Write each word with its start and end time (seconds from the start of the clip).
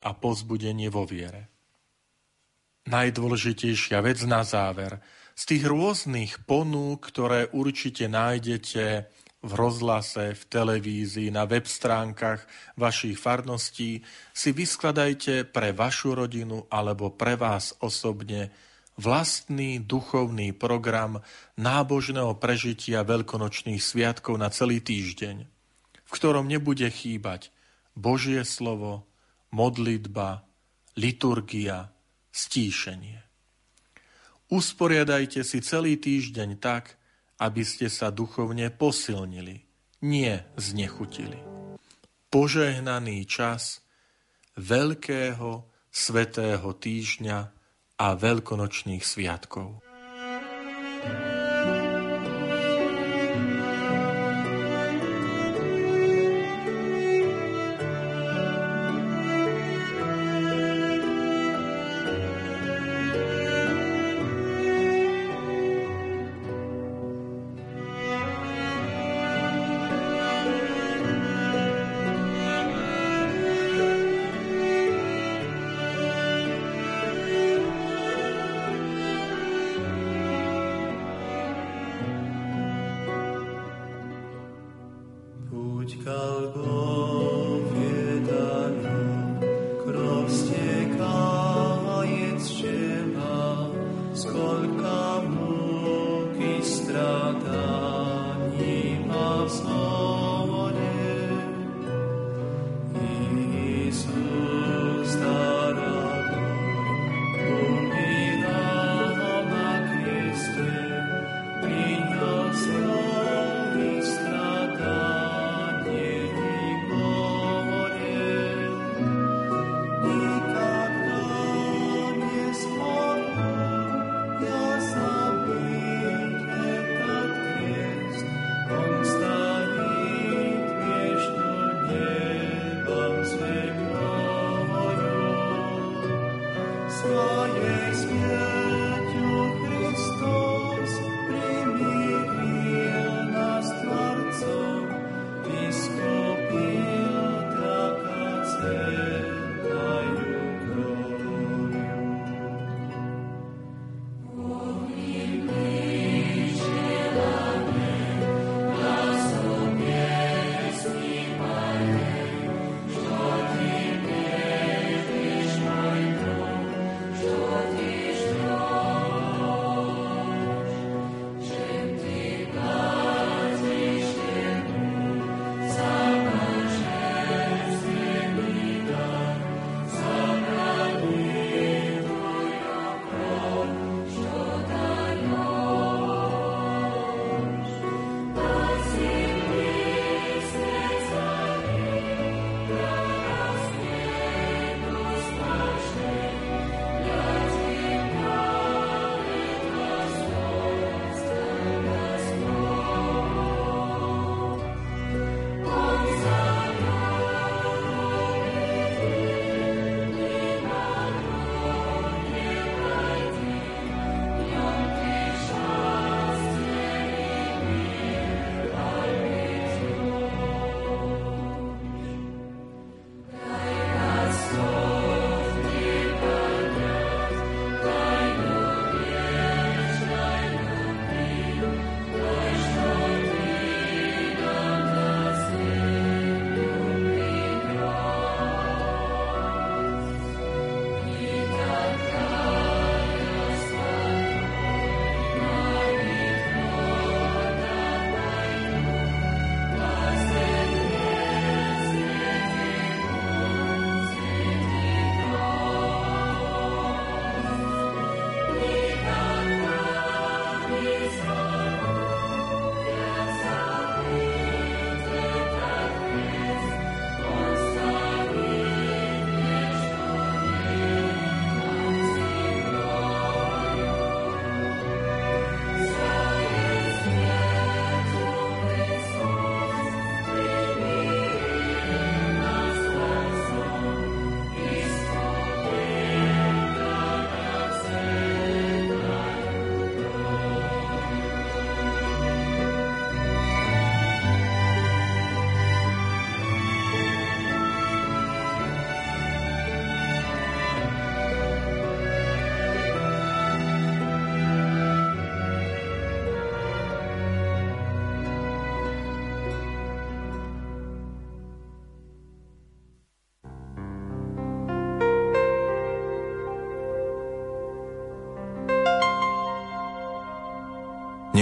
a 0.00 0.10
pozbudenie 0.16 0.88
vo 0.88 1.04
viere. 1.04 1.52
Najdôležitejšia 2.88 4.00
vec 4.00 4.24
na 4.24 4.40
záver. 4.42 4.98
Z 5.36 5.56
tých 5.56 5.64
rôznych 5.68 6.44
ponúk, 6.48 7.12
ktoré 7.12 7.48
určite 7.52 8.08
nájdete 8.08 9.08
v 9.40 9.52
rozhlase, 9.56 10.36
v 10.36 10.42
televízii, 10.48 11.32
na 11.32 11.48
web 11.48 11.64
stránkach 11.64 12.44
vašich 12.76 13.16
farností, 13.16 14.04
si 14.36 14.50
vyskladajte 14.52 15.48
pre 15.48 15.72
vašu 15.72 16.12
rodinu 16.12 16.68
alebo 16.68 17.12
pre 17.12 17.40
vás 17.40 17.72
osobne 17.80 18.52
vlastný 19.00 19.80
duchovný 19.80 20.52
program 20.52 21.24
nábožného 21.56 22.36
prežitia 22.36 23.00
veľkonočných 23.00 23.80
sviatkov 23.80 24.36
na 24.36 24.52
celý 24.52 24.84
týždeň, 24.84 25.36
v 26.04 26.10
ktorom 26.12 26.44
nebude 26.44 26.84
chýbať 26.92 27.48
Božie 27.96 28.44
slovo, 28.44 29.08
modlitba, 29.50 30.46
liturgia, 30.96 31.90
stíšenie. 32.30 33.20
Usporiadajte 34.50 35.46
si 35.46 35.62
celý 35.62 35.98
týždeň 35.98 36.58
tak, 36.58 36.98
aby 37.38 37.62
ste 37.62 37.86
sa 37.86 38.10
duchovne 38.10 38.68
posilnili, 38.70 39.62
nie 40.02 40.34
znechutili. 40.58 41.38
Požehnaný 42.30 43.26
čas 43.26 43.82
veľkého 44.58 45.66
svetého 45.90 46.68
týždňa 46.74 47.38
a 48.00 48.06
veľkonočných 48.14 49.02
sviatkov. 49.02 49.89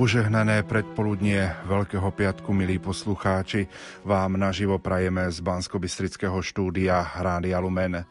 Požehnané 0.00 0.64
predpoludnie 0.64 1.44
Veľkého 1.68 2.08
piatku, 2.08 2.56
milí 2.56 2.80
poslucháči, 2.80 3.68
vám 4.00 4.40
naživo 4.40 4.80
prajeme 4.80 5.28
z 5.28 5.44
bansko 5.44 5.76
štúdia 6.40 7.04
Rádia 7.20 7.60
Lumen. 7.60 8.08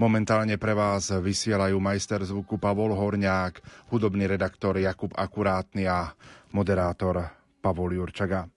Momentálne 0.00 0.56
pre 0.56 0.72
vás 0.72 1.12
vysielajú 1.12 1.76
majster 1.76 2.24
zvuku 2.24 2.56
Pavol 2.56 2.96
Horňák, 2.96 3.60
hudobný 3.92 4.24
redaktor 4.24 4.80
Jakub 4.80 5.12
Akurátny 5.12 5.84
a 5.84 6.08
moderátor 6.56 7.28
Pavol 7.60 8.00
Jurčaga. 8.00 8.48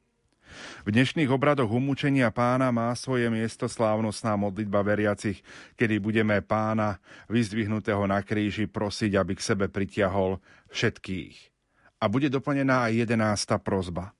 V 0.87 0.95
dnešných 0.95 1.27
obradoch 1.35 1.75
umúčenia 1.75 2.31
pána 2.31 2.71
má 2.71 2.95
svoje 2.95 3.27
miesto 3.27 3.67
slávnostná 3.67 4.39
modlitba 4.39 4.87
veriacich, 4.87 5.43
kedy 5.75 5.99
budeme 5.99 6.39
pána 6.39 6.95
vyzdvihnutého 7.27 8.07
na 8.07 8.23
kríži 8.23 8.71
prosiť, 8.71 9.19
aby 9.19 9.35
k 9.35 9.43
sebe 9.43 9.67
pritiahol 9.67 10.39
všetkých. 10.71 11.58
A 11.99 12.07
bude 12.07 12.31
doplnená 12.31 12.87
aj 12.87 13.03
jedenásta 13.03 13.59
prozba. 13.59 14.15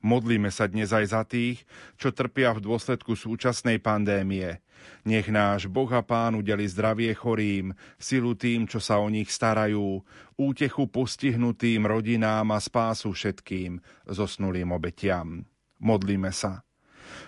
Modlíme 0.00 0.48
sa 0.48 0.64
dnes 0.64 0.96
aj 0.96 1.06
za 1.12 1.22
tých, 1.28 1.62
čo 2.00 2.08
trpia 2.08 2.56
v 2.56 2.64
dôsledku 2.64 3.12
súčasnej 3.12 3.84
pandémie. 3.84 4.64
Nech 5.04 5.28
náš 5.28 5.68
Boh 5.68 5.92
a 5.92 6.00
Pán 6.00 6.40
udeli 6.40 6.64
zdravie 6.64 7.12
chorým, 7.12 7.76
silu 8.00 8.32
tým, 8.32 8.64
čo 8.64 8.80
sa 8.80 8.96
o 8.96 9.12
nich 9.12 9.28
starajú, 9.28 10.00
útechu 10.40 10.88
postihnutým 10.88 11.84
rodinám 11.84 12.48
a 12.56 12.58
spásu 12.58 13.12
všetkým 13.12 13.76
zosnulým 14.08 14.72
obetiam. 14.72 15.44
Modlíme 15.84 16.32
sa. 16.32 16.64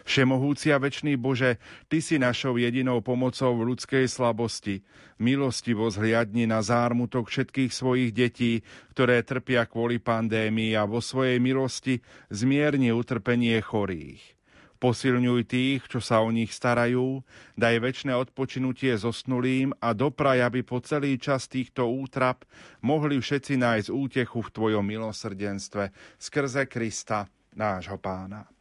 Všemohúci 0.05 0.75
a 0.75 0.79
večný 0.83 1.17
Bože, 1.17 1.61
Ty 1.87 1.99
si 2.03 2.17
našou 2.19 2.59
jedinou 2.59 3.01
pomocou 3.01 3.57
v 3.59 3.75
ľudskej 3.75 4.11
slabosti. 4.11 4.83
Milostivo 5.23 5.87
zhliadni 5.89 6.51
na 6.51 6.61
zármutok 6.61 7.31
všetkých 7.31 7.71
svojich 7.71 8.11
detí, 8.11 8.61
ktoré 8.97 9.23
trpia 9.23 9.65
kvôli 9.67 10.03
pandémii 10.03 10.75
a 10.75 10.85
vo 10.85 10.99
svojej 10.99 11.39
milosti 11.39 12.03
zmierni 12.29 12.91
utrpenie 12.91 13.59
chorých. 13.63 14.43
Posilňuj 14.83 15.47
tých, 15.47 15.87
čo 15.87 16.03
sa 16.03 16.27
o 16.27 16.35
nich 16.35 16.51
starajú, 16.51 17.23
daj 17.55 17.79
väčšie 17.79 18.19
odpočinutie 18.19 18.99
zosnulým 18.99 19.71
a 19.79 19.95
dopraj, 19.95 20.43
aby 20.43 20.67
po 20.67 20.83
celý 20.83 21.23
čas 21.23 21.47
týchto 21.47 21.87
útrap 21.87 22.43
mohli 22.83 23.23
všetci 23.23 23.63
nájsť 23.63 23.89
útechu 23.95 24.43
v 24.43 24.51
Tvojom 24.51 24.83
milosrdenstve 24.83 25.95
skrze 26.19 26.67
Krista, 26.67 27.31
nášho 27.55 28.03
pána. 28.03 28.52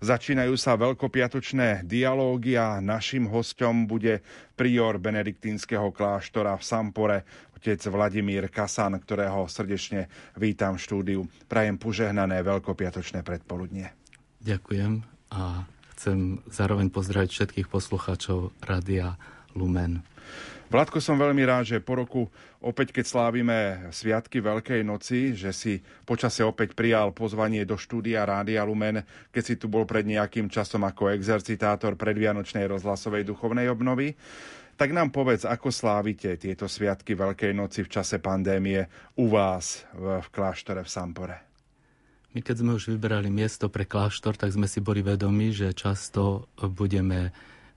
Začínajú 0.00 0.54
sa 0.54 0.76
veľkopiatočné 0.76 1.84
dialógy 1.84 2.54
a 2.56 2.82
našim 2.82 3.28
hostom 3.28 3.88
bude 3.88 4.24
prior 4.56 4.96
benediktínskeho 5.00 5.92
kláštora 5.92 6.56
v 6.56 6.62
Sampore, 6.62 7.18
otec 7.56 7.80
Vladimír 7.90 8.46
Kasan, 8.52 8.94
ktorého 9.00 9.50
srdečne 9.50 10.06
vítam 10.38 10.76
v 10.76 10.84
štúdiu. 10.84 11.20
Prajem 11.50 11.80
požehnané 11.80 12.44
veľkopiatočné 12.44 13.26
predpoludnie. 13.26 13.90
Ďakujem 14.44 15.02
a 15.34 15.66
chcem 15.98 16.44
zároveň 16.46 16.92
pozdraviť 16.92 17.30
všetkých 17.32 17.68
poslucháčov 17.72 18.54
Radia 18.62 19.18
Lumen. 19.56 20.04
Vládko, 20.66 20.98
som 20.98 21.14
veľmi 21.14 21.46
rád, 21.46 21.78
že 21.78 21.78
po 21.78 21.94
roku 21.94 22.26
opäť, 22.58 22.90
keď 22.90 23.04
slávime 23.06 23.58
Sviatky 23.94 24.42
Veľkej 24.42 24.82
noci, 24.82 25.30
že 25.38 25.54
si 25.54 25.78
počase 26.02 26.42
opäť 26.42 26.74
prijal 26.74 27.14
pozvanie 27.14 27.62
do 27.62 27.78
štúdia 27.78 28.26
Rádia 28.26 28.66
Lumen, 28.66 29.06
keď 29.30 29.42
si 29.46 29.54
tu 29.54 29.70
bol 29.70 29.86
pred 29.86 30.02
nejakým 30.02 30.50
časom 30.50 30.82
ako 30.82 31.14
exercitátor 31.14 31.94
predvianočnej 31.94 32.66
rozhlasovej 32.66 33.22
duchovnej 33.22 33.70
obnovy. 33.70 34.18
Tak 34.74 34.90
nám 34.90 35.14
povedz, 35.14 35.46
ako 35.46 35.70
slávite 35.70 36.34
tieto 36.34 36.66
Sviatky 36.66 37.14
Veľkej 37.14 37.54
noci 37.54 37.86
v 37.86 37.92
čase 37.96 38.18
pandémie 38.18 38.90
u 39.16 39.30
vás 39.30 39.86
v, 39.94 40.20
kláštore 40.34 40.82
v 40.82 40.90
Sampore? 40.90 41.36
My 42.34 42.44
keď 42.44 42.60
sme 42.60 42.76
už 42.76 42.92
vyberali 42.92 43.32
miesto 43.32 43.72
pre 43.72 43.88
kláštor, 43.88 44.36
tak 44.36 44.52
sme 44.52 44.68
si 44.68 44.84
boli 44.84 45.00
vedomi, 45.00 45.54
že 45.54 45.72
často 45.72 46.52
budeme 46.60 47.32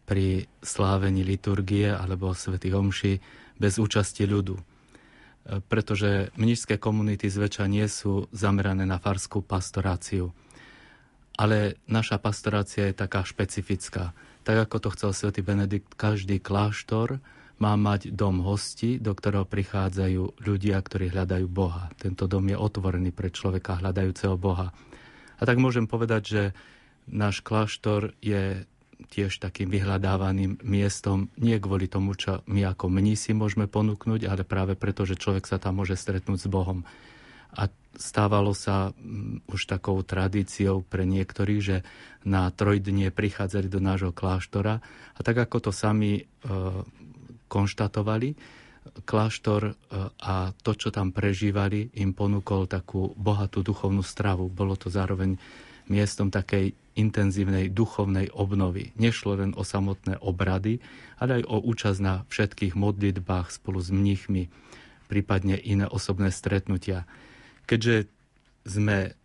pri 0.10 0.50
slávení 0.66 1.22
liturgie 1.22 1.94
alebo 1.94 2.34
svätých 2.34 2.74
omši 2.74 3.14
bez 3.62 3.78
účasti 3.78 4.26
ľudu. 4.26 4.58
E, 4.58 4.64
pretože 5.70 6.34
mnižské 6.34 6.82
komunity 6.82 7.30
zväčša 7.30 7.70
nie 7.70 7.86
sú 7.86 8.26
zamerané 8.34 8.90
na 8.90 8.98
farskú 8.98 9.46
pastoráciu. 9.46 10.34
Ale 11.38 11.78
naša 11.86 12.18
pastorácia 12.18 12.90
je 12.90 12.98
taká 12.98 13.22
špecifická. 13.22 14.18
Tak 14.42 14.66
ako 14.66 14.78
to 14.82 14.90
chcel 14.98 15.12
svätý 15.14 15.46
Benedikt, 15.46 15.94
každý 15.94 16.42
kláštor 16.42 17.22
má 17.62 17.78
mať 17.78 18.10
dom 18.16 18.42
hosti, 18.42 18.98
do 18.98 19.14
ktorého 19.14 19.46
prichádzajú 19.46 20.42
ľudia, 20.42 20.80
ktorí 20.80 21.12
hľadajú 21.14 21.46
Boha. 21.46 21.92
Tento 22.00 22.26
dom 22.26 22.50
je 22.50 22.58
otvorený 22.58 23.14
pre 23.14 23.30
človeka 23.30 23.78
hľadajúceho 23.78 24.40
Boha. 24.40 24.74
A 25.40 25.42
tak 25.44 25.60
môžem 25.60 25.86
povedať, 25.88 26.22
že 26.26 26.44
náš 27.08 27.44
kláštor 27.44 28.16
je 28.24 28.64
tiež 29.08 29.40
takým 29.40 29.72
vyhľadávaným 29.72 30.60
miestom, 30.68 31.32
nie 31.40 31.56
kvôli 31.56 31.88
tomu, 31.88 32.20
čo 32.20 32.44
my 32.52 32.68
ako 32.76 32.92
mnísi 32.92 33.32
môžeme 33.32 33.72
ponúknuť, 33.72 34.28
ale 34.28 34.44
práve 34.44 34.76
preto, 34.76 35.08
že 35.08 35.16
človek 35.16 35.48
sa 35.48 35.56
tam 35.56 35.80
môže 35.80 35.96
stretnúť 35.96 36.40
s 36.44 36.52
Bohom. 36.52 36.84
A 37.56 37.72
stávalo 37.96 38.54
sa 38.54 38.92
mm, 38.92 39.50
už 39.50 39.72
takou 39.72 39.98
tradíciou 40.04 40.84
pre 40.86 41.08
niektorých, 41.08 41.62
že 41.64 41.78
na 42.28 42.52
trojdnie 42.52 43.10
prichádzali 43.10 43.72
do 43.72 43.80
nášho 43.82 44.12
kláštora 44.12 44.84
a 45.16 45.20
tak 45.24 45.48
ako 45.48 45.70
to 45.70 45.72
sami 45.74 46.22
e, 46.22 46.24
konštatovali, 47.50 48.36
kláštor 49.08 49.62
e, 49.66 49.74
a 50.22 50.54
to, 50.62 50.72
čo 50.78 50.94
tam 50.94 51.10
prežívali, 51.10 51.90
im 51.98 52.14
ponúkol 52.14 52.70
takú 52.70 53.16
bohatú 53.18 53.66
duchovnú 53.66 54.06
stravu. 54.06 54.52
Bolo 54.52 54.78
to 54.78 54.94
zároveň 54.94 55.40
miestom 55.90 56.30
takej 56.30 56.78
intenzívnej 56.96 57.72
duchovnej 57.72 58.30
obnovy. 58.36 58.92
Nešlo 59.00 59.40
len 59.40 59.52
o 59.56 59.64
samotné 59.64 60.20
obrady, 60.20 60.84
ale 61.18 61.42
aj 61.42 61.44
o 61.48 61.58
účasť 61.64 62.00
na 62.04 62.24
všetkých 62.28 62.74
modlitbách 62.76 63.56
spolu 63.56 63.80
s 63.80 63.90
mnichmi, 63.90 64.52
prípadne 65.08 65.58
iné 65.58 65.88
osobné 65.88 66.30
stretnutia. 66.30 67.08
Keďže 67.66 68.12
sme 68.68 69.18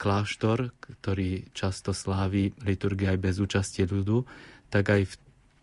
kláštor, 0.00 0.72
ktorý 0.80 1.52
často 1.52 1.92
slávi 1.92 2.56
liturgia 2.64 3.12
aj 3.12 3.20
bez 3.20 3.36
účasti 3.36 3.84
ľudu, 3.84 4.24
tak 4.72 4.88
aj 4.88 5.02
v 5.06 5.14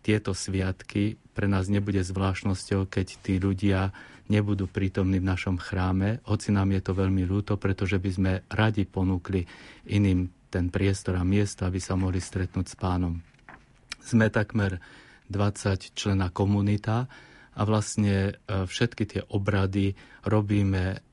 tieto 0.06 0.32
sviatky 0.32 1.18
pre 1.34 1.50
nás 1.50 1.66
nebude 1.66 2.00
zvláštnosťou, 2.00 2.86
keď 2.86 3.06
tí 3.20 3.36
ľudia 3.36 3.90
nebudú 4.30 4.70
prítomní 4.70 5.18
v 5.18 5.28
našom 5.28 5.56
chráme, 5.58 6.22
hoci 6.28 6.54
nám 6.54 6.70
je 6.76 6.82
to 6.84 6.92
veľmi 6.94 7.24
ľúto, 7.24 7.56
pretože 7.58 7.98
by 7.98 8.10
sme 8.12 8.32
radi 8.52 8.84
ponúkli 8.84 9.44
iným 9.88 10.28
ten 10.48 10.72
priestor 10.72 11.20
a 11.20 11.24
miesto, 11.24 11.68
aby 11.68 11.78
sa 11.78 11.94
mohli 11.94 12.18
stretnúť 12.18 12.66
s 12.66 12.76
pánom. 12.76 13.20
Sme 14.00 14.32
takmer 14.32 14.80
20 15.28 15.92
člena 15.92 16.32
komunita 16.32 17.04
a 17.58 17.60
vlastne 17.66 18.32
e, 18.32 18.64
všetky 18.64 19.04
tie 19.04 19.22
obrady 19.28 19.92
robíme 20.24 21.04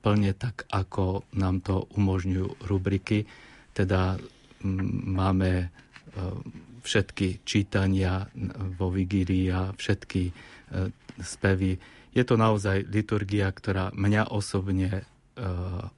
plne 0.00 0.32
tak, 0.32 0.64
ako 0.72 1.28
nám 1.36 1.60
to 1.60 1.84
umožňujú 1.92 2.64
rubriky. 2.64 3.28
Teda 3.76 4.16
máme 5.10 5.50
e, 5.60 5.66
všetky 6.80 7.44
čítania 7.44 8.24
vo 8.80 8.88
vigírii 8.88 9.52
a 9.52 9.76
všetky 9.76 10.22
e, 10.24 10.32
spevy. 11.20 11.76
Je 12.16 12.24
to 12.24 12.40
naozaj 12.40 12.88
liturgia, 12.88 13.52
ktorá 13.52 13.92
mňa 13.92 14.32
osobne 14.32 15.06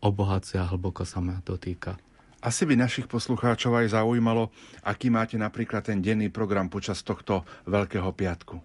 obohacuje 0.05 0.61
a 0.61 0.71
hlboko 0.71 1.03
sa 1.03 1.19
ma 1.19 1.43
dotýka. 1.43 1.99
Asi 2.43 2.67
by 2.67 2.75
našich 2.75 3.07
poslucháčov 3.07 3.79
aj 3.79 3.95
zaujímalo, 3.95 4.51
aký 4.83 5.15
máte 5.15 5.39
napríklad 5.39 5.87
ten 5.87 6.03
denný 6.03 6.27
program 6.27 6.67
počas 6.67 6.99
tohto 7.07 7.47
Veľkého 7.71 8.11
piatku. 8.11 8.59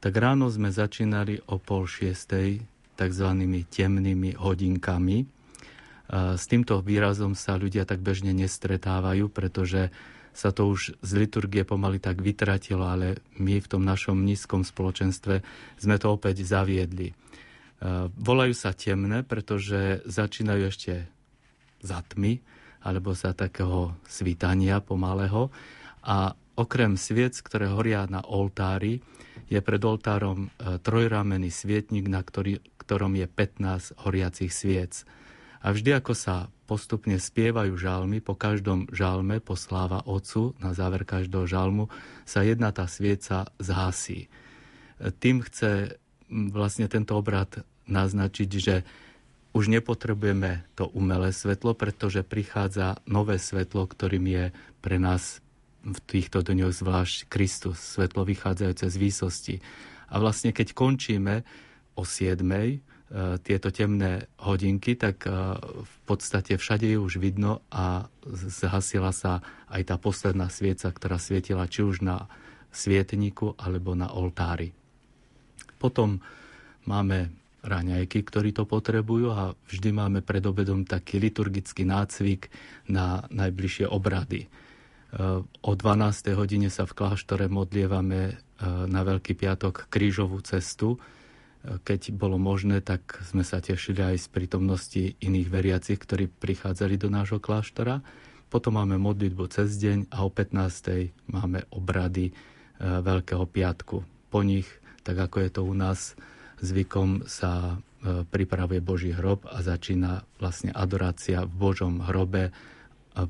Tak 0.00 0.12
ráno 0.16 0.48
sme 0.48 0.72
začínali 0.72 1.44
o 1.52 1.60
pol 1.60 1.84
šiestej 1.84 2.64
takzvanými 2.96 3.68
temnými 3.68 4.32
hodinkami. 4.32 5.28
S 6.08 6.44
týmto 6.48 6.80
výrazom 6.80 7.36
sa 7.36 7.60
ľudia 7.60 7.84
tak 7.84 8.00
bežne 8.00 8.32
nestretávajú, 8.32 9.28
pretože 9.28 9.92
sa 10.32 10.48
to 10.48 10.72
už 10.72 10.96
z 11.04 11.10
liturgie 11.20 11.68
pomaly 11.68 12.00
tak 12.00 12.24
vytratilo, 12.24 12.88
ale 12.88 13.20
my 13.36 13.60
v 13.60 13.70
tom 13.70 13.84
našom 13.84 14.24
nízkom 14.24 14.64
spoločenstve 14.64 15.44
sme 15.76 15.96
to 16.00 16.16
opäť 16.16 16.48
zaviedli. 16.48 17.12
E, 17.12 17.14
volajú 18.08 18.54
sa 18.56 18.72
temné, 18.72 19.20
pretože 19.26 20.00
začínajú 20.06 20.62
ešte 20.70 20.92
za 21.82 22.00
tmy, 22.08 22.40
alebo 22.80 23.12
za 23.12 23.36
takého 23.36 23.96
svítania 24.08 24.80
pomalého. 24.80 25.52
A 26.04 26.32
okrem 26.56 26.96
sviec, 26.96 27.36
ktoré 27.40 27.68
horia 27.68 28.04
na 28.08 28.24
oltári, 28.24 29.00
je 29.50 29.58
pred 29.58 29.82
oltárom 29.82 30.46
e, 30.46 30.78
trojramenný 30.78 31.50
svietnik, 31.50 32.06
na 32.06 32.22
ktorý, 32.22 32.62
ktorom 32.80 33.18
je 33.18 33.26
15 33.26 33.98
horiacich 34.06 34.52
sviec. 34.54 35.04
A 35.60 35.76
vždy, 35.76 36.00
ako 36.00 36.16
sa 36.16 36.48
postupne 36.64 37.18
spievajú 37.18 37.74
žalmy, 37.74 38.22
po 38.22 38.38
každom 38.38 38.86
žalme 38.94 39.42
posláva 39.42 40.06
Otcu, 40.06 40.54
na 40.62 40.72
záver 40.72 41.02
každého 41.02 41.44
žalmu, 41.44 41.90
sa 42.22 42.46
jedna 42.46 42.70
tá 42.70 42.86
svieca 42.86 43.50
zhasí. 43.58 44.30
Tým 45.18 45.42
chce 45.42 46.00
vlastne 46.30 46.86
tento 46.86 47.18
obrad 47.18 47.66
naznačiť, 47.90 48.50
že 48.54 48.86
už 49.50 49.66
nepotrebujeme 49.66 50.62
to 50.78 50.86
umelé 50.90 51.34
svetlo, 51.34 51.74
pretože 51.74 52.22
prichádza 52.22 53.02
nové 53.04 53.36
svetlo, 53.42 53.86
ktorým 53.86 54.24
je 54.30 54.44
pre 54.78 55.02
nás 55.02 55.42
v 55.82 55.98
týchto 56.06 56.44
dňoch 56.44 56.76
zvlášť 56.76 57.26
Kristus, 57.26 57.80
svetlo 57.80 58.22
vychádzajúce 58.28 58.86
z 58.86 58.96
výsosti. 59.00 59.56
A 60.12 60.20
vlastne 60.20 60.52
keď 60.52 60.76
končíme 60.76 61.42
o 61.96 62.04
7 62.04 62.44
E, 63.10 63.42
tieto 63.42 63.74
temné 63.74 64.30
hodinky, 64.38 64.94
tak 64.94 65.26
e, 65.26 65.34
v 65.82 65.96
podstate 66.06 66.54
všade 66.54 66.94
je 66.94 66.94
už 66.94 67.18
vidno 67.18 67.58
a 67.66 68.06
zhasila 68.30 69.10
sa 69.10 69.42
aj 69.66 69.82
tá 69.90 69.96
posledná 69.98 70.46
svieca, 70.46 70.94
ktorá 70.94 71.18
svietila 71.18 71.66
či 71.66 71.82
už 71.82 72.06
na 72.06 72.30
svietniku 72.70 73.58
alebo 73.58 73.98
na 73.98 74.14
oltári. 74.14 74.70
Potom 75.82 76.22
máme 76.86 77.34
raňajky, 77.62 78.24
ktorí 78.24 78.56
to 78.56 78.64
potrebujú 78.64 79.32
a 79.32 79.52
vždy 79.68 79.90
máme 79.92 80.20
pred 80.24 80.44
obedom 80.44 80.84
taký 80.84 81.20
liturgický 81.20 81.84
nácvik 81.84 82.48
na 82.88 83.24
najbližšie 83.28 83.88
obrady. 83.88 84.46
E, 84.46 84.48
o 85.44 85.72
12. 85.72 86.36
hodine 86.36 86.68
sa 86.72 86.88
v 86.88 86.96
kláštore 86.96 87.46
modlievame 87.50 88.40
na 88.64 89.00
Veľký 89.00 89.40
piatok 89.40 89.88
krížovú 89.88 90.44
cestu, 90.44 91.00
keď 91.60 92.16
bolo 92.16 92.40
možné, 92.40 92.80
tak 92.80 93.20
sme 93.20 93.44
sa 93.44 93.60
tešili 93.60 94.00
aj 94.00 94.16
z 94.16 94.28
prítomnosti 94.32 95.02
iných 95.20 95.48
veriacich, 95.52 96.00
ktorí 96.00 96.32
prichádzali 96.32 96.96
do 96.96 97.12
nášho 97.12 97.36
kláštora. 97.36 98.00
Potom 98.48 98.80
máme 98.80 98.96
modlitbu 98.96 99.44
cez 99.52 99.76
deň 99.76 100.08
a 100.08 100.24
o 100.24 100.32
15. 100.32 101.12
máme 101.28 101.68
obrady 101.68 102.32
e, 102.32 102.32
Veľkého 102.80 103.44
piatku. 103.44 104.02
Po 104.32 104.40
nich, 104.40 104.66
tak 105.04 105.20
ako 105.20 105.36
je 105.44 105.50
to 105.52 105.60
u 105.68 105.74
nás 105.76 106.16
zvykom, 106.60 107.24
sa 107.26 107.76
e, 108.04 108.24
pripravuje 108.24 108.80
Boží 108.84 109.10
hrob 109.12 109.44
a 109.48 109.64
začína 109.64 110.24
vlastne 110.38 110.70
adorácia 110.72 111.44
v 111.44 111.52
Božom 111.52 112.04
hrobe 112.04 112.52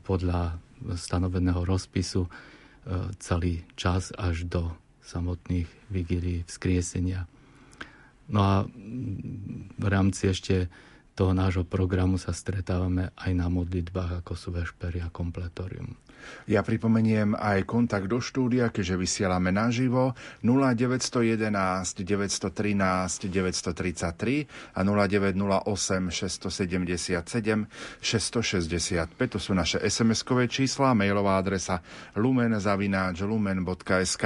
podľa 0.04 0.60
stanoveného 0.94 1.64
rozpisu 1.64 2.26
e, 2.26 2.30
celý 3.18 3.64
čas 3.75 4.12
až 4.16 4.46
do 4.46 4.72
samotných 5.04 5.68
vigílií 5.90 6.46
vzkriesenia. 6.46 7.26
No 8.30 8.40
a 8.46 8.54
v 9.75 9.87
rámci 9.90 10.30
ešte 10.30 10.70
toho 11.18 11.34
nášho 11.34 11.66
programu 11.66 12.16
sa 12.16 12.30
stretávame 12.30 13.10
aj 13.18 13.32
na 13.34 13.50
modlitbách, 13.50 14.22
ako 14.22 14.32
sú 14.38 14.49
vešpery 14.54 15.02
a 15.02 15.12
kompletorium. 15.12 15.99
Ja 16.48 16.64
pripomeniem 16.64 17.36
aj 17.38 17.68
kontakt 17.68 18.08
do 18.08 18.18
štúdia, 18.18 18.72
keďže 18.72 18.96
vysielame 18.96 19.52
naživo 19.54 20.16
0911 20.42 22.02
913 22.02 23.28
933 23.28 24.48
a 24.74 24.80
0908 24.82 26.10
677 26.10 27.68
665. 28.00 29.30
To 29.30 29.38
sú 29.38 29.54
naše 29.54 29.78
SMS-kové 29.80 30.48
čísla, 30.50 30.94
mailová 30.96 31.38
adresa 31.38 31.80
lumen.lumen.sk. 32.18 34.24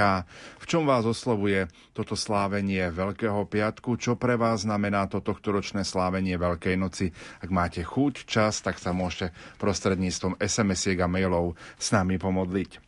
V 0.59 0.65
čom 0.65 0.89
vás 0.89 1.05
oslovuje 1.05 1.69
toto 1.93 2.17
slávenie 2.17 2.89
Veľkého 2.89 3.45
piatku? 3.45 4.01
Čo 4.01 4.17
pre 4.17 4.33
vás 4.35 4.65
znamená 4.67 5.07
to 5.07 5.21
tohtoročné 5.21 5.85
slávenie 5.85 6.35
Veľkej 6.35 6.75
noci? 6.75 7.13
Ak 7.39 7.47
máte 7.53 7.85
chuť, 7.85 8.25
čas, 8.25 8.65
tak 8.65 8.81
sa 8.81 8.89
môžete 8.91 9.31
prostredníctvom 9.61 10.41
SMS-iek 10.41 10.99
a 10.99 11.07
mailov 11.07 11.55
s 11.85 11.93
nami 11.93 12.17
pomodliť. 12.17 12.85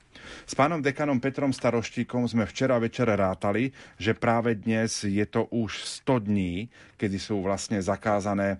S 0.47 0.53
pánom 0.55 0.83
dekanom 0.83 1.21
Petrom 1.21 1.53
Staroštíkom 1.53 2.27
sme 2.27 2.49
včera 2.49 2.75
večer 2.81 3.07
rátali, 3.07 3.71
že 3.95 4.17
práve 4.17 4.57
dnes 4.57 5.05
je 5.05 5.23
to 5.27 5.47
už 5.53 5.83
100 6.03 6.27
dní, 6.27 6.67
kedy 6.99 7.17
sú 7.19 7.39
vlastne 7.43 7.79
zakázané 7.79 8.55
e, 8.55 8.57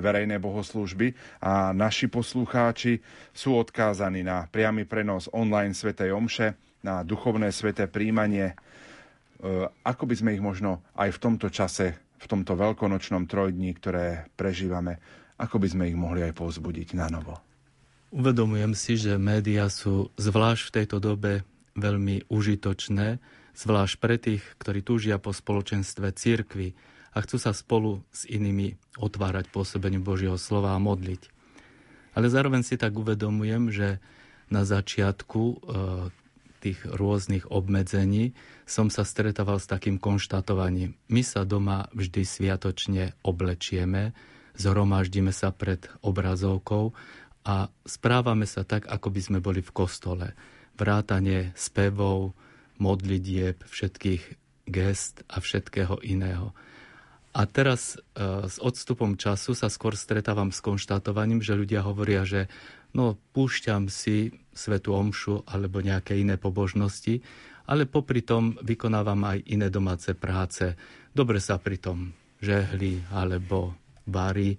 verejné 0.00 0.40
bohoslúžby 0.40 1.12
a 1.42 1.74
naši 1.76 2.08
poslucháči 2.08 3.02
sú 3.34 3.56
odkázaní 3.58 4.24
na 4.24 4.48
priamy 4.48 4.88
prenos 4.88 5.28
online 5.32 5.76
Svetej 5.76 6.12
Omše, 6.16 6.48
na 6.82 7.04
duchovné 7.06 7.52
sveté 7.52 7.88
príjmanie. 7.88 8.52
E, 8.52 8.54
ako 9.84 10.08
by 10.08 10.14
sme 10.16 10.30
ich 10.36 10.42
možno 10.42 10.80
aj 10.96 11.16
v 11.16 11.22
tomto 11.22 11.48
čase, 11.52 12.16
v 12.22 12.26
tomto 12.30 12.56
veľkonočnom 12.56 13.28
trojdní, 13.28 13.74
ktoré 13.76 14.30
prežívame, 14.38 14.96
ako 15.36 15.58
by 15.58 15.68
sme 15.68 15.84
ich 15.90 15.98
mohli 15.98 16.22
aj 16.22 16.38
povzbudiť 16.38 16.94
na 16.94 17.10
novo? 17.10 17.51
Uvedomujem 18.12 18.76
si, 18.76 19.00
že 19.00 19.16
médiá 19.16 19.72
sú 19.72 20.12
zvlášť 20.20 20.62
v 20.68 20.74
tejto 20.76 21.00
dobe 21.00 21.48
veľmi 21.72 22.28
užitočné, 22.28 23.16
zvlášť 23.56 23.94
pre 23.96 24.20
tých, 24.20 24.44
ktorí 24.60 24.84
túžia 24.84 25.16
po 25.16 25.32
spoločenstve 25.32 26.12
církvy 26.12 26.76
a 27.16 27.24
chcú 27.24 27.36
sa 27.40 27.56
spolu 27.56 28.04
s 28.12 28.28
inými 28.28 28.76
otvárať 29.00 29.48
pôsobením 29.48 30.04
Božieho 30.04 30.36
slova 30.36 30.76
a 30.76 30.84
modliť. 30.84 31.32
Ale 32.12 32.28
zároveň 32.28 32.60
si 32.60 32.76
tak 32.76 32.92
uvedomujem, 32.92 33.72
že 33.72 33.88
na 34.52 34.68
začiatku 34.68 35.42
e, 35.48 35.56
tých 36.60 36.84
rôznych 36.84 37.48
obmedzení 37.48 38.36
som 38.68 38.92
sa 38.92 39.08
stretával 39.08 39.56
s 39.56 39.72
takým 39.72 39.96
konštatovaním. 39.96 41.00
My 41.08 41.24
sa 41.24 41.48
doma 41.48 41.88
vždy 41.96 42.28
sviatočne 42.28 43.16
oblečieme, 43.24 44.12
zhromaždíme 44.60 45.32
sa 45.32 45.48
pred 45.48 45.88
obrazovkou 46.04 46.92
a 47.42 47.66
správame 47.82 48.46
sa 48.46 48.62
tak, 48.62 48.86
ako 48.86 49.10
by 49.10 49.20
sme 49.20 49.38
boli 49.42 49.60
v 49.62 49.74
kostole. 49.74 50.34
Vrátanie 50.78 51.50
spevov, 51.58 52.34
modlitieb, 52.78 53.62
všetkých 53.66 54.22
gest 54.70 55.26
a 55.26 55.42
všetkého 55.42 56.02
iného. 56.06 56.54
A 57.32 57.48
teraz 57.48 57.96
e, 57.96 57.98
s 58.44 58.60
odstupom 58.60 59.16
času 59.16 59.56
sa 59.56 59.72
skôr 59.72 59.96
stretávam 59.96 60.52
s 60.52 60.60
konštatovaním, 60.60 61.40
že 61.40 61.56
ľudia 61.56 61.80
hovoria, 61.80 62.28
že 62.28 62.46
no, 62.92 63.16
púšťam 63.32 63.88
si 63.88 64.36
svetu 64.52 64.92
omšu 64.92 65.48
alebo 65.48 65.80
nejaké 65.80 66.20
iné 66.20 66.36
pobožnosti, 66.36 67.24
ale 67.64 67.88
popri 67.88 68.20
tom 68.20 68.60
vykonávam 68.60 69.24
aj 69.24 69.38
iné 69.48 69.72
domáce 69.72 70.12
práce. 70.12 70.76
Dobre 71.08 71.40
sa 71.40 71.56
pri 71.56 71.80
tom 71.80 72.12
žehli 72.42 73.00
alebo 73.08 73.72
varí 74.04 74.58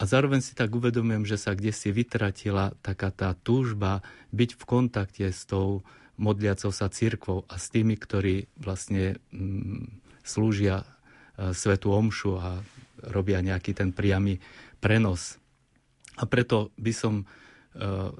a 0.00 0.02
zároveň 0.08 0.40
si 0.40 0.56
tak 0.56 0.72
uvedomujem, 0.72 1.28
že 1.28 1.36
sa 1.36 1.52
kde 1.52 1.76
si 1.76 1.92
vytratila 1.92 2.72
taká 2.80 3.12
tá 3.12 3.36
túžba 3.36 4.00
byť 4.32 4.56
v 4.56 4.62
kontakte 4.64 5.28
s 5.28 5.44
tou 5.44 5.84
modliacou 6.16 6.72
sa 6.72 6.88
církvou 6.88 7.44
a 7.44 7.60
s 7.60 7.68
tými, 7.68 8.00
ktorí 8.00 8.48
vlastne 8.56 9.20
mm, 9.28 10.00
slúžia 10.24 10.84
e, 10.84 11.52
svetu 11.52 11.92
omšu 11.92 12.40
a 12.40 12.64
robia 13.12 13.44
nejaký 13.44 13.76
ten 13.76 13.92
priamy 13.92 14.40
prenos. 14.80 15.36
A 16.16 16.24
preto 16.24 16.72
by 16.80 16.92
som 16.96 17.14
e, 17.20 17.24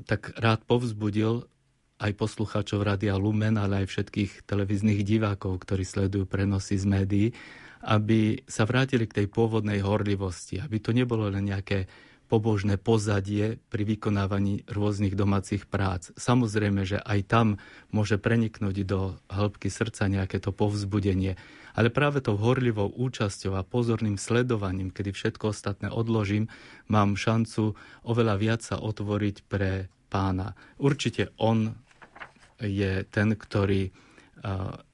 tak 0.05 0.37
rád 0.37 0.65
povzbudil 0.69 1.49
aj 2.01 2.13
poslucháčov 2.17 2.85
Radia 2.85 3.17
Lumen, 3.21 3.61
ale 3.61 3.85
aj 3.85 3.93
všetkých 3.93 4.49
televíznych 4.49 5.05
divákov, 5.05 5.61
ktorí 5.65 5.85
sledujú 5.85 6.25
prenosy 6.25 6.81
z 6.81 6.89
médií, 6.89 7.27
aby 7.81 8.45
sa 8.45 8.69
vrátili 8.69 9.09
k 9.09 9.25
tej 9.25 9.27
pôvodnej 9.33 9.81
horlivosti, 9.81 10.61
aby 10.61 10.77
to 10.81 10.93
nebolo 10.93 11.33
len 11.33 11.49
nejaké 11.49 11.89
pobožné 12.31 12.79
pozadie 12.79 13.59
pri 13.75 13.83
vykonávaní 13.83 14.63
rôznych 14.71 15.19
domácich 15.19 15.67
prác. 15.67 16.15
Samozrejme, 16.15 16.87
že 16.87 17.03
aj 17.03 17.21
tam 17.27 17.47
môže 17.91 18.23
preniknúť 18.23 18.87
do 18.87 19.19
hĺbky 19.27 19.67
srdca 19.67 20.07
nejaké 20.07 20.39
to 20.39 20.55
povzbudenie, 20.55 21.35
ale 21.75 21.91
práve 21.91 22.23
tou 22.23 22.39
horlivou 22.39 22.87
účasťou 22.87 23.59
a 23.59 23.67
pozorným 23.67 24.15
sledovaním, 24.15 24.95
kedy 24.95 25.11
všetko 25.11 25.51
ostatné 25.51 25.91
odložím, 25.91 26.47
mám 26.87 27.19
šancu 27.19 27.75
oveľa 28.07 28.35
viac 28.39 28.61
sa 28.63 28.79
otvoriť 28.79 29.51
pre 29.51 29.91
pána. 30.07 30.55
Určite 30.79 31.35
on 31.35 31.75
je 32.63 33.03
ten, 33.11 33.35
ktorý 33.35 33.91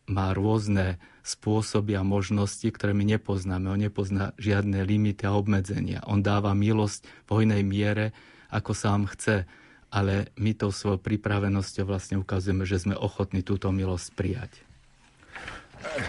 má 0.09 0.26
rôzne 0.33 0.97
spôsoby 1.26 1.99
a 1.99 2.06
možnosti, 2.06 2.71
ktoré 2.71 2.95
my 2.95 3.02
nepoznáme. 3.18 3.66
On 3.66 3.80
nepozná 3.80 4.30
žiadne 4.38 4.87
limity 4.87 5.26
a 5.26 5.35
obmedzenia. 5.35 6.06
On 6.06 6.23
dáva 6.23 6.54
milosť 6.54 7.02
v 7.26 7.30
hojnej 7.42 7.62
miere, 7.66 8.14
ako 8.54 8.71
sám 8.71 9.11
chce. 9.11 9.42
Ale 9.90 10.30
my 10.38 10.54
tou 10.54 10.71
svojou 10.71 11.02
pripravenosťou 11.02 11.90
vlastne 11.90 12.23
ukazujeme, 12.23 12.62
že 12.62 12.78
sme 12.78 12.95
ochotní 12.95 13.42
túto 13.42 13.75
milosť 13.75 14.09
prijať. 14.14 14.52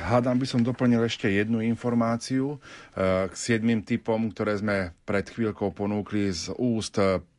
Hádam 0.07 0.39
by 0.41 0.47
som 0.47 0.61
doplnil 0.63 1.03
ešte 1.05 1.29
jednu 1.29 1.61
informáciu 1.61 2.57
eh, 2.57 3.27
k 3.29 3.33
siedmým 3.33 3.83
typom, 3.83 4.31
ktoré 4.31 4.57
sme 4.57 4.95
pred 5.05 5.27
chvíľkou 5.27 5.73
ponúkli 5.75 6.29
z 6.33 6.53
úst 6.57 6.97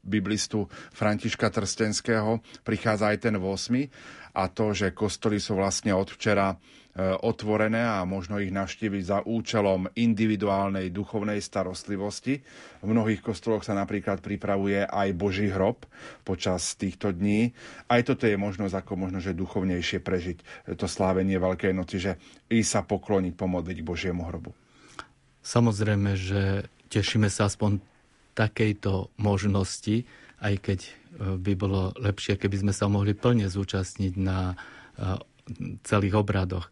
biblistu 0.09 0.67
Františka 0.97 1.53
Trstenského. 1.53 2.41
Prichádza 2.65 3.13
aj 3.13 3.29
ten 3.29 3.37
8. 3.37 4.35
A 4.35 4.43
to, 4.49 4.73
že 4.73 4.97
kostoly 4.97 5.37
sú 5.39 5.61
vlastne 5.61 5.93
od 5.93 6.09
včera 6.09 6.57
E, 6.99 7.15
otvorené 7.23 7.79
a 7.79 8.03
možno 8.03 8.43
ich 8.43 8.51
navštíviť 8.51 9.03
za 9.07 9.19
účelom 9.23 9.87
individuálnej 9.95 10.91
duchovnej 10.91 11.39
starostlivosti. 11.39 12.43
V 12.83 12.91
mnohých 12.91 13.23
kostoloch 13.23 13.63
sa 13.63 13.79
napríklad 13.79 14.19
pripravuje 14.19 14.83
aj 14.83 15.15
Boží 15.15 15.47
hrob 15.47 15.87
počas 16.27 16.75
týchto 16.75 17.15
dní. 17.15 17.55
Aj 17.87 18.03
toto 18.03 18.27
je 18.27 18.35
možnosť, 18.35 18.83
ako 18.83 18.99
možno, 18.99 19.23
že 19.23 19.31
duchovnejšie 19.31 20.03
prežiť 20.03 20.39
to 20.75 20.91
slávenie 20.91 21.39
Veľkej 21.39 21.71
noci, 21.71 22.03
že 22.03 22.19
i 22.51 22.67
sa 22.67 22.83
pokloniť, 22.83 23.39
pomodliť 23.39 23.79
k 23.79 23.87
Božiemu 23.87 24.27
hrobu. 24.27 24.51
Samozrejme, 25.39 26.19
že 26.19 26.67
tešíme 26.91 27.31
sa 27.31 27.47
aspoň 27.47 27.79
takejto 28.39 29.11
možnosti, 29.19 30.07
aj 30.39 30.55
keď 30.63 30.81
e, 30.87 30.91
by 31.43 31.53
bolo 31.59 31.91
lepšie, 31.99 32.39
keby 32.39 32.63
sme 32.63 32.73
sa 32.73 32.87
mohli 32.87 33.19
plne 33.19 33.51
zúčastniť 33.51 34.15
na 34.15 34.55
e, 34.55 34.57
celých 35.83 36.15
obradoch 36.15 36.71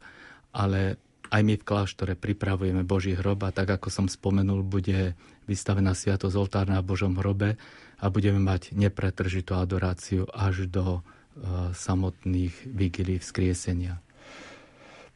ale 0.56 0.96
aj 1.28 1.42
my 1.44 1.54
v 1.60 1.66
kláštore 1.68 2.14
pripravujeme 2.16 2.80
Boží 2.88 3.12
hrob 3.12 3.44
a 3.44 3.52
tak, 3.52 3.68
ako 3.68 3.92
som 3.92 4.06
spomenul, 4.08 4.64
bude 4.64 5.12
vystavená 5.44 5.92
sviatosť 5.92 6.32
oltár 6.32 6.66
na 6.72 6.80
Božom 6.80 7.12
hrobe 7.20 7.60
a 8.00 8.06
budeme 8.08 8.40
mať 8.40 8.72
nepretržitú 8.72 9.52
adoráciu 9.52 10.24
až 10.32 10.64
do 10.70 11.02
uh, 11.02 11.74
samotných 11.76 12.54
vigilí 12.64 13.20
vzkriesenia. 13.20 14.00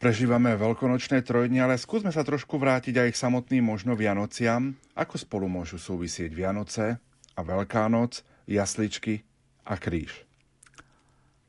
Prežívame 0.00 0.56
veľkonočné 0.56 1.20
trojdne, 1.28 1.60
ale 1.60 1.76
skúsme 1.76 2.08
sa 2.08 2.24
trošku 2.24 2.56
vrátiť 2.56 2.96
aj 3.04 3.08
k 3.12 3.20
samotným 3.20 3.60
možno 3.60 3.92
Vianociam. 3.92 4.72
Ako 4.96 5.20
spolu 5.20 5.44
môžu 5.44 5.76
súvisieť 5.76 6.32
Vianoce 6.32 6.96
a 7.36 7.40
Veľká 7.44 7.84
noc, 7.92 8.24
jasličky 8.48 9.20
a 9.68 9.76
kríž? 9.76 10.24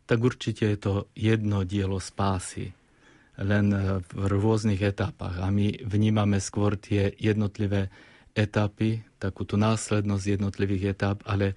Tak 0.04 0.20
určite 0.20 0.68
je 0.68 0.76
to 0.76 0.94
jedno 1.16 1.64
dielo 1.64 2.04
spásy 2.04 2.76
len 3.40 3.72
v 4.04 4.22
rôznych 4.28 4.84
etapách 4.84 5.40
a 5.40 5.48
my 5.48 5.88
vnímame 5.88 6.44
skôr 6.44 6.76
tie 6.76 7.16
jednotlivé 7.16 7.88
etapy, 8.36 9.00
takú 9.16 9.48
tú 9.48 9.56
následnosť 9.56 10.26
jednotlivých 10.28 11.00
etap, 11.00 11.24
ale 11.24 11.56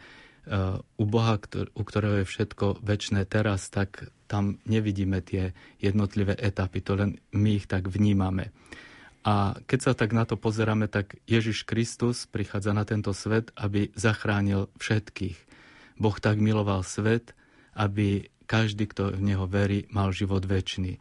u 1.01 1.05
Boha, 1.09 1.41
u 1.73 1.83
ktorého 1.83 2.23
je 2.23 2.29
všetko 2.29 2.85
väčšné 2.85 3.25
teraz, 3.25 3.73
tak 3.73 4.13
tam 4.29 4.61
nevidíme 4.69 5.25
tie 5.25 5.57
jednotlivé 5.81 6.37
etapy, 6.37 6.81
to 6.85 6.97
len 6.97 7.11
my 7.33 7.61
ich 7.61 7.67
tak 7.69 7.89
vnímame. 7.89 8.53
A 9.25 9.57
keď 9.65 9.81
sa 9.81 9.93
tak 9.97 10.13
na 10.13 10.29
to 10.29 10.37
pozeráme, 10.37 10.85
tak 10.85 11.17
Ježiš 11.25 11.65
Kristus 11.65 12.29
prichádza 12.29 12.77
na 12.77 12.85
tento 12.85 13.17
svet, 13.17 13.57
aby 13.57 13.89
zachránil 13.97 14.69
všetkých. 14.77 15.39
Boh 15.97 16.17
tak 16.21 16.37
miloval 16.37 16.85
svet, 16.85 17.33
aby 17.73 18.29
každý, 18.45 18.85
kto 18.85 19.17
v 19.17 19.25
Neho 19.25 19.49
verí, 19.49 19.89
mal 19.89 20.13
život 20.13 20.45
väčší. 20.45 21.01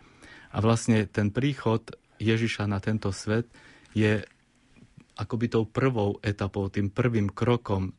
A 0.56 0.64
vlastne 0.64 1.03
ten 1.03 1.36
príchod 1.36 1.84
Ježiša 2.24 2.64
na 2.64 2.79
tento 2.79 3.12
svet 3.12 3.51
je 3.92 4.24
akoby 5.14 5.46
tou 5.50 5.64
prvou 5.70 6.18
etapou, 6.26 6.70
tým 6.70 6.90
prvým 6.90 7.30
krokom 7.30 7.90
e, 7.90 7.92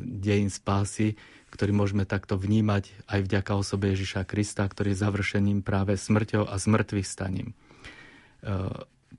dejín 0.00 0.50
spásy, 0.50 1.18
ktorý 1.50 1.74
môžeme 1.74 2.06
takto 2.06 2.38
vnímať 2.38 2.88
aj 3.10 3.20
vďaka 3.26 3.52
osobe 3.58 3.92
Ježiša 3.92 4.24
Krista, 4.24 4.64
ktorý 4.64 4.94
je 4.94 5.02
završením 5.02 5.60
práve 5.60 5.98
smrťou 5.98 6.46
a 6.46 6.54
zmrtvých 6.56 7.08
staním. 7.08 7.52
E, 7.52 7.54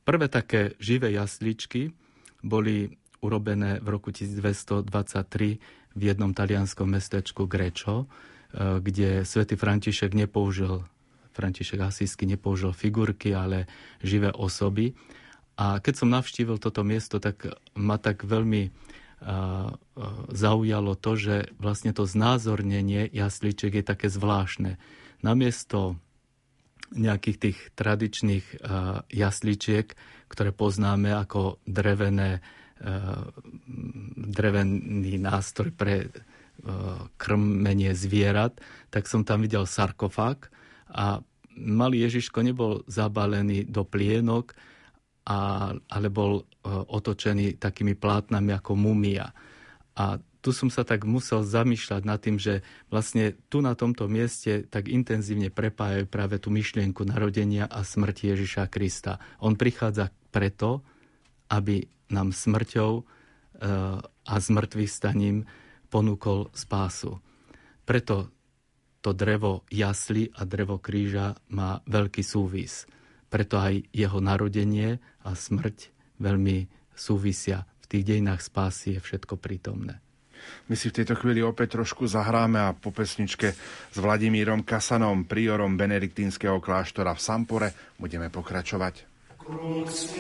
prvé 0.08 0.28
také 0.32 0.80
živé 0.80 1.12
jasličky 1.12 1.92
boli 2.40 2.96
urobené 3.20 3.84
v 3.84 3.88
roku 3.92 4.12
1223 4.12 5.60
v 5.94 6.02
jednom 6.02 6.32
talianskom 6.32 6.88
mestečku 6.88 7.46
Grečo, 7.46 8.04
e, 8.04 8.80
kde 8.80 9.28
svätý 9.28 9.60
František 9.60 10.16
nepoužil 10.16 10.88
František 11.34 11.82
Asisky 11.82 12.30
nepoužil 12.30 12.72
figurky, 12.72 13.34
ale 13.34 13.66
živé 14.06 14.30
osoby. 14.30 14.94
A 15.54 15.78
keď 15.78 15.94
som 16.02 16.10
navštívil 16.10 16.58
toto 16.58 16.82
miesto, 16.82 17.22
tak 17.22 17.46
ma 17.78 18.02
tak 18.02 18.26
veľmi 18.26 18.74
zaujalo 20.34 21.00
to, 21.00 21.12
že 21.16 21.36
vlastne 21.56 21.96
to 21.96 22.04
znázornenie 22.04 23.08
jasličiek 23.08 23.72
je 23.80 23.84
také 23.86 24.12
zvláštne. 24.12 24.76
Namiesto 25.24 25.96
nejakých 26.92 27.38
tých 27.39 27.58
tradičných 27.80 28.46
jasličiek, 29.08 29.96
ktoré 30.28 30.52
poznáme 30.52 31.16
ako 31.16 31.63
drevené, 31.63 32.44
drevený 34.20 35.16
nástroj 35.24 35.72
pre 35.72 36.12
krmenie 37.16 37.96
zvierat, 37.96 38.60
tak 38.92 39.08
som 39.08 39.24
tam 39.24 39.48
videl 39.48 39.63
sarkofág, 39.63 40.52
a 40.92 41.24
malý 41.56 42.06
Ježiško 42.06 42.44
nebol 42.44 42.84
zabalený 42.86 43.66
do 43.66 43.88
plienok, 43.88 44.54
a, 45.24 45.72
ale 45.72 46.08
bol 46.12 46.44
e, 46.44 46.44
otočený 46.70 47.60
takými 47.60 47.96
plátnami 47.96 48.52
ako 48.56 48.76
mumia. 48.76 49.32
A 49.96 50.20
tu 50.44 50.52
som 50.52 50.68
sa 50.68 50.84
tak 50.84 51.08
musel 51.08 51.48
zamýšľať 51.48 52.02
nad 52.04 52.20
tým, 52.20 52.36
že 52.36 52.68
vlastne 52.92 53.40
tu 53.48 53.64
na 53.64 53.80
tomto 53.80 54.12
mieste 54.12 54.68
tak 54.68 54.92
intenzívne 54.92 55.48
prepájajú 55.48 56.06
práve 56.12 56.36
tú 56.44 56.52
myšlienku 56.52 57.08
narodenia 57.08 57.72
a 57.72 57.88
smrti 57.88 58.36
Ježiša 58.36 58.68
Krista. 58.68 59.24
On 59.40 59.56
prichádza 59.56 60.12
preto, 60.36 60.84
aby 61.48 61.88
nám 62.12 62.36
smrťou 62.36 62.92
e, 63.00 63.04
a 64.04 64.36
zmrtvých 64.36 64.92
staním 64.92 65.48
ponúkol 65.88 66.52
spásu. 66.52 67.24
Preto 67.88 68.34
to 69.04 69.12
drevo 69.12 69.68
jasly 69.72 70.32
a 70.32 70.48
drevo 70.48 70.80
kríža 70.80 71.36
má 71.52 71.80
veľký 71.88 72.24
súvis. 72.24 72.88
Preto 73.34 73.58
aj 73.58 73.89
jeho 73.89 74.22
narodenie 74.22 75.02
a 75.26 75.34
smrť 75.34 75.89
veľmi 76.22 76.69
súvisia. 76.93 77.65
V 77.82 77.86
tých 77.89 78.04
dejinách 78.06 78.46
spásy 78.46 78.93
je 78.93 79.02
všetko 79.02 79.41
prítomné. 79.41 79.98
My 80.69 80.78
si 80.78 80.93
v 80.93 81.02
tejto 81.02 81.17
chvíli 81.17 81.41
opäť 81.41 81.82
trošku 81.82 82.06
zahráme 82.06 82.60
a 82.62 82.76
po 82.78 82.93
pesničke 82.93 83.58
s 83.89 83.98
Vladimírom 83.98 84.62
Kasanom, 84.62 85.26
priorom 85.26 85.74
benediktínskeho 85.74 86.62
kláštora 86.62 87.15
v 87.17 87.24
Sampore, 87.24 87.69
budeme 87.98 88.30
pokračovať. 88.30 89.10
Krux 89.39 90.13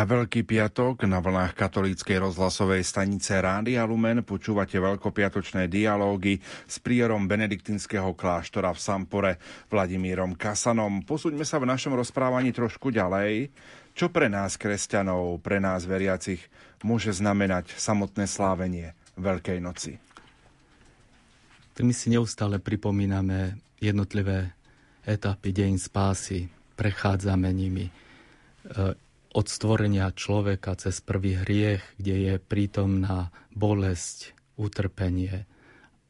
Na 0.00 0.08
Veľký 0.08 0.48
piatok 0.48 1.04
na 1.04 1.20
vlnách 1.20 1.52
katolíckej 1.52 2.24
rozhlasovej 2.24 2.80
stanice 2.88 3.36
Rádia 3.36 3.84
Lumen 3.84 4.24
počúvate 4.24 4.80
veľkopiatočné 4.80 5.68
dialógy 5.68 6.40
s 6.40 6.80
prierom 6.80 7.28
benediktinského 7.28 8.16
kláštora 8.16 8.72
v 8.72 8.80
Sampore 8.80 9.32
Vladimírom 9.68 10.40
Kasanom. 10.40 11.04
Posúďme 11.04 11.44
sa 11.44 11.60
v 11.60 11.68
našom 11.68 11.92
rozprávaní 12.00 12.48
trošku 12.48 12.88
ďalej. 12.88 13.52
Čo 13.92 14.08
pre 14.08 14.32
nás, 14.32 14.56
kresťanov, 14.56 15.36
pre 15.44 15.60
nás 15.60 15.84
veriacich, 15.84 16.48
môže 16.80 17.12
znamenať 17.12 17.76
samotné 17.76 18.24
slávenie 18.24 18.96
Veľkej 19.20 19.60
noci? 19.60 20.00
My 21.76 21.92
si 21.92 22.08
neustále 22.08 22.56
pripomíname 22.56 23.60
jednotlivé 23.76 24.56
etapy 25.04 25.52
deň 25.52 25.76
spásy, 25.76 26.48
prechádzame 26.80 27.52
nimi 27.52 27.84
e, 27.84 27.92
od 29.30 29.46
stvorenia 29.46 30.10
človeka 30.10 30.74
cez 30.74 30.98
prvý 30.98 31.38
hriech, 31.38 31.82
kde 31.98 32.14
je 32.18 32.34
prítomná 32.42 33.30
bolesť, 33.54 34.34
utrpenie 34.60 35.46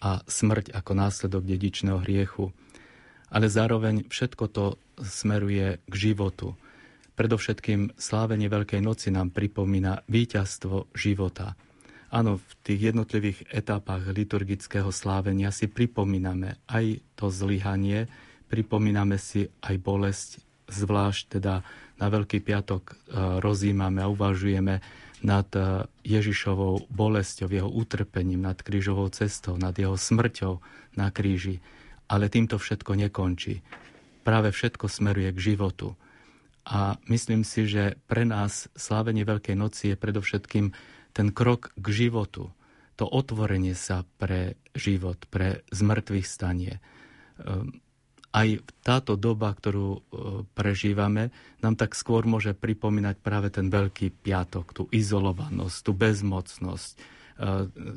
a 0.01 0.25
smrť 0.25 0.73
ako 0.73 0.93
následok 0.97 1.45
dedičného 1.45 2.01
hriechu. 2.03 2.51
Ale 3.31 3.47
zároveň 3.47 4.09
všetko 4.11 4.45
to 4.51 4.65
smeruje 4.99 5.79
k 5.87 5.95
životu. 5.95 6.59
Predovšetkým 7.15 7.95
slávenie 8.01 8.49
Veľkej 8.49 8.81
noci 8.81 9.13
nám 9.13 9.31
pripomína 9.31 10.03
víťazstvo 10.09 10.91
života. 10.97 11.55
Áno, 12.11 12.43
v 12.43 12.53
tých 12.67 12.91
jednotlivých 12.91 13.47
etapách 13.55 14.11
liturgického 14.11 14.91
slávenia 14.91 15.55
si 15.55 15.71
pripomíname 15.71 16.59
aj 16.67 16.99
to 17.15 17.31
zlyhanie, 17.31 18.11
pripomíname 18.51 19.15
si 19.15 19.47
aj 19.63 19.79
bolesť, 19.79 20.29
zvlášť 20.71 21.39
teda 21.39 21.67
na 22.01 22.07
Veľký 22.09 22.41
piatok 22.41 22.83
e, 22.89 22.95
rozímame 23.45 24.01
a 24.01 24.09
uvažujeme 24.09 24.81
nad 25.21 25.49
e, 25.53 25.85
Ježišovou 26.07 26.89
bolesťou, 26.89 27.53
jeho 27.53 27.69
utrpením, 27.69 28.41
nad 28.41 28.57
krížovou 28.57 29.13
cestou, 29.13 29.61
nad 29.61 29.77
jeho 29.77 29.99
smrťou 29.99 30.63
na 30.97 31.13
kríži. 31.13 31.61
Ale 32.09 32.33
týmto 32.33 32.57
všetko 32.57 32.97
nekončí. 32.97 33.61
Práve 34.25 34.51
všetko 34.51 34.89
smeruje 34.89 35.31
k 35.37 35.55
životu. 35.55 35.95
A 36.67 36.97
myslím 37.09 37.45
si, 37.45 37.69
že 37.69 38.01
pre 38.09 38.25
nás 38.25 38.69
slávenie 38.77 39.25
Veľkej 39.25 39.57
noci 39.57 39.93
je 39.93 39.97
predovšetkým 40.01 40.73
ten 41.13 41.29
krok 41.35 41.75
k 41.77 41.87
životu. 41.91 42.53
To 43.01 43.05
otvorenie 43.09 43.73
sa 43.73 44.05
pre 44.21 44.61
život, 44.77 45.25
pre 45.33 45.65
zmrtvých 45.73 46.27
stanie. 46.29 46.79
Aj 48.31 48.47
táto 48.87 49.19
doba, 49.19 49.51
ktorú 49.51 49.89
e, 49.91 50.01
prežívame, 50.55 51.35
nám 51.67 51.75
tak 51.75 51.99
skôr 51.99 52.23
môže 52.23 52.55
pripomínať 52.55 53.19
práve 53.19 53.51
ten 53.51 53.67
veľký 53.67 54.23
piatok, 54.23 54.71
tú 54.71 54.83
izolovanosť, 54.95 55.77
tú 55.83 55.93
bezmocnosť, 55.99 56.93
e, 56.95 56.99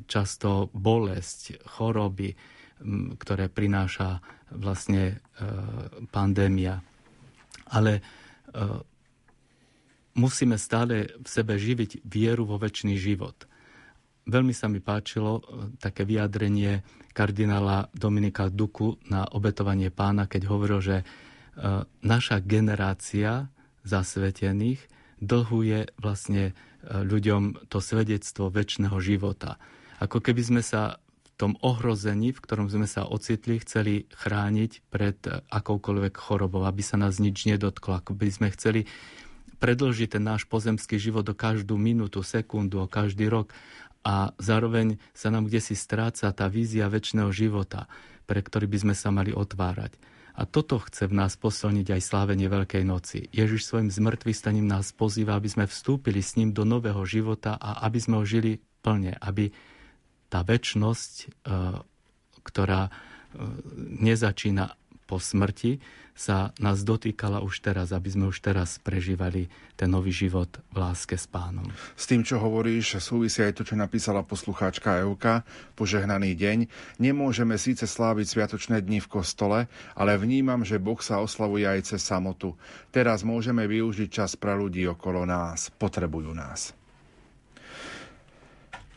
často 0.09 0.73
bolesť, 0.73 1.61
choroby, 1.77 2.33
ktoré 3.21 3.45
prináša 3.53 4.25
vlastne 4.49 5.03
e, 5.05 5.15
pandémia. 6.09 6.81
Ale 7.69 8.01
musíme 10.13 10.61
stále 10.61 11.09
v 11.17 11.25
sebe 11.25 11.57
živiť 11.57 12.05
vieru 12.05 12.45
vo 12.45 12.61
väčší 12.61 12.97
život– 12.97 13.37
Veľmi 14.23 14.55
sa 14.55 14.71
mi 14.71 14.79
páčilo 14.79 15.43
také 15.83 16.07
vyjadrenie 16.07 16.79
kardinála 17.13 17.93
Dominika 17.93 18.49
Duku 18.49 18.97
na 19.07 19.29
obetovanie 19.29 19.93
pána, 19.93 20.25
keď 20.25 20.49
hovoril, 20.49 20.79
že 20.81 20.97
e, 21.01 21.05
naša 22.01 22.41
generácia 22.41 23.47
zasvetených 23.85 24.81
dlhuje 25.21 25.95
vlastne 26.01 26.51
e, 26.51 26.53
ľuďom 26.89 27.69
to 27.69 27.79
svedectvo 27.79 28.49
väčšného 28.49 28.97
života. 28.99 29.61
Ako 30.01 30.19
keby 30.19 30.41
sme 30.41 30.61
sa 30.65 30.99
v 30.99 31.29
tom 31.37 31.53
ohrození, 31.61 32.35
v 32.35 32.43
ktorom 32.43 32.67
sme 32.69 32.85
sa 32.85 33.07
ocitli, 33.07 33.61
chceli 33.61 34.05
chrániť 34.11 34.71
pred 34.89 35.17
akoukoľvek 35.49 36.13
chorobou, 36.17 36.65
aby 36.67 36.83
sa 36.85 36.99
nás 36.99 37.17
nič 37.17 37.49
nedotklo. 37.49 37.97
Ako 37.97 38.13
by 38.13 38.29
sme 38.29 38.47
chceli 38.53 38.85
predlžiť 39.63 40.19
ten 40.19 40.23
náš 40.27 40.43
pozemský 40.43 40.99
život 40.99 41.23
o 41.23 41.31
každú 41.31 41.79
minútu, 41.79 42.19
sekundu, 42.19 42.83
o 42.83 42.87
každý 42.91 43.31
rok 43.31 43.55
a 44.03 44.35
zároveň 44.35 44.99
sa 45.15 45.31
nám 45.31 45.47
kde 45.47 45.63
si 45.63 45.75
stráca 45.79 46.27
tá 46.35 46.45
vízia 46.51 46.91
väčšného 46.91 47.31
života, 47.31 47.87
pre 48.27 48.43
ktorý 48.43 48.67
by 48.67 48.77
sme 48.87 48.95
sa 48.95 49.09
mali 49.11 49.31
otvárať. 49.31 49.95
A 50.33 50.49
toto 50.49 50.81
chce 50.81 51.05
v 51.05 51.13
nás 51.13 51.37
posilniť 51.37 51.93
aj 51.93 52.01
slávenie 52.01 52.49
Veľkej 52.49 52.83
noci. 52.83 53.29
Ježiš 53.29 53.69
svojim 53.69 53.93
zmrtvých 53.93 54.33
staním 54.33 54.65
nás 54.65 54.89
pozýva, 54.89 55.37
aby 55.37 55.45
sme 55.45 55.65
vstúpili 55.69 56.25
s 56.25 56.33
ním 56.35 56.51
do 56.57 56.65
nového 56.65 57.05
života 57.05 57.53
a 57.53 57.85
aby 57.85 57.99
sme 58.01 58.17
ho 58.17 58.25
žili 58.25 58.57
plne, 58.81 59.13
aby 59.21 59.53
tá 60.33 60.41
väčnosť, 60.41 61.13
e, 61.21 61.25
ktorá 62.41 62.89
e, 62.89 62.91
nezačína 64.01 64.73
po 65.05 65.21
smrti, 65.21 65.77
sa 66.13 66.53
nás 66.61 66.85
dotýkala 66.85 67.41
už 67.41 67.65
teraz, 67.65 67.89
aby 67.89 68.09
sme 68.13 68.25
už 68.29 68.39
teraz 68.41 68.77
prežívali 68.77 69.49
ten 69.73 69.89
nový 69.89 70.13
život 70.13 70.61
v 70.69 70.77
láske 70.77 71.17
s 71.17 71.25
pánom. 71.25 71.65
S 71.97 72.05
tým, 72.05 72.21
čo 72.21 72.37
hovoríš, 72.37 73.01
súvisí 73.01 73.41
aj 73.41 73.57
to, 73.57 73.63
čo 73.65 73.73
napísala 73.73 74.21
poslucháčka 74.21 75.01
Euka, 75.01 75.41
požehnaný 75.73 76.37
deň. 76.37 76.57
Nemôžeme 77.01 77.57
síce 77.57 77.89
sláviť 77.89 78.29
sviatočné 78.29 78.85
dni 78.85 79.01
v 79.01 79.11
kostole, 79.11 79.59
ale 79.97 80.15
vnímam, 80.21 80.61
že 80.61 80.77
Boh 80.77 81.01
sa 81.01 81.17
oslavuje 81.19 81.65
aj 81.65 81.93
cez 81.93 82.01
samotu. 82.05 82.53
Teraz 82.93 83.25
môžeme 83.25 83.65
využiť 83.65 84.09
čas 84.09 84.37
pre 84.37 84.53
ľudí 84.53 84.85
okolo 84.85 85.25
nás, 85.25 85.73
potrebujú 85.73 86.29
nás. 86.31 86.77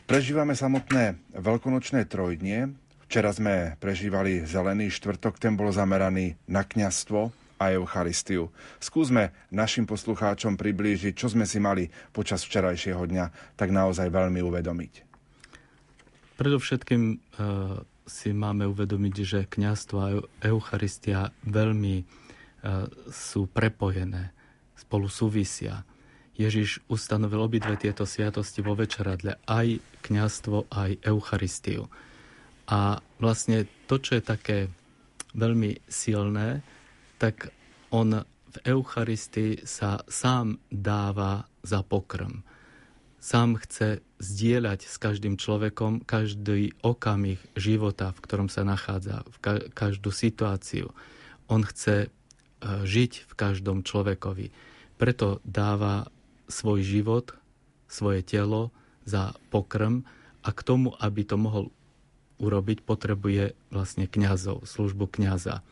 Prežívame 0.06 0.54
samotné 0.54 1.18
veľkonočné 1.34 2.06
trojdnie, 2.06 2.70
Včera 3.06 3.30
sme 3.30 3.78
prežívali 3.78 4.42
zelený 4.42 4.90
štvrtok, 4.90 5.38
ten 5.38 5.54
bol 5.54 5.70
zameraný 5.70 6.34
na 6.50 6.66
kňastvo 6.66 7.30
a 7.56 7.64
Eucharistiu. 7.72 8.52
Skúsme 8.82 9.32
našim 9.48 9.86
poslucháčom 9.88 10.58
priblížiť, 10.58 11.14
čo 11.14 11.30
sme 11.30 11.48
si 11.48 11.62
mali 11.62 11.88
počas 12.12 12.44
včerajšieho 12.44 13.00
dňa 13.06 13.56
tak 13.56 13.72
naozaj 13.72 14.10
veľmi 14.12 14.42
uvedomiť. 14.44 14.92
Predovšetkým 16.36 17.02
e, 17.08 17.16
si 18.04 18.30
máme 18.36 18.68
uvedomiť, 18.68 19.14
že 19.24 19.48
kňastvo 19.48 19.96
a 19.96 20.08
Eucharistia 20.44 21.32
veľmi 21.48 21.96
e, 21.96 22.04
sú 23.08 23.48
prepojené, 23.48 24.36
spolu 24.76 25.08
súvisia. 25.08 25.86
Ježiš 26.36 26.84
ustanovil 26.92 27.40
obidve 27.40 27.80
tieto 27.80 28.04
sviatosti 28.04 28.60
vo 28.60 28.76
večeradle, 28.76 29.40
aj 29.48 29.80
kňastvo, 30.04 30.68
aj 30.68 31.00
Eucharistiu. 31.08 31.88
A 32.66 32.98
vlastne 33.22 33.70
to, 33.86 34.02
čo 34.02 34.18
je 34.18 34.24
také 34.24 34.58
veľmi 35.36 35.78
silné, 35.86 36.66
tak 37.20 37.54
on 37.94 38.26
v 38.26 38.56
Eucharistii 38.64 39.62
sa 39.68 40.00
sám 40.08 40.58
dáva 40.72 41.44
za 41.60 41.84
pokrm. 41.84 42.40
Sám 43.20 43.58
chce 43.58 44.00
zdieľať 44.22 44.86
s 44.86 44.96
každým 44.96 45.36
človekom 45.36 46.06
každý 46.06 46.72
okamih 46.80 47.42
života, 47.58 48.14
v 48.14 48.22
ktorom 48.22 48.48
sa 48.48 48.62
nachádza, 48.64 49.26
v 49.28 49.36
každú 49.74 50.14
situáciu. 50.14 50.94
On 51.50 51.60
chce 51.60 52.06
e, 52.06 52.08
žiť 52.64 53.12
v 53.28 53.32
každom 53.34 53.82
človekovi. 53.82 54.54
Preto 54.96 55.42
dáva 55.44 56.08
svoj 56.46 56.86
život, 56.86 57.34
svoje 57.90 58.22
telo 58.22 58.70
za 59.04 59.34
pokrm 59.50 60.06
a 60.46 60.48
k 60.54 60.60
tomu, 60.62 60.94
aby 61.02 61.26
to 61.26 61.36
mohol 61.36 61.74
urobiť, 62.36 62.84
potrebuje 62.84 63.56
vlastne 63.72 64.04
kňazov, 64.08 64.68
službu 64.68 65.08
kňaza. 65.08 65.64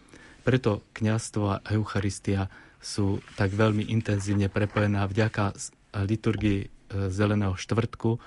Preto 0.44 0.84
kňazstvo 0.96 1.44
a 1.48 1.62
Eucharistia 1.72 2.52
sú 2.80 3.24
tak 3.36 3.52
veľmi 3.56 3.88
intenzívne 3.88 4.52
prepojené 4.52 5.00
a 5.00 5.08
vďaka 5.08 5.56
liturgii 6.04 6.60
e, 6.60 6.68
Zeleného 7.08 7.56
štvrtku 7.56 8.20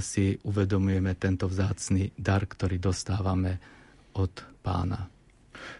si 0.00 0.38
uvedomujeme 0.46 1.12
tento 1.18 1.50
vzácný 1.50 2.14
dar, 2.16 2.46
ktorý 2.46 2.80
dostávame 2.80 3.60
od 4.16 4.32
pána. 4.64 5.10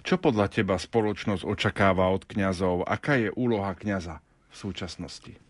Čo 0.04 0.20
podľa 0.20 0.52
teba 0.52 0.76
spoločnosť 0.76 1.46
očakáva 1.46 2.12
od 2.12 2.28
kňazov? 2.28 2.84
Aká 2.84 3.16
je 3.16 3.32
úloha 3.32 3.72
kňaza 3.72 4.20
v 4.52 4.54
súčasnosti? 4.56 5.32
E, 5.32 5.40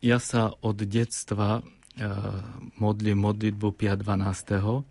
ja 0.00 0.16
sa 0.16 0.56
od 0.64 0.80
detstva 0.80 1.60
E, 1.60 1.81
modlím 2.80 3.18
modlitbu 3.20 3.68
5.12. 3.76 4.56
E, 4.58 4.82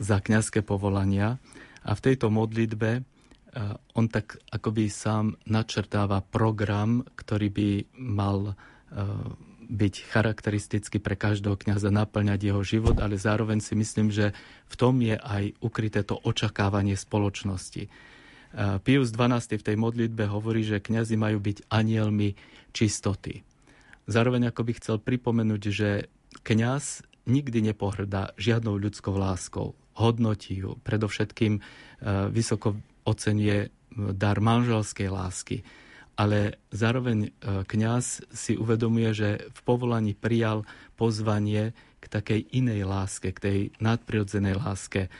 za 0.00 0.18
kňazské 0.18 0.64
povolania 0.64 1.36
a 1.84 1.92
v 1.92 2.00
tejto 2.00 2.32
modlitbe 2.32 2.90
e, 2.96 3.00
on 3.92 4.06
tak 4.08 4.40
akoby 4.48 4.88
sám 4.88 5.36
načrtáva 5.44 6.24
program, 6.24 7.04
ktorý 7.16 7.48
by 7.52 7.68
mal 8.00 8.56
byť 9.72 9.94
charakteristický 10.12 11.00
pre 11.00 11.16
každého 11.16 11.56
kňaza, 11.56 11.88
naplňať 11.88 12.40
jeho 12.44 12.60
život, 12.60 13.00
ale 13.00 13.16
zároveň 13.16 13.64
si 13.64 13.72
myslím, 13.72 14.12
že 14.12 14.36
v 14.68 14.74
tom 14.76 15.00
je 15.00 15.16
aj 15.16 15.56
ukryté 15.64 16.04
to 16.04 16.20
očakávanie 16.20 16.92
spoločnosti. 16.92 17.88
Pius 18.84 19.08
XII 19.16 19.56
v 19.56 19.64
tej 19.64 19.76
modlitbe 19.80 20.28
hovorí, 20.28 20.60
že 20.60 20.84
kňazi 20.84 21.16
majú 21.16 21.40
byť 21.40 21.72
anielmi 21.72 22.36
čistoty. 22.76 23.40
Zároveň 24.12 24.52
ako 24.52 24.68
by 24.68 24.72
chcel 24.76 24.96
pripomenúť, 25.00 25.62
že 25.72 26.12
kňaz 26.44 27.00
nikdy 27.24 27.72
nepohrdá 27.72 28.36
žiadnou 28.36 28.76
ľudskou 28.76 29.16
láskou. 29.16 29.72
Hodnotí 29.96 30.60
ju. 30.60 30.76
Predovšetkým 30.84 31.64
vysoko 32.28 32.76
ocenie 33.08 33.72
dar 33.92 34.40
manželskej 34.44 35.08
lásky 35.08 35.64
ale 36.16 36.60
zároveň 36.68 37.18
e, 37.26 37.30
kňaz 37.64 38.28
si 38.30 38.52
uvedomuje, 38.54 39.10
že 39.16 39.28
v 39.48 39.60
povolaní 39.64 40.12
prijal 40.12 40.68
pozvanie 41.00 41.72
k 41.98 42.04
takej 42.04 42.40
inej 42.52 42.84
láske, 42.84 43.32
k 43.32 43.38
tej 43.40 43.58
nadprirodzenej 43.80 44.60
láske, 44.60 45.08
e, 45.08 45.10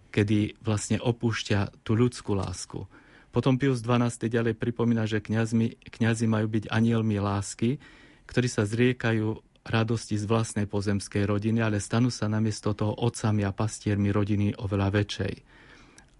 kedy 0.00 0.58
vlastne 0.64 0.96
opúšťa 0.98 1.84
tú 1.84 1.92
ľudskú 1.94 2.32
lásku. 2.32 2.88
Potom 3.34 3.58
Pius 3.58 3.82
XII 3.82 4.30
ďalej 4.30 4.54
pripomína, 4.54 5.10
že 5.10 5.18
kňazi 5.20 6.26
majú 6.30 6.46
byť 6.46 6.70
anielmi 6.70 7.18
lásky, 7.18 7.82
ktorí 8.26 8.48
sa 8.48 8.64
zriekajú 8.64 9.40
radosti 9.64 10.20
z 10.20 10.28
vlastnej 10.28 10.68
pozemskej 10.68 11.24
rodiny, 11.24 11.64
ale 11.64 11.80
stanú 11.80 12.12
sa 12.12 12.28
namiesto 12.28 12.76
toho 12.76 12.92
otcami 12.92 13.48
a 13.48 13.56
pastiermi 13.56 14.12
rodiny 14.12 14.52
oveľa 14.60 14.88
väčšej. 14.92 15.34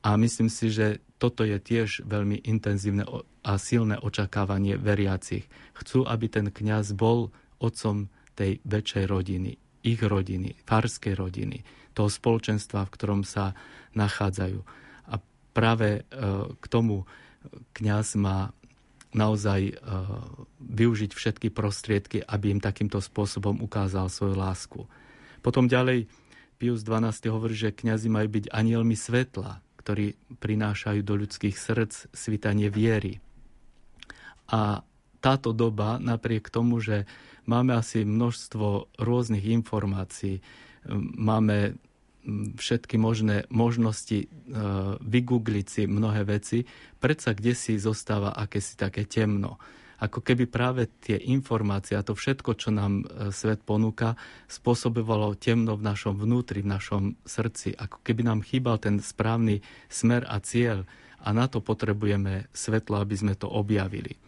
A 0.05 0.21
myslím 0.21 0.53
si, 0.53 0.69
že 0.69 1.01
toto 1.17 1.45
je 1.49 1.57
tiež 1.57 2.05
veľmi 2.05 2.45
intenzívne 2.45 3.09
a 3.45 3.53
silné 3.57 3.97
očakávanie 4.01 4.77
veriacich. 4.77 5.49
Chcú, 5.77 6.05
aby 6.05 6.29
ten 6.29 6.53
kňaz 6.53 6.93
bol 6.97 7.33
otcom 7.61 8.13
tej 8.37 8.61
väčšej 8.65 9.05
rodiny, 9.09 9.57
ich 9.85 10.01
rodiny, 10.01 10.61
farskej 10.65 11.17
rodiny, 11.17 11.65
toho 11.97 12.11
spoločenstva, 12.11 12.85
v 12.85 12.93
ktorom 12.93 13.23
sa 13.25 13.57
nachádzajú. 13.97 14.61
A 15.09 15.15
práve 15.57 16.03
e, 16.03 16.23
k 16.59 16.65
tomu 16.69 17.09
kňaz 17.77 18.19
má 18.19 18.53
naozaj 19.15 19.61
e, 19.71 19.73
využiť 20.61 21.11
všetky 21.15 21.49
prostriedky, 21.55 22.21
aby 22.21 22.53
im 22.53 22.61
takýmto 22.61 22.99
spôsobom 22.99 23.63
ukázal 23.63 24.11
svoju 24.11 24.35
lásku. 24.35 24.81
Potom 25.41 25.71
ďalej 25.71 26.11
Pius 26.59 26.83
XII 26.83 27.31
hovorí, 27.31 27.55
že 27.55 27.75
kňazi 27.75 28.11
majú 28.11 28.29
byť 28.29 28.51
anielmi 28.51 28.99
svetla, 28.99 29.63
ktorí 29.79 30.19
prinášajú 30.43 31.01
do 31.07 31.15
ľudských 31.21 31.55
srdc 31.55 32.11
svitanie 32.11 32.69
viery. 32.69 33.23
A 34.51 34.83
táto 35.25 35.57
doba, 35.57 35.97
napriek 35.97 36.53
tomu, 36.53 36.85
že 36.85 37.09
máme 37.49 37.73
asi 37.77 38.05
množstvo 38.05 38.97
rôznych 39.01 39.45
informácií, 39.49 40.45
máme 41.17 41.81
všetky 42.57 42.97
možné 42.97 43.45
možnosti 43.53 44.25
e, 44.25 44.27
vygoogliť 45.01 45.67
si 45.69 45.83
mnohé 45.85 46.25
veci, 46.25 46.65
predsa 46.99 47.37
kde 47.37 47.53
si 47.53 47.77
zostáva 47.77 48.33
akési 48.33 48.75
také 48.81 49.05
temno 49.05 49.61
ako 50.05 50.21
keby 50.21 50.51
práve 50.51 50.91
tie 51.01 51.17
informácie 51.17 51.97
a 51.97 52.05
to 52.05 52.13
všetko, 52.13 52.59
čo 52.59 52.75
nám 52.75 53.03
e, 53.03 53.33
svet 53.33 53.63
ponúka, 53.63 54.19
spôsobovalo 54.51 55.39
temno 55.39 55.79
v 55.79 55.87
našom 55.87 56.19
vnútri, 56.19 56.61
v 56.61 56.73
našom 56.77 57.03
srdci. 57.25 57.73
Ako 57.73 58.05
keby 58.05 58.27
nám 58.27 58.45
chýbal 58.45 58.77
ten 58.77 59.01
správny 59.01 59.65
smer 59.89 60.29
a 60.29 60.43
cieľ 60.45 60.85
a 61.25 61.33
na 61.33 61.49
to 61.49 61.65
potrebujeme 61.65 62.51
svetlo, 62.53 63.01
aby 63.01 63.17
sme 63.17 63.35
to 63.39 63.49
objavili. 63.49 64.19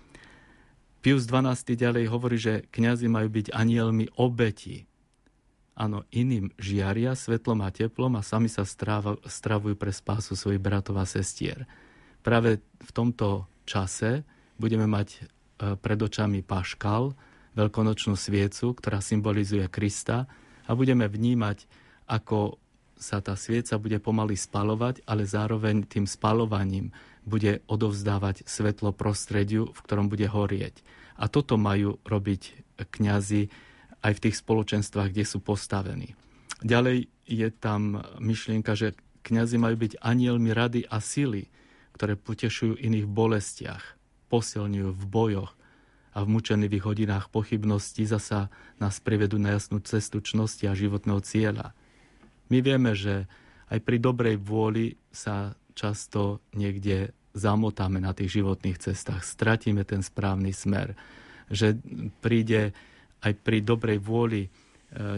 Pius 1.05 1.29
XII 1.29 1.77
ďalej 1.77 2.05
hovorí, 2.11 2.41
že 2.41 2.67
kňazi 2.73 3.07
majú 3.07 3.29
byť 3.31 3.47
anielmi 3.55 4.17
obeti. 4.19 4.89
Áno, 5.77 6.09
iným 6.09 6.51
žiaria 6.57 7.13
svetlom 7.13 7.61
a 7.61 7.69
teplom 7.69 8.17
a 8.17 8.25
sami 8.25 8.49
sa 8.49 8.65
stravujú 8.65 9.77
pre 9.77 9.93
spásu 9.93 10.33
svojich 10.33 10.61
bratov 10.61 10.97
a 10.97 11.05
sestier. 11.05 11.69
Práve 12.25 12.65
v 12.81 12.91
tomto 12.97 13.45
čase 13.69 14.25
budeme 14.57 14.89
mať 14.89 15.29
E, 15.57 15.73
pred 15.81 15.97
očami 15.97 16.45
paškal, 16.45 17.17
veľkonočnú 17.57 18.13
sviecu, 18.13 18.77
ktorá 18.77 19.01
symbolizuje 19.01 19.65
Krista 19.73 20.29
a 20.69 20.71
budeme 20.77 21.09
vnímať, 21.09 21.65
ako 22.05 22.61
sa 22.97 23.25
tá 23.25 23.37
svieca 23.37 23.81
bude 23.81 23.97
pomaly 24.01 24.37
spalovať, 24.37 25.05
ale 25.09 25.25
zároveň 25.25 25.89
tým 25.89 26.05
spalovaním 26.05 26.93
bude 27.25 27.65
odovzdávať 27.69 28.45
svetlo 28.45 28.93
prostrediu, 28.93 29.73
v 29.73 29.81
ktorom 29.81 30.13
bude 30.13 30.29
horieť. 30.29 30.85
A 31.17 31.29
toto 31.33 31.57
majú 31.57 31.97
robiť 32.05 32.77
kňazi 32.77 33.49
aj 34.03 34.13
v 34.17 34.23
tých 34.29 34.37
spoločenstvách, 34.41 35.13
kde 35.13 35.25
sú 35.25 35.39
postavení. 35.41 36.17
Ďalej 36.65 37.09
je 37.29 37.49
tam 37.53 38.01
myšlienka, 38.21 38.73
že 38.77 38.97
kňazi 39.25 39.57
majú 39.61 39.77
byť 39.77 39.93
anielmi 40.01 40.51
rady 40.55 40.89
a 40.89 41.03
sily, 41.03 41.49
ktoré 41.97 42.17
potešujú 42.17 42.81
iných 42.81 43.05
v 43.09 43.13
bolestiach 43.13 43.97
posilňujú 44.29 44.91
v 44.95 45.05
bojoch 45.07 45.53
a 46.17 46.25
v 46.25 46.33
mučenlivých 46.33 46.85
hodinách 46.85 47.27
pochybnosti 47.29 48.09
zasa 48.09 48.49
nás 48.81 48.99
privedú 49.05 49.37
na 49.37 49.55
jasnú 49.55 49.85
cestu 49.85 50.25
čnosti 50.25 50.65
a 50.65 50.77
životného 50.77 51.21
cieľa. 51.21 51.77
My 52.49 52.65
vieme, 52.65 52.97
že 52.97 53.29
aj 53.69 53.83
pri 53.83 53.99
dobrej 54.01 54.37
vôli 54.41 54.97
sa 55.13 55.59
často 55.77 56.41
niekde 56.57 57.13
zamotáme 57.37 58.01
na 58.01 58.17
tých 58.17 58.41
životných 58.41 58.81
cestách, 58.81 59.29
stratíme 59.29 59.85
ten 59.85 60.01
správny 60.01 60.57
smer, 60.57 60.97
že 61.53 61.77
príde 62.25 62.73
aj 63.27 63.33
pri 63.43 63.59
dobrej 63.67 63.99
vôli 63.99 64.47
e, 64.47 64.49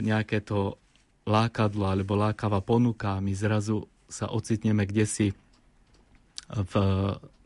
nejaké 0.01 0.41
to 0.41 0.81
lákadlo 1.29 1.85
alebo 1.85 2.17
lákavá 2.17 2.65
ponuka 2.65 3.21
a 3.21 3.23
my 3.23 3.37
zrazu 3.37 3.85
sa 4.09 4.33
ocitneme 4.33 4.89
kde 4.89 5.05
si 5.05 5.27
v 6.49 6.73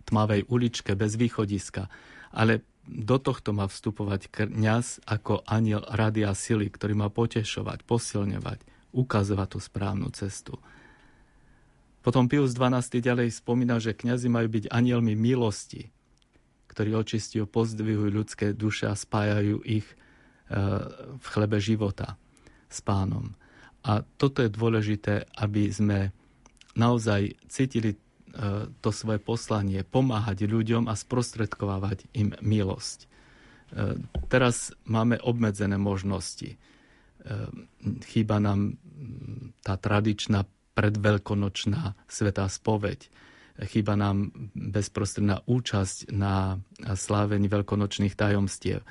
tmavej 0.06 0.46
uličke 0.46 0.94
bez 0.94 1.18
východiska. 1.18 1.90
Ale 2.30 2.62
do 2.86 3.18
tohto 3.18 3.50
má 3.50 3.66
vstupovať 3.66 4.30
kňaz 4.30 5.02
ako 5.06 5.42
aniel 5.46 5.82
rady 5.86 6.22
a 6.22 6.34
sily, 6.34 6.70
ktorý 6.70 6.94
má 6.94 7.10
potešovať, 7.10 7.82
posilňovať, 7.82 8.58
ukazovať 8.94 9.48
tú 9.50 9.58
správnu 9.58 10.10
cestu. 10.14 10.58
Potom 12.02 12.26
Pius 12.26 12.58
XII 12.58 12.98
ďalej 12.98 13.30
spomína, 13.38 13.78
že 13.78 13.94
kňazi 13.94 14.26
majú 14.26 14.50
byť 14.50 14.64
anielmi 14.74 15.14
milosti, 15.14 15.94
ktorí 16.66 16.98
očistujú, 16.98 17.46
pozdvihujú 17.46 18.10
ľudské 18.10 18.50
duše 18.50 18.90
a 18.90 18.98
spájajú 18.98 19.62
ich 19.62 19.86
v 21.16 21.26
chlebe 21.26 21.56
života 21.56 22.20
s 22.68 22.84
pánom. 22.84 23.32
A 23.82 24.04
toto 24.20 24.44
je 24.44 24.52
dôležité, 24.52 25.24
aby 25.40 25.72
sme 25.72 26.12
naozaj 26.76 27.34
cítili 27.48 27.96
E, 28.32 28.72
to 28.80 28.88
svoje 28.88 29.20
poslanie, 29.20 29.84
pomáhať 29.84 30.48
ľuďom 30.48 30.88
a 30.88 30.96
sprostredkovávať 30.96 32.08
im 32.16 32.32
milosť. 32.40 32.98
E, 33.04 33.06
teraz 34.32 34.72
máme 34.88 35.20
obmedzené 35.20 35.76
možnosti. 35.76 36.56
Chýba 38.10 38.42
nám 38.42 38.82
tá 39.62 39.78
tradičná 39.78 40.42
predveľkonočná 40.74 41.94
svetá 42.10 42.50
spoveď. 42.50 43.06
Chýba 43.62 43.94
nám 43.94 44.34
bezprostredná 44.58 45.46
účasť 45.46 46.10
na 46.10 46.58
slávení 46.82 47.46
veľkonočných 47.46 48.18
tajomstiev. 48.18 48.82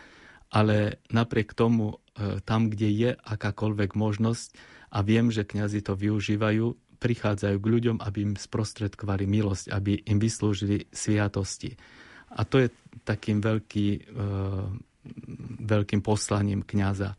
Ale 0.51 0.99
napriek 1.07 1.55
tomu, 1.55 2.03
tam, 2.43 2.67
kde 2.67 2.89
je 2.91 3.11
akákoľvek 3.15 3.95
možnosť, 3.95 4.49
a 4.91 4.99
viem, 5.01 5.31
že 5.31 5.47
kňazi 5.47 5.79
to 5.87 5.95
využívajú, 5.95 6.75
prichádzajú 6.99 7.57
k 7.57 7.71
ľuďom, 7.71 7.97
aby 8.03 8.19
im 8.27 8.33
sprostredkovali 8.35 9.25
milosť, 9.25 9.71
aby 9.71 10.03
im 10.05 10.19
vyslúžili 10.19 10.91
sviatosti. 10.91 11.79
A 12.35 12.43
to 12.43 12.61
je 12.61 12.67
takým 13.07 13.39
veľký, 13.39 13.87
e, 13.87 13.99
veľkým 15.63 16.03
poslaním 16.03 16.61
kňaza. 16.61 17.15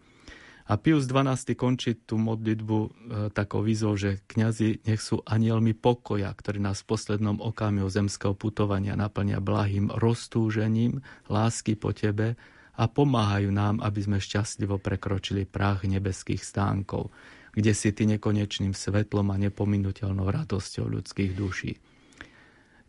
A 0.63 0.79
Pius 0.79 1.11
XII 1.11 1.59
končí 1.59 1.99
tú 2.07 2.21
modlitbu 2.23 2.79
e, 2.79 2.89
takou 3.35 3.65
výzvou, 3.67 3.99
že 3.99 4.23
kňazi 4.31 4.87
nech 4.87 5.03
sú 5.03 5.25
anielmi 5.27 5.75
pokoja, 5.75 6.31
ktorí 6.31 6.63
nás 6.63 6.85
v 6.85 6.95
poslednom 6.95 7.43
okamihu 7.43 7.89
zemského 7.91 8.37
putovania 8.37 8.95
naplnia 8.95 9.43
blahým 9.43 9.91
roztúžením, 9.91 11.03
lásky 11.27 11.75
po 11.75 11.91
tebe 11.91 12.39
a 12.77 12.89
pomáhajú 12.89 13.53
nám, 13.53 13.81
aby 13.85 14.01
sme 14.01 14.19
šťastlivo 14.19 14.81
prekročili 14.81 15.45
prach 15.45 15.85
nebeských 15.85 16.41
stánkov 16.41 17.13
kde 17.53 17.73
si 17.77 17.93
ty 17.93 18.09
nekonečným 18.09 18.73
svetlom 18.73 19.29
a 19.29 19.37
nepominuteľnou 19.37 20.25
radosťou 20.25 20.89
ľudských 20.89 21.33
duší. 21.37 21.77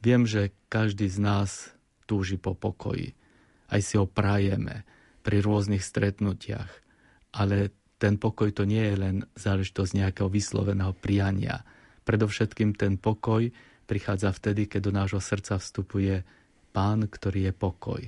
Viem, 0.04 0.24
že 0.28 0.56
každý 0.72 1.08
z 1.08 1.19
nás 1.19 1.76
túži 2.08 2.39
po 2.39 2.56
pokoji. 2.56 3.15
Aj 3.72 3.80
si 3.84 4.00
ho 4.00 4.08
prajeme 4.08 4.88
pri 5.24 5.43
rôznych 5.43 5.84
stretnutiach. 5.84 6.72
Ale 7.36 7.72
ten 8.00 8.19
pokoj 8.19 8.52
to 8.52 8.67
nie 8.67 8.84
je 8.84 8.96
len 9.00 9.15
záležitosť 9.36 9.91
nejakého 9.96 10.28
vysloveného 10.28 10.91
priania. 10.96 11.63
Predovšetkým 12.04 12.76
ten 12.76 13.00
pokoj 13.00 13.48
prichádza 13.88 14.32
vtedy, 14.36 14.67
keď 14.67 14.82
do 14.84 14.91
nášho 14.91 15.22
srdca 15.24 15.60
vstupuje 15.60 16.24
Pán, 16.76 17.08
ktorý 17.08 17.52
je 17.52 17.54
pokoj 17.56 18.02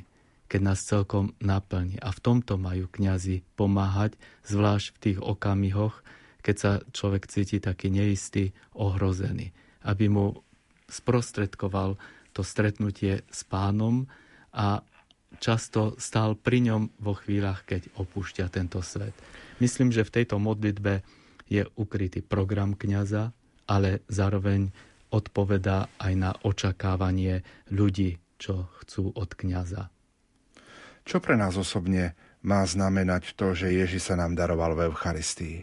keď 0.55 0.63
nás 0.63 0.87
celkom 0.87 1.35
naplní. 1.43 1.99
A 1.99 2.15
v 2.15 2.23
tomto 2.23 2.55
majú 2.55 2.87
kňazi 2.87 3.43
pomáhať, 3.59 4.15
zvlášť 4.47 4.87
v 4.95 5.01
tých 5.03 5.19
okamihoch, 5.19 5.99
keď 6.39 6.55
sa 6.55 6.71
človek 6.95 7.27
cíti 7.27 7.59
taký 7.59 7.91
neistý, 7.91 8.55
ohrozený. 8.71 9.51
Aby 9.83 10.07
mu 10.07 10.25
sprostredkoval 10.87 11.99
to 12.31 12.39
stretnutie 12.39 13.27
s 13.27 13.43
pánom 13.43 14.07
a 14.55 14.79
často 15.43 15.99
stál 15.99 16.39
pri 16.39 16.71
ňom 16.71 17.03
vo 17.03 17.19
chvíľach, 17.19 17.67
keď 17.67 17.91
opúšťa 17.99 18.47
tento 18.47 18.79
svet. 18.79 19.11
Myslím, 19.59 19.91
že 19.91 20.07
v 20.07 20.23
tejto 20.23 20.39
modlitbe 20.39 21.03
je 21.51 21.67
ukrytý 21.75 22.23
program 22.23 22.79
kňaza, 22.79 23.35
ale 23.67 24.07
zároveň 24.07 24.71
odpovedá 25.11 25.91
aj 25.99 26.13
na 26.15 26.31
očakávanie 26.47 27.43
ľudí, 27.67 28.23
čo 28.39 28.71
chcú 28.79 29.11
od 29.19 29.35
kňaza. 29.35 29.91
Čo 31.05 31.21
pre 31.21 31.37
nás 31.37 31.53
osobne 31.53 32.17
má 32.41 32.65
znamenať 32.65 33.37
to, 33.37 33.53
že 33.53 33.69
Ježiš 33.69 34.09
sa 34.09 34.15
nám 34.17 34.33
daroval 34.33 34.73
v 34.73 34.89
Eucharistii? 34.89 35.57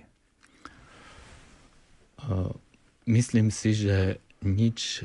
Myslím 3.11 3.51
si, 3.51 3.75
že 3.75 4.23
nič 4.47 5.03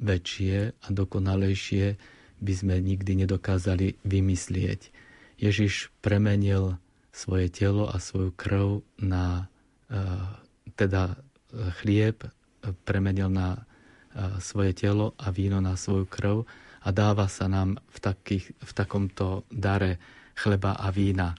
väčšie 0.00 0.56
a 0.76 0.86
dokonalejšie 0.92 1.96
by 2.40 2.52
sme 2.52 2.76
nikdy 2.80 3.24
nedokázali 3.24 3.96
vymyslieť. 4.04 4.92
Ježiš 5.40 5.88
premenil 6.04 6.76
svoje 7.12 7.48
telo 7.48 7.88
a 7.88 7.96
svoju 7.96 8.36
krv 8.36 8.84
na 9.00 9.48
teda 10.76 11.16
chlieb 11.80 12.28
premenil 12.84 13.32
na 13.32 13.64
svoje 14.44 14.76
telo 14.76 15.16
a 15.16 15.32
víno 15.32 15.64
na 15.64 15.76
svoju 15.80 16.04
krv 16.04 16.44
a 16.80 16.88
dáva 16.90 17.28
sa 17.28 17.46
nám 17.46 17.76
v, 17.92 17.98
takých, 18.00 18.46
v 18.56 18.72
takomto 18.72 19.44
dare 19.52 20.00
chleba 20.32 20.80
a 20.80 20.88
vína. 20.88 21.36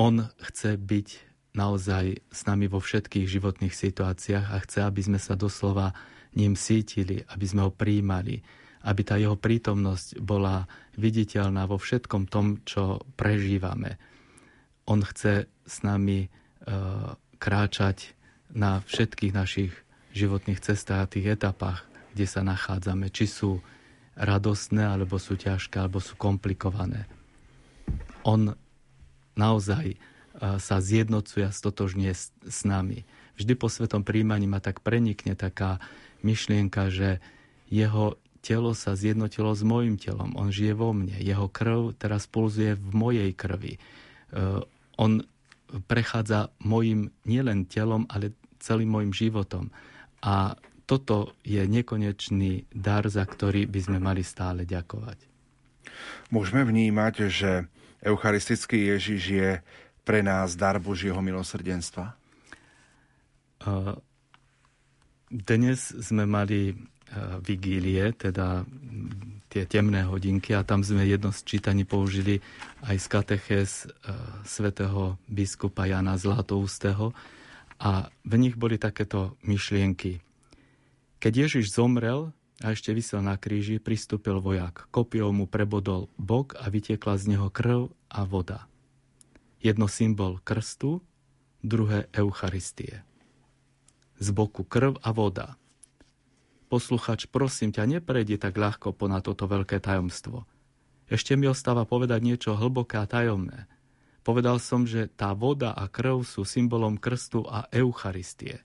On 0.00 0.14
chce 0.40 0.80
byť 0.80 1.08
naozaj 1.52 2.24
s 2.32 2.40
nami 2.48 2.64
vo 2.64 2.80
všetkých 2.80 3.28
životných 3.28 3.76
situáciách 3.76 4.46
a 4.48 4.56
chce, 4.64 4.78
aby 4.88 5.00
sme 5.04 5.20
sa 5.20 5.36
doslova 5.36 5.92
ním 6.32 6.56
cítili, 6.56 7.20
aby 7.28 7.44
sme 7.44 7.68
ho 7.68 7.72
príjmali, 7.72 8.40
aby 8.88 9.00
tá 9.04 9.20
jeho 9.20 9.36
prítomnosť 9.36 10.16
bola 10.24 10.64
viditeľná 10.96 11.68
vo 11.68 11.76
všetkom 11.76 12.24
tom, 12.32 12.64
čo 12.64 13.04
prežívame. 13.20 14.00
On 14.88 15.04
chce 15.04 15.44
s 15.44 15.76
nami 15.84 16.26
uh, 16.26 17.14
kráčať 17.36 18.16
na 18.52 18.80
všetkých 18.80 19.32
našich 19.36 19.72
životných 20.12 20.60
cestách 20.60 21.00
a 21.04 21.10
tých 21.10 21.36
etapách, 21.40 21.84
kde 22.12 22.26
sa 22.28 22.44
nachádzame, 22.44 23.08
či 23.08 23.28
sú 23.28 23.64
radostné, 24.16 24.84
alebo 24.84 25.16
sú 25.16 25.40
ťažké, 25.40 25.80
alebo 25.80 25.98
sú 26.00 26.16
komplikované. 26.20 27.08
On 28.22 28.52
naozaj 29.32 29.96
sa 30.42 30.76
zjednocuje 30.80 31.44
a 31.48 31.54
stotožne 31.54 32.12
s, 32.12 32.32
s 32.44 32.64
nami. 32.64 33.04
Vždy 33.40 33.52
po 33.56 33.72
svetom 33.72 34.04
príjmaní 34.04 34.44
ma 34.44 34.60
tak 34.60 34.84
prenikne 34.84 35.32
taká 35.32 35.80
myšlienka, 36.20 36.92
že 36.92 37.22
jeho 37.72 38.20
telo 38.42 38.74
sa 38.74 38.98
zjednotilo 38.98 39.54
s 39.54 39.62
mojim 39.62 39.96
telom. 39.96 40.34
On 40.34 40.50
žije 40.50 40.74
vo 40.74 40.90
mne. 40.90 41.14
Jeho 41.22 41.46
krv 41.46 41.94
teraz 41.96 42.26
pulzuje 42.26 42.74
v 42.74 42.90
mojej 42.90 43.30
krvi. 43.32 43.78
E, 43.78 43.80
on 44.98 45.22
prechádza 45.86 46.50
mojim 46.60 47.14
nielen 47.22 47.64
telom, 47.64 48.04
ale 48.10 48.34
celým 48.58 48.90
mojim 48.90 49.14
životom. 49.14 49.70
A 50.22 50.54
toto 50.86 51.34
je 51.42 51.62
nekonečný 51.66 52.70
dar, 52.70 53.06
za 53.10 53.26
ktorý 53.26 53.66
by 53.66 53.80
sme 53.82 53.98
mali 53.98 54.22
stále 54.22 54.62
ďakovať. 54.62 55.18
Môžeme 56.30 56.62
vnímať, 56.62 57.14
že 57.26 57.66
eucharistický 58.02 58.94
Ježiš 58.94 59.22
je 59.26 59.50
pre 60.02 60.22
nás 60.22 60.54
dar 60.58 60.78
Božieho 60.82 61.18
milosrdenstva? 61.18 62.14
Dnes 65.30 65.78
sme 66.02 66.26
mali 66.26 66.74
vigílie, 67.44 68.10
teda 68.16 68.66
tie 69.52 69.68
temné 69.68 70.02
hodinky 70.08 70.56
a 70.56 70.64
tam 70.66 70.80
sme 70.80 71.04
jedno 71.04 71.28
z 71.30 71.44
čítaní 71.44 71.84
použili 71.84 72.40
aj 72.82 72.96
z 72.98 73.06
katechez 73.06 73.70
svätého 74.48 75.20
biskupa 75.28 75.86
Jana 75.86 76.16
Zlatoustého 76.16 77.14
a 77.82 78.06
v 78.22 78.34
nich 78.38 78.54
boli 78.54 78.78
takéto 78.78 79.34
myšlienky. 79.42 80.22
Keď 81.18 81.32
Ježiš 81.34 81.74
zomrel 81.74 82.30
a 82.62 82.70
ešte 82.70 82.94
vysel 82.94 83.26
na 83.26 83.34
kríži, 83.34 83.82
pristúpil 83.82 84.38
vojak. 84.38 84.86
Kopiou 84.94 85.34
mu 85.34 85.50
prebodol 85.50 86.06
bok 86.14 86.54
a 86.62 86.70
vytiekla 86.70 87.18
z 87.18 87.34
neho 87.34 87.50
krv 87.50 87.90
a 88.06 88.22
voda. 88.22 88.70
Jedno 89.58 89.90
symbol 89.90 90.38
krstu, 90.46 91.02
druhé 91.62 92.06
Eucharistie. 92.14 93.02
Z 94.22 94.30
boku 94.30 94.62
krv 94.62 95.02
a 95.02 95.10
voda. 95.10 95.58
Posluchač, 96.70 97.26
prosím 97.26 97.74
ťa, 97.74 97.98
neprejdi 97.98 98.38
tak 98.38 98.54
ľahko 98.54 98.94
po 98.94 99.10
na 99.10 99.18
toto 99.18 99.50
veľké 99.50 99.82
tajomstvo. 99.82 100.46
Ešte 101.10 101.34
mi 101.34 101.50
ostáva 101.50 101.82
povedať 101.82 102.22
niečo 102.22 102.54
hlboké 102.54 103.02
a 103.02 103.10
tajomné. 103.10 103.66
Povedal 104.22 104.62
som, 104.62 104.86
že 104.86 105.10
tá 105.10 105.34
voda 105.34 105.74
a 105.74 105.90
krv 105.90 106.22
sú 106.22 106.46
symbolom 106.46 106.94
krstu 106.94 107.42
a 107.42 107.66
Eucharistie. 107.74 108.62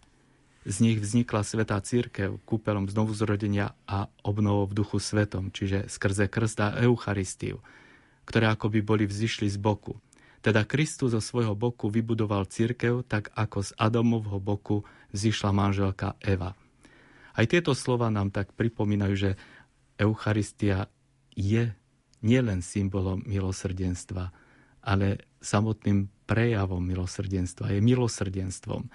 Z 0.68 0.86
nich 0.86 1.02
vznikla 1.02 1.42
Svetá 1.42 1.82
církev 1.82 2.38
kúpelom 2.46 2.86
znovuzrodenia 2.86 3.74
a 3.90 4.06
obnovou 4.22 4.70
v 4.70 4.78
duchu 4.84 5.02
svetom, 5.02 5.50
čiže 5.50 5.90
skrze 5.90 6.30
krst 6.30 6.60
a 6.62 6.70
Eucharistiu, 6.84 7.64
ktoré 8.30 8.54
akoby 8.54 8.86
boli 8.86 9.10
vzýšli 9.10 9.50
z 9.50 9.58
boku. 9.58 9.98
Teda 10.46 10.62
Kristus 10.68 11.18
zo 11.18 11.22
svojho 11.24 11.58
boku 11.58 11.90
vybudoval 11.90 12.46
církev, 12.46 13.02
tak 13.08 13.34
ako 13.34 13.66
z 13.66 13.72
Adamovho 13.82 14.38
boku 14.38 14.86
zišla 15.16 15.50
manželka 15.50 16.14
Eva. 16.22 16.54
Aj 17.34 17.46
tieto 17.50 17.74
slova 17.74 18.14
nám 18.14 18.30
tak 18.30 18.54
pripomínajú, 18.54 19.14
že 19.18 19.32
Eucharistia 19.98 20.86
je 21.34 21.74
nielen 22.22 22.62
symbolom 22.62 23.26
milosrdenstva, 23.26 24.30
ale 24.88 25.28
samotným 25.44 26.08
prejavom 26.24 26.80
milosrdenstva, 26.80 27.76
je 27.76 27.84
milosrdenstvom. 27.84 28.88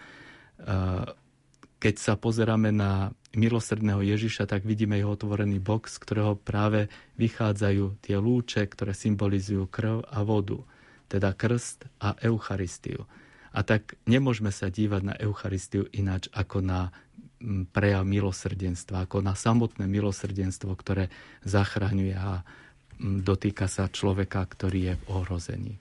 Keď 1.82 1.94
sa 2.00 2.16
pozeráme 2.16 2.72
na 2.72 3.12
milosrdného 3.36 4.00
Ježiša, 4.00 4.48
tak 4.48 4.64
vidíme 4.64 4.96
jeho 4.96 5.12
otvorený 5.12 5.60
bok, 5.60 5.88
z 5.88 5.96
ktorého 6.00 6.40
práve 6.40 6.88
vychádzajú 7.20 8.00
tie 8.00 8.16
lúče, 8.16 8.64
ktoré 8.68 8.96
symbolizujú 8.96 9.68
krv 9.68 10.08
a 10.08 10.24
vodu 10.24 10.64
teda 11.12 11.36
krst 11.36 11.84
a 12.00 12.16
Eucharistiu. 12.24 13.04
A 13.52 13.60
tak 13.60 14.00
nemôžeme 14.08 14.48
sa 14.48 14.72
dívať 14.72 15.02
na 15.04 15.14
Eucharistiu 15.20 15.84
ináč 15.92 16.32
ako 16.32 16.64
na 16.64 16.88
prejav 17.68 18.08
milosrdenstva, 18.08 19.04
ako 19.04 19.20
na 19.20 19.36
samotné 19.36 19.84
milosrdenstvo, 19.84 20.72
ktoré 20.72 21.12
zachraňuje 21.44 22.16
a 22.16 22.46
dotýka 23.02 23.66
sa 23.66 23.90
človeka, 23.90 24.46
ktorý 24.46 24.80
je 24.88 24.94
v 24.94 25.04
ohrození. 25.10 25.74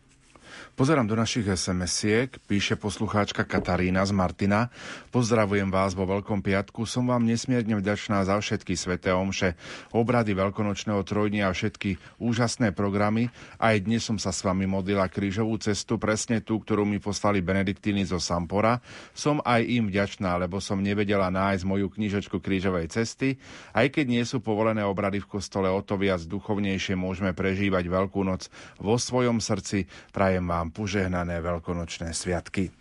Pozerám 0.75 1.05
do 1.05 1.13
našich 1.13 1.45
SMS-iek, 1.45 2.41
píše 2.49 2.73
poslucháčka 2.79 3.45
Katarína 3.45 4.01
z 4.01 4.15
Martina. 4.15 4.73
Pozdravujem 5.13 5.69
vás 5.69 5.93
vo 5.93 6.09
Veľkom 6.09 6.41
piatku. 6.41 6.89
Som 6.89 7.11
vám 7.11 7.27
nesmierne 7.27 7.77
vďačná 7.77 8.23
za 8.25 8.39
všetky 8.39 8.73
sveté 8.73 9.13
omše, 9.13 9.53
obrady 9.93 10.33
Veľkonočného 10.33 11.05
trojdnia 11.05 11.51
a 11.51 11.55
všetky 11.55 12.01
úžasné 12.17 12.73
programy. 12.73 13.29
Aj 13.61 13.77
dnes 13.77 14.01
som 14.01 14.17
sa 14.17 14.33
s 14.33 14.41
vami 14.41 14.65
modlila 14.65 15.05
krížovú 15.11 15.59
cestu, 15.61 16.01
presne 16.01 16.41
tú, 16.41 16.57
ktorú 16.63 16.87
mi 16.87 16.97
poslali 16.97 17.45
Benediktíny 17.45 18.07
zo 18.07 18.17
Sampora. 18.17 18.81
Som 19.13 19.43
aj 19.45 19.61
im 19.67 19.91
vďačná, 19.91 20.39
lebo 20.41 20.57
som 20.57 20.81
nevedela 20.81 21.29
nájsť 21.29 21.63
moju 21.67 21.93
knižočku 21.93 22.41
krížovej 22.41 22.89
cesty. 22.89 23.37
Aj 23.75 23.85
keď 23.85 24.05
nie 24.09 24.23
sú 24.25 24.41
povolené 24.41 24.81
obrady 24.81 25.21
v 25.21 25.29
kostole, 25.29 25.69
o 25.69 25.81
to 25.85 25.99
viac 25.99 26.25
duchovnejšie 26.25 26.97
môžeme 26.97 27.37
prežívať 27.37 27.85
Veľkú 27.85 28.25
noc 28.25 28.49
vo 28.81 28.97
svojom 28.97 29.37
srdci. 29.37 29.85
Prajem 30.09 30.40
vám 30.45 30.73
požehnané 30.73 31.41
veľkonočné 31.41 32.13
sviatky. 32.13 32.73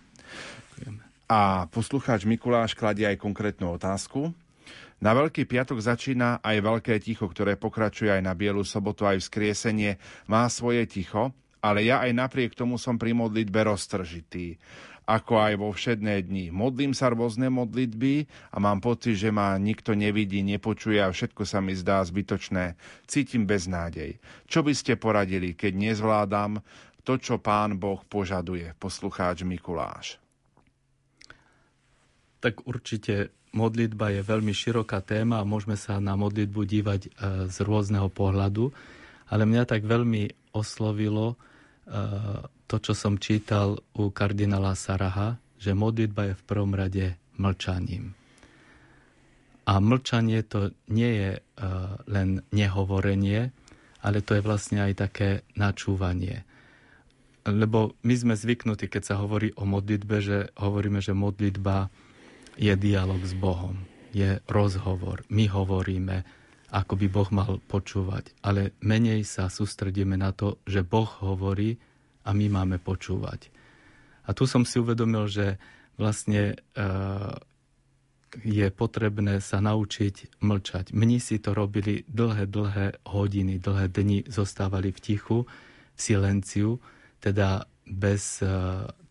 A 1.31 1.71
poslucháč 1.71 2.27
Mikuláš 2.27 2.75
kladie 2.75 3.07
aj 3.07 3.23
konkrétnu 3.23 3.71
otázku. 3.79 4.35
Na 5.01 5.17
Veľký 5.17 5.49
piatok 5.49 5.81
začína 5.81 6.45
aj 6.45 6.61
Veľké 6.61 7.01
ticho, 7.01 7.25
ktoré 7.25 7.57
pokračuje 7.57 8.11
aj 8.11 8.23
na 8.27 8.37
Bielu 8.37 8.61
sobotu, 8.67 9.09
aj 9.09 9.23
vzkriesenie, 9.25 9.97
má 10.29 10.45
svoje 10.53 10.85
ticho, 10.85 11.33
ale 11.65 11.89
ja 11.89 12.05
aj 12.05 12.13
napriek 12.13 12.53
tomu 12.53 12.77
som 12.77 13.01
pri 13.01 13.17
modlitbe 13.17 13.65
roztržitý 13.65 14.61
ako 15.11 15.43
aj 15.43 15.55
vo 15.59 15.75
všedné 15.75 16.23
dni. 16.23 16.55
Modlím 16.55 16.95
sa 16.95 17.11
rôzne 17.11 17.51
modlitby 17.51 18.31
a 18.55 18.63
mám 18.63 18.79
pocit, 18.79 19.19
že 19.19 19.35
ma 19.35 19.59
nikto 19.59 19.99
nevidí, 19.99 20.39
nepočuje 20.47 21.03
a 21.03 21.11
všetko 21.11 21.43
sa 21.43 21.59
mi 21.59 21.75
zdá 21.75 21.99
zbytočné. 22.07 22.79
Cítim 23.11 23.43
beznádej. 23.43 24.23
Čo 24.47 24.63
by 24.63 24.71
ste 24.71 24.95
poradili, 24.95 25.59
keď 25.59 25.73
nezvládam 25.75 26.63
to, 27.03 27.17
čo 27.17 27.41
pán 27.41 27.77
Boh 27.81 28.01
požaduje, 28.07 28.73
poslucháč 28.77 29.45
Mikuláš? 29.45 30.21
Tak 32.41 32.65
určite 32.65 33.35
modlitba 33.53 34.15
je 34.15 34.21
veľmi 34.25 34.55
široká 34.55 35.03
téma 35.05 35.43
a 35.43 35.49
môžeme 35.49 35.77
sa 35.77 35.99
na 35.99 36.15
modlitbu 36.17 36.61
dívať 36.65 37.01
e, 37.05 37.11
z 37.51 37.57
rôzneho 37.67 38.09
pohľadu, 38.09 38.73
ale 39.29 39.43
mňa 39.45 39.65
tak 39.67 39.85
veľmi 39.85 40.55
oslovilo 40.55 41.35
e, 41.35 41.37
to, 42.71 42.77
čo 42.79 42.95
som 42.95 43.19
čítal 43.19 43.83
u 43.99 44.15
kardinála 44.15 44.79
Saraha, 44.79 45.37
že 45.61 45.77
modlitba 45.77 46.33
je 46.33 46.35
v 46.39 46.47
prvom 46.47 46.73
rade 46.73 47.19
mlčaním. 47.37 48.17
A 49.69 49.79
mlčanie 49.79 50.41
to 50.47 50.75
nie 50.91 51.13
je 51.15 51.33
uh, 51.39 51.43
len 52.11 52.43
nehovorenie, 52.51 53.53
ale 54.01 54.19
to 54.25 54.35
je 54.35 54.43
vlastne 54.43 54.83
aj 54.83 54.93
také 54.99 55.31
načúvanie. 55.55 56.43
Lebo 57.49 57.97
my 58.05 58.15
sme 58.15 58.35
zvyknutí, 58.37 58.91
keď 58.91 59.03
sa 59.03 59.15
hovorí 59.21 59.53
o 59.57 59.65
modlitbe, 59.65 60.17
že 60.21 60.39
hovoríme, 60.61 61.01
že 61.01 61.17
modlitba 61.17 61.89
je 62.61 62.75
dialog 62.77 63.21
s 63.25 63.33
Bohom, 63.33 63.81
je 64.13 64.43
rozhovor. 64.45 65.25
My 65.33 65.49
hovoríme, 65.49 66.25
ako 66.71 66.95
by 67.01 67.07
Boh 67.09 67.31
mal 67.33 67.59
počúvať. 67.65 68.37
Ale 68.45 68.77
menej 68.85 69.25
sa 69.25 69.49
sústredíme 69.49 70.21
na 70.21 70.37
to, 70.37 70.61
že 70.69 70.85
Boh 70.85 71.09
hovorí 71.25 71.81
a 72.29 72.37
my 72.37 72.47
máme 72.53 72.77
počúvať. 72.77 73.49
A 74.29 74.37
tu 74.37 74.45
som 74.45 74.69
si 74.69 74.77
uvedomil, 74.79 75.27
že 75.27 75.57
vlastne 75.97 76.61
uh, 76.77 77.35
je 78.45 78.69
potrebné 78.71 79.43
sa 79.43 79.59
naučiť 79.59 80.39
mlčať. 80.39 80.95
Mni 80.95 81.19
si 81.19 81.43
to 81.43 81.51
robili 81.51 82.07
dlhé, 82.07 82.47
dlhé 82.47 83.03
hodiny, 83.11 83.59
dlhé 83.59 83.91
dni, 83.91 84.19
zostávali 84.31 84.95
v 84.95 85.03
tichu, 85.03 85.39
v 85.97 85.99
silenciu, 85.99 86.79
teda 87.21 87.69
bez 87.85 88.41
e, 88.43 88.49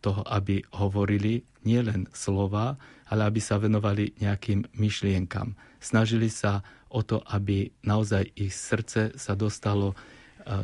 toho, 0.01 0.21
aby 0.25 0.63
hovorili 0.75 1.45
nielen 1.63 2.09
slova, 2.11 2.75
ale 3.09 3.21
aby 3.25 3.39
sa 3.41 3.61
venovali 3.61 4.17
nejakým 4.17 4.73
myšlienkam. 4.77 5.53
Snažili 5.77 6.29
sa 6.31 6.65
o 6.89 7.05
to, 7.05 7.21
aby 7.29 7.69
naozaj 7.85 8.25
ich 8.33 8.53
srdce 8.53 9.13
sa 9.15 9.33
dostalo 9.37 9.93
e, 9.93 9.95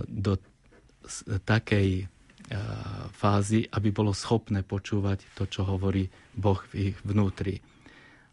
do 0.09 0.41
takej 1.45 1.89
e, 2.01 2.03
fázy, 3.13 3.69
aby 3.69 3.89
bolo 3.93 4.11
schopné 4.15 4.65
počúvať 4.65 5.21
to, 5.37 5.45
čo 5.45 5.67
hovorí 5.67 6.09
Boh 6.33 6.57
v 6.73 6.91
ich 6.91 6.97
vnútri. 7.05 7.61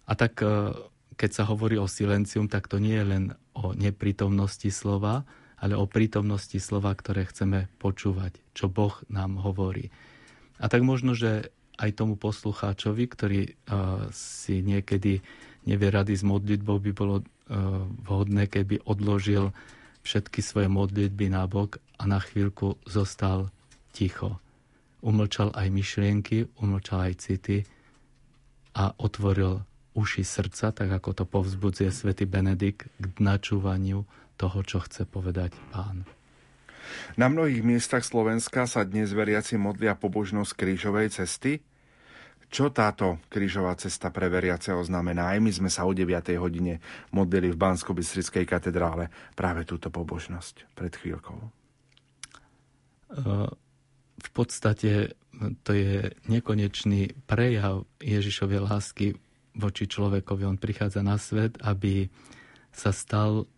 A 0.09 0.19
tak 0.19 0.43
keď 1.17 1.31
sa 1.31 1.45
hovorí 1.47 1.79
o 1.79 1.87
silencium, 1.87 2.51
tak 2.51 2.67
to 2.67 2.83
nie 2.83 2.99
je 2.99 3.07
len 3.07 3.25
o 3.55 3.71
neprítomnosti 3.77 4.67
slova, 4.75 5.23
ale 5.63 5.79
o 5.79 5.87
prítomnosti 5.87 6.59
slova, 6.59 6.91
ktoré 6.91 7.23
chceme 7.31 7.71
počúvať, 7.79 8.35
čo 8.51 8.67
Boh 8.67 8.99
nám 9.07 9.39
hovorí. 9.39 9.95
A 10.59 10.67
tak 10.67 10.83
možno, 10.83 11.15
že 11.15 11.55
aj 11.79 12.03
tomu 12.03 12.19
poslucháčovi, 12.19 13.05
ktorý 13.07 13.41
uh, 13.47 14.11
si 14.11 14.61
niekedy 14.61 15.23
nevie 15.63 15.89
rady 15.89 16.19
s 16.19 16.27
modlitbou, 16.27 16.83
by 16.83 16.93
bolo 16.93 17.23
uh, 17.23 17.25
vhodné, 18.03 18.51
keby 18.51 18.83
odložil 18.83 19.55
všetky 20.03 20.43
svoje 20.43 20.67
modlitby 20.67 21.31
na 21.31 21.47
bok 21.47 21.79
a 21.99 22.11
na 22.11 22.19
chvíľku 22.19 22.83
zostal 22.83 23.55
ticho. 23.95 24.43
Umlčal 25.03 25.55
aj 25.55 25.71
myšlienky, 25.71 26.51
umlčal 26.59 27.11
aj 27.11 27.15
city 27.23 27.63
a 28.75 28.91
otvoril 28.99 29.63
uši 29.95 30.25
srdca, 30.27 30.75
tak 30.75 30.89
ako 30.91 31.23
to 31.23 31.25
povzbudzuje 31.29 31.91
svätý 31.93 32.25
Benedikt 32.27 32.89
k 32.99 33.15
načúvaniu 33.21 34.09
toho, 34.43 34.59
čo 34.67 34.83
chce 34.83 35.07
povedať 35.07 35.55
pán. 35.71 36.03
Na 37.15 37.31
mnohých 37.31 37.63
miestach 37.63 38.03
Slovenska 38.03 38.67
sa 38.67 38.83
dnes 38.83 39.15
veriaci 39.15 39.55
modlia 39.55 39.95
pobožnosť 39.95 40.53
krížovej 40.59 41.15
cesty. 41.15 41.63
Čo 42.53 42.69
táto 42.69 43.23
krížová 43.33 43.73
cesta 43.79 44.13
pre 44.13 44.29
veriaceho 44.29 44.83
znamená? 44.85 45.33
Aj 45.33 45.41
my 45.41 45.49
sme 45.49 45.71
sa 45.73 45.89
o 45.89 45.95
9. 45.95 46.11
hodine 46.37 46.83
modlili 47.15 47.49
v 47.49 47.57
bansko 47.57 47.97
katedrále 48.45 49.09
práve 49.33 49.65
túto 49.65 49.89
pobožnosť 49.89 50.75
pred 50.77 50.93
chvíľkou. 50.93 51.39
V 54.19 54.31
podstate 54.37 55.17
to 55.65 55.73
je 55.73 56.13
nekonečný 56.29 57.25
prejav 57.25 57.89
Ježišovej 58.05 58.61
lásky 58.69 59.17
voči 59.57 59.89
človekovi. 59.89 60.45
On 60.45 60.61
prichádza 60.61 61.01
na 61.01 61.17
svet, 61.17 61.57
aby 61.65 62.13
sa 62.69 62.93
stal 62.93 63.49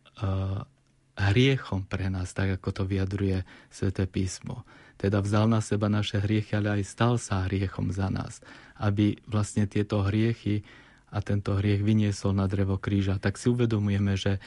hriechom 1.15 1.87
pre 1.87 2.11
nás, 2.11 2.35
tak 2.35 2.59
ako 2.59 2.69
to 2.71 2.83
vyjadruje 2.85 3.47
Sveté 3.71 4.07
písmo. 4.11 4.67
Teda 4.99 5.23
vzal 5.23 5.51
na 5.51 5.63
seba 5.63 5.91
naše 5.91 6.23
hriechy, 6.23 6.59
ale 6.59 6.81
aj 6.81 6.83
stal 6.87 7.15
sa 7.19 7.47
hriechom 7.47 7.91
za 7.91 8.11
nás. 8.11 8.43
Aby 8.79 9.19
vlastne 9.27 9.67
tieto 9.67 10.03
hriechy 10.03 10.67
a 11.15 11.23
tento 11.23 11.55
hriech 11.55 11.83
vyniesol 11.83 12.35
na 12.35 12.51
drevo 12.51 12.79
kríža. 12.79 13.23
Tak 13.23 13.39
si 13.39 13.51
uvedomujeme, 13.51 14.19
že 14.19 14.43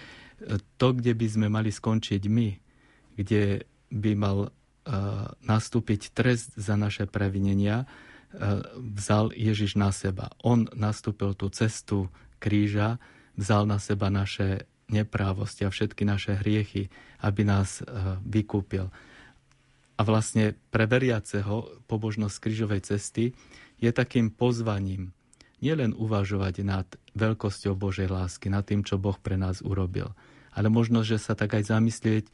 to, 0.75 0.87
kde 0.95 1.15
by 1.15 1.27
sme 1.27 1.47
mali 1.47 1.71
skončiť 1.71 2.21
my, 2.27 2.49
kde 3.15 3.63
by 3.87 4.11
mal 4.19 4.37
uh, 4.47 4.51
nastúpiť 5.47 6.11
trest 6.11 6.51
za 6.59 6.75
naše 6.75 7.07
previnenia, 7.07 7.87
E, 8.27 8.59
vzal 8.75 9.31
Ježiš 9.31 9.79
na 9.79 9.95
seba. 9.95 10.35
On 10.43 10.67
nastúpil 10.75 11.31
tú 11.31 11.47
cestu 11.47 12.11
kríža, 12.43 12.99
vzal 13.39 13.63
na 13.63 13.79
seba 13.79 14.11
naše 14.11 14.67
neprávosti 14.87 15.67
a 15.67 15.73
všetky 15.73 16.07
naše 16.07 16.39
hriechy, 16.39 16.87
aby 17.23 17.41
nás 17.43 17.81
e, 17.81 17.83
vykúpil. 18.23 18.87
A 19.97 20.01
vlastne 20.05 20.53
pre 20.69 20.85
veriaceho 20.85 21.83
pobožnosť 21.89 22.35
krížovej 22.37 22.81
cesty 22.85 23.33
je 23.81 23.89
takým 23.89 24.29
pozvaním 24.29 25.11
nielen 25.57 25.97
uvažovať 25.97 26.55
nad 26.61 26.87
veľkosťou 27.17 27.73
Božej 27.73 28.07
lásky, 28.07 28.47
nad 28.53 28.61
tým, 28.61 28.85
čo 28.85 29.01
Boh 29.01 29.17
pre 29.17 29.35
nás 29.41 29.65
urobil, 29.65 30.13
ale 30.53 30.69
možno, 30.69 31.01
že 31.01 31.17
sa 31.17 31.33
tak 31.33 31.57
aj 31.57 31.73
zamyslieť 31.73 32.25
e, 32.29 32.31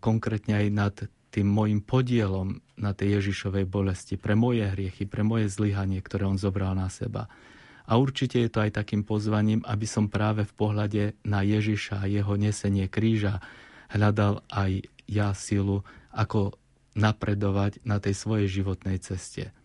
konkrétne 0.00 0.64
aj 0.64 0.66
nad 0.72 0.94
tým 1.28 1.44
môjim 1.44 1.84
podielom 1.84 2.64
na 2.80 2.96
tej 2.96 3.20
Ježišovej 3.20 3.68
bolesti, 3.68 4.16
pre 4.16 4.32
moje 4.32 4.64
hriechy, 4.64 5.04
pre 5.04 5.20
moje 5.20 5.52
zlyhanie, 5.52 6.00
ktoré 6.00 6.24
on 6.24 6.40
zobral 6.40 6.72
na 6.72 6.88
seba. 6.88 7.28
A 7.88 7.96
určite 7.96 8.36
je 8.36 8.52
to 8.52 8.60
aj 8.60 8.76
takým 8.76 9.00
pozvaním, 9.00 9.64
aby 9.64 9.88
som 9.88 10.12
práve 10.12 10.44
v 10.44 10.52
pohľade 10.52 11.02
na 11.24 11.40
Ježiša 11.40 12.04
a 12.04 12.10
jeho 12.10 12.36
nesenie 12.36 12.84
kríža 12.84 13.40
hľadal 13.88 14.44
aj 14.52 14.84
ja 15.08 15.32
silu, 15.32 15.80
ako 16.12 16.52
napredovať 16.92 17.80
na 17.88 17.96
tej 17.96 18.12
svojej 18.12 18.60
životnej 18.60 19.00
ceste. 19.00 19.56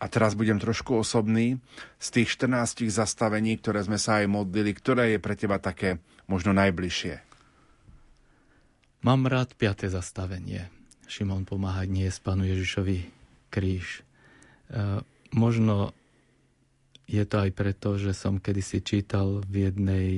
A 0.00 0.08
teraz 0.08 0.32
budem 0.32 0.56
trošku 0.56 0.96
osobný. 0.96 1.60
Z 2.00 2.08
tých 2.16 2.40
14 2.40 2.88
zastavení, 2.88 3.60
ktoré 3.60 3.84
sme 3.84 4.00
sa 4.00 4.24
aj 4.24 4.32
modlili, 4.32 4.72
ktoré 4.72 5.12
je 5.12 5.18
pre 5.20 5.36
teba 5.36 5.60
také 5.60 6.00
možno 6.24 6.56
najbližšie? 6.56 7.20
Mám 9.04 9.28
rád 9.28 9.52
piaté 9.60 9.92
zastavenie. 9.92 10.72
Šimon 11.04 11.44
pomáha 11.44 11.84
nie 11.84 12.08
z 12.08 12.16
Pánu 12.24 12.48
Ježišovi 12.48 13.12
kríž. 13.52 14.00
E, 14.72 15.04
možno 15.34 15.94
je 17.10 17.22
to 17.26 17.36
aj 17.42 17.50
preto, 17.54 17.98
že 17.98 18.14
som 18.14 18.38
kedysi 18.38 18.82
čítal 18.82 19.42
v 19.46 19.70
jednej 19.70 20.08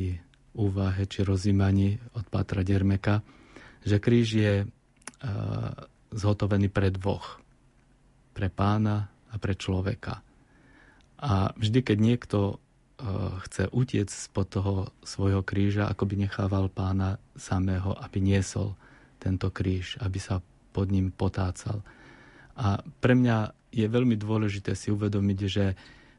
úvahe 0.52 1.08
či 1.08 1.24
rozímaní 1.24 1.96
od 2.12 2.28
Pátra 2.28 2.60
Dermeka, 2.60 3.24
že 3.80 3.96
kríž 3.96 4.28
je 4.36 4.54
e, 4.62 4.66
zhotovený 6.12 6.68
pre 6.68 6.92
dvoch. 6.92 7.40
Pre 8.36 8.48
pána 8.52 9.08
a 9.32 9.40
pre 9.40 9.56
človeka. 9.56 10.20
A 11.16 11.56
vždy, 11.56 11.80
keď 11.80 11.98
niekto 11.98 12.38
Eh, 13.02 13.34
chce 13.50 13.66
utiec 13.74 14.06
spod 14.14 14.46
toho 14.46 14.74
svojho 15.02 15.42
kríža, 15.42 15.90
ako 15.90 16.06
by 16.06 16.22
nechával 16.22 16.70
pána 16.70 17.18
samého, 17.34 17.98
aby 17.98 18.22
niesol 18.22 18.78
tento 19.18 19.50
kríž, 19.50 19.98
aby 19.98 20.22
sa 20.22 20.38
pod 20.70 20.86
ním 20.86 21.10
potácal. 21.10 21.82
A 22.54 22.78
pre 23.02 23.18
mňa 23.18 23.58
je 23.72 23.86
veľmi 23.88 24.14
dôležité 24.20 24.76
si 24.76 24.92
uvedomiť, 24.92 25.38
že 25.48 25.64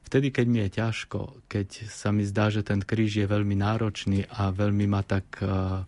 vtedy, 0.09 0.33
keď 0.33 0.45
mi 0.49 0.59
je 0.65 0.69
ťažko, 0.81 1.45
keď 1.45 1.87
sa 1.87 2.09
mi 2.09 2.25
zdá, 2.25 2.49
že 2.49 2.65
ten 2.65 2.81
kríž 2.81 3.21
je 3.21 3.27
veľmi 3.29 3.53
náročný 3.53 4.25
a 4.27 4.49
veľmi 4.49 4.85
ma 4.89 5.05
tak 5.05 5.39
uh, 5.39 5.85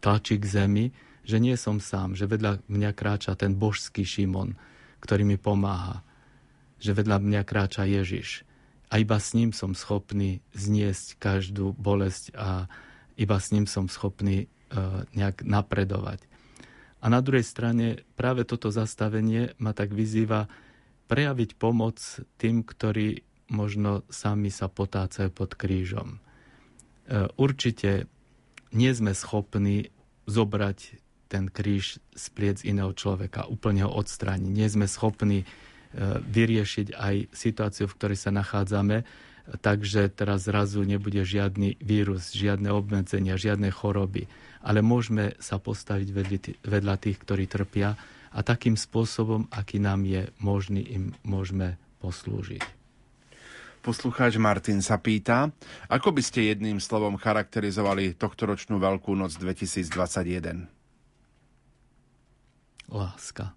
tlačí 0.00 0.40
k 0.40 0.48
zemi, 0.48 0.90
že 1.28 1.36
nie 1.36 1.54
som 1.60 1.76
sám, 1.76 2.16
že 2.16 2.24
vedľa 2.24 2.64
mňa 2.66 2.90
kráča 2.96 3.36
ten 3.36 3.52
božský 3.52 4.02
Šimon, 4.02 4.56
ktorý 5.04 5.28
mi 5.28 5.36
pomáha, 5.36 6.00
že 6.80 6.96
vedľa 6.96 7.20
mňa 7.20 7.40
kráča 7.44 7.84
Ježiš, 7.84 8.48
a 8.88 8.96
iba 8.96 9.20
s 9.20 9.36
ním 9.36 9.52
som 9.52 9.76
schopný 9.76 10.40
zniesť 10.56 11.20
každú 11.20 11.76
bolesť 11.76 12.32
a 12.32 12.72
iba 13.20 13.36
s 13.36 13.52
ním 13.52 13.68
som 13.68 13.84
schopný 13.84 14.48
uh, 14.48 15.04
nejak 15.12 15.44
napredovať. 15.44 16.24
A 16.98 17.06
na 17.12 17.20
druhej 17.22 17.46
strane 17.46 18.02
práve 18.18 18.42
toto 18.42 18.72
zastavenie 18.72 19.54
ma 19.60 19.76
tak 19.76 19.94
vyzýva 19.94 20.50
prejaviť 21.08 21.56
pomoc 21.56 21.98
tým, 22.36 22.62
ktorí 22.62 23.24
možno 23.48 24.04
sami 24.12 24.52
sa 24.52 24.68
potácajú 24.68 25.32
pod 25.32 25.56
krížom. 25.56 26.20
Uh, 27.08 27.32
určite 27.40 28.04
nie 28.76 28.92
sme 28.92 29.16
schopní 29.16 29.88
zobrať 30.28 31.00
ten 31.32 31.48
kríž 31.48 32.00
z 32.12 32.24
pliec 32.36 32.60
iného 32.64 32.92
človeka, 32.92 33.48
úplne 33.48 33.88
ho 33.88 33.92
odstrániť. 33.96 34.52
Nie 34.52 34.68
sme 34.68 34.84
schopní 34.84 35.48
E, 35.88 36.20
vyriešiť 36.20 36.92
aj 36.92 37.32
situáciu, 37.32 37.88
v 37.88 37.96
ktorej 37.96 38.18
sa 38.20 38.28
nachádzame, 38.28 39.08
takže 39.64 40.12
teraz 40.12 40.44
zrazu 40.44 40.84
nebude 40.84 41.24
žiadny 41.24 41.80
vírus, 41.80 42.28
žiadne 42.36 42.68
obmedzenia, 42.68 43.40
žiadne 43.40 43.72
choroby. 43.72 44.28
Ale 44.60 44.84
môžeme 44.84 45.32
sa 45.40 45.56
postaviť 45.56 46.08
vedľa 46.60 46.94
tých, 47.00 47.16
ktorí 47.24 47.48
trpia 47.48 47.96
a 48.32 48.40
takým 48.44 48.76
spôsobom, 48.76 49.48
aký 49.52 49.80
nám 49.80 50.04
je 50.04 50.28
možný, 50.40 50.84
im 50.84 51.04
môžeme 51.24 51.80
poslúžiť. 51.98 52.62
Poslucháč 53.78 54.36
Martin 54.36 54.82
sa 54.82 54.98
pýta, 54.98 55.54
ako 55.88 56.12
by 56.12 56.22
ste 56.22 56.50
jedným 56.50 56.82
slovom 56.82 57.16
charakterizovali 57.16 58.12
tohtoročnú 58.18 58.76
Veľkú 58.76 59.14
noc 59.14 59.38
2021? 59.38 60.66
Láska. 62.88 63.54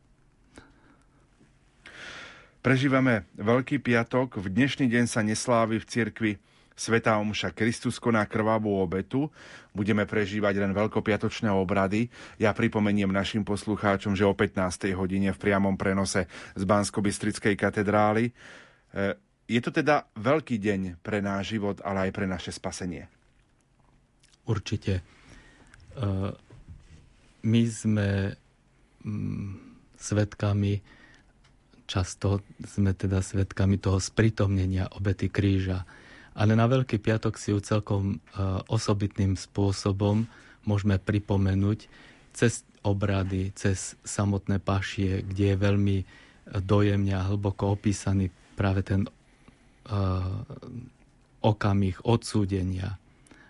Prežívame 2.61 3.26
Veľký 3.41 3.82
piatok, 3.82 4.38
v 4.38 4.53
dnešný 4.53 4.86
deň 4.86 5.05
sa 5.09 5.26
neslávi 5.26 5.82
v 5.82 5.89
cirkvi 5.89 6.32
Svetá 6.82 7.21
Omša 7.21 7.53
Kristus 7.53 8.01
koná 8.01 8.25
krvavú 8.25 8.82
obetu. 8.82 9.29
Budeme 9.69 10.09
prežívať 10.09 10.57
len 10.57 10.73
veľkopiatočné 10.73 11.53
obrady. 11.53 12.09
Ja 12.41 12.57
pripomeniem 12.57 13.13
našim 13.13 13.45
poslucháčom, 13.45 14.17
že 14.17 14.25
o 14.25 14.34
15. 14.34 14.89
hodine 14.97 15.29
v 15.29 15.38
priamom 15.38 15.77
prenose 15.77 16.25
z 16.57 16.63
bansko 16.65 17.05
katedrály 17.53 18.34
e, 18.97 19.13
je 19.51 19.61
to 19.61 19.69
teda 19.69 20.07
veľký 20.15 20.57
deň 20.57 21.03
pre 21.03 21.19
náš 21.19 21.53
život, 21.53 21.84
ale 21.86 22.07
aj 22.07 22.11
pre 22.15 22.25
naše 22.25 22.55
spasenie. 22.55 23.05
Určite. 24.47 24.93
E, 24.97 25.03
my 27.45 27.61
sme 27.67 28.32
mm, 29.05 29.51
svetkami, 29.99 30.73
často 31.86 32.41
sme 32.63 32.95
teda 32.95 33.19
svetkami 33.19 33.77
toho 33.77 33.99
spritomnenia 33.99 34.89
obety 34.97 35.27
kríža. 35.27 35.84
Ale 36.32 36.55
na 36.55 36.65
Veľký 36.65 36.97
piatok 36.97 37.36
si 37.36 37.51
ju 37.51 37.59
celkom 37.59 38.15
e, 38.15 38.17
osobitným 38.71 39.36
spôsobom 39.36 40.25
môžeme 40.63 40.95
pripomenúť 41.01 41.89
cez 42.32 42.63
obrady, 42.82 43.51
cez 43.53 43.99
samotné 44.05 44.57
pašie, 44.63 45.21
kde 45.21 45.53
je 45.53 45.57
veľmi 45.57 45.97
dojemne 46.65 47.13
a 47.13 47.27
hlboko 47.29 47.77
opísaný 47.77 48.34
práve 48.57 48.82
ten 48.82 49.05
okamih 51.41 51.97
odsúdenia, 52.05 53.01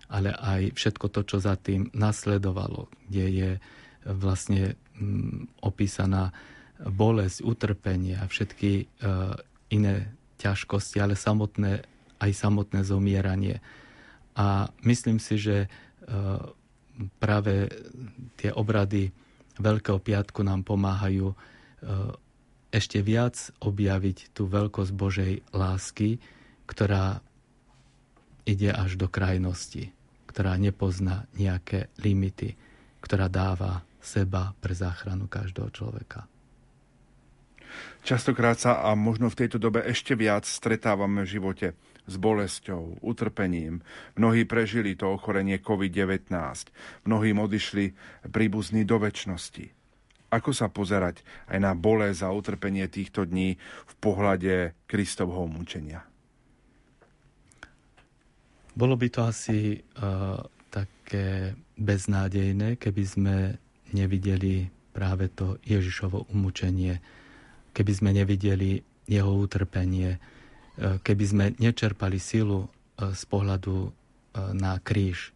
ale 0.08 0.32
aj 0.32 0.76
všetko 0.76 1.06
to, 1.12 1.22
čo 1.28 1.38
za 1.44 1.60
tým 1.60 1.92
nasledovalo, 1.92 2.88
kde 3.08 3.26
je 3.30 3.52
vlastne 4.08 4.80
mm, 4.98 5.62
opísaná 5.62 6.32
bolesť, 6.82 7.46
utrpenie 7.46 8.18
a 8.18 8.26
všetky 8.26 8.90
iné 9.70 9.96
ťažkosti, 10.42 10.98
ale 10.98 11.14
samotné, 11.14 11.86
aj 12.22 12.32
samotné 12.38 12.86
zomieranie. 12.86 13.58
A 14.38 14.70
myslím 14.86 15.18
si, 15.18 15.42
že 15.42 15.66
práve 17.18 17.68
tie 18.38 18.54
obrady 18.54 19.10
Veľkého 19.62 20.00
piatku 20.00 20.42
nám 20.42 20.64
pomáhajú 20.64 21.36
ešte 22.72 23.04
viac 23.04 23.36
objaviť 23.60 24.32
tú 24.32 24.48
veľkosť 24.48 24.92
Božej 24.96 25.34
lásky, 25.52 26.24
ktorá 26.66 27.20
ide 28.48 28.72
až 28.72 28.96
do 28.96 29.12
krajnosti, 29.12 29.92
ktorá 30.26 30.56
nepozná 30.56 31.28
nejaké 31.36 31.92
limity, 32.00 32.56
ktorá 33.04 33.28
dáva 33.28 33.84
seba 34.00 34.56
pre 34.64 34.72
záchranu 34.74 35.28
každého 35.28 35.70
človeka. 35.70 36.26
Častokrát 38.02 38.58
sa 38.58 38.82
a 38.82 38.98
možno 38.98 39.30
v 39.30 39.46
tejto 39.46 39.62
dobe 39.62 39.84
ešte 39.86 40.18
viac 40.18 40.48
stretávame 40.48 41.28
v 41.28 41.32
živote 41.38 41.68
s 42.12 42.20
bolesťou, 42.20 43.00
utrpením. 43.00 43.80
Mnohí 44.20 44.44
prežili 44.44 45.00
to 45.00 45.16
ochorenie 45.16 45.64
COVID-19. 45.64 46.28
Mnohí 47.08 47.32
odišli 47.32 47.96
príbuzní 48.28 48.84
do 48.84 49.00
väčšnosti. 49.00 49.72
Ako 50.32 50.52
sa 50.56 50.68
pozerať 50.72 51.24
aj 51.48 51.60
na 51.60 51.72
bolesť 51.76 52.28
a 52.28 52.36
utrpenie 52.36 52.88
týchto 52.88 53.28
dní 53.28 53.56
v 53.88 53.94
pohľade 54.00 54.76
Kristovho 54.88 55.48
mučenia? 55.48 56.08
Bolo 58.72 58.96
by 58.96 59.08
to 59.12 59.28
asi 59.28 59.76
uh, 59.76 60.40
také 60.72 61.60
beznádejné, 61.76 62.80
keby 62.80 63.04
sme 63.04 63.36
nevideli 63.92 64.72
práve 64.96 65.28
to 65.28 65.60
Ježišovo 65.68 66.32
umúčenie, 66.32 67.04
keby 67.76 67.92
sme 67.92 68.16
nevideli 68.16 68.80
jeho 69.12 69.36
utrpenie, 69.36 70.16
keby 70.82 71.26
sme 71.26 71.46
nečerpali 71.62 72.18
silu 72.18 72.66
uh, 72.66 73.14
z 73.14 73.24
pohľadu 73.30 73.76
uh, 73.86 73.92
na 74.58 74.82
kríž. 74.82 75.32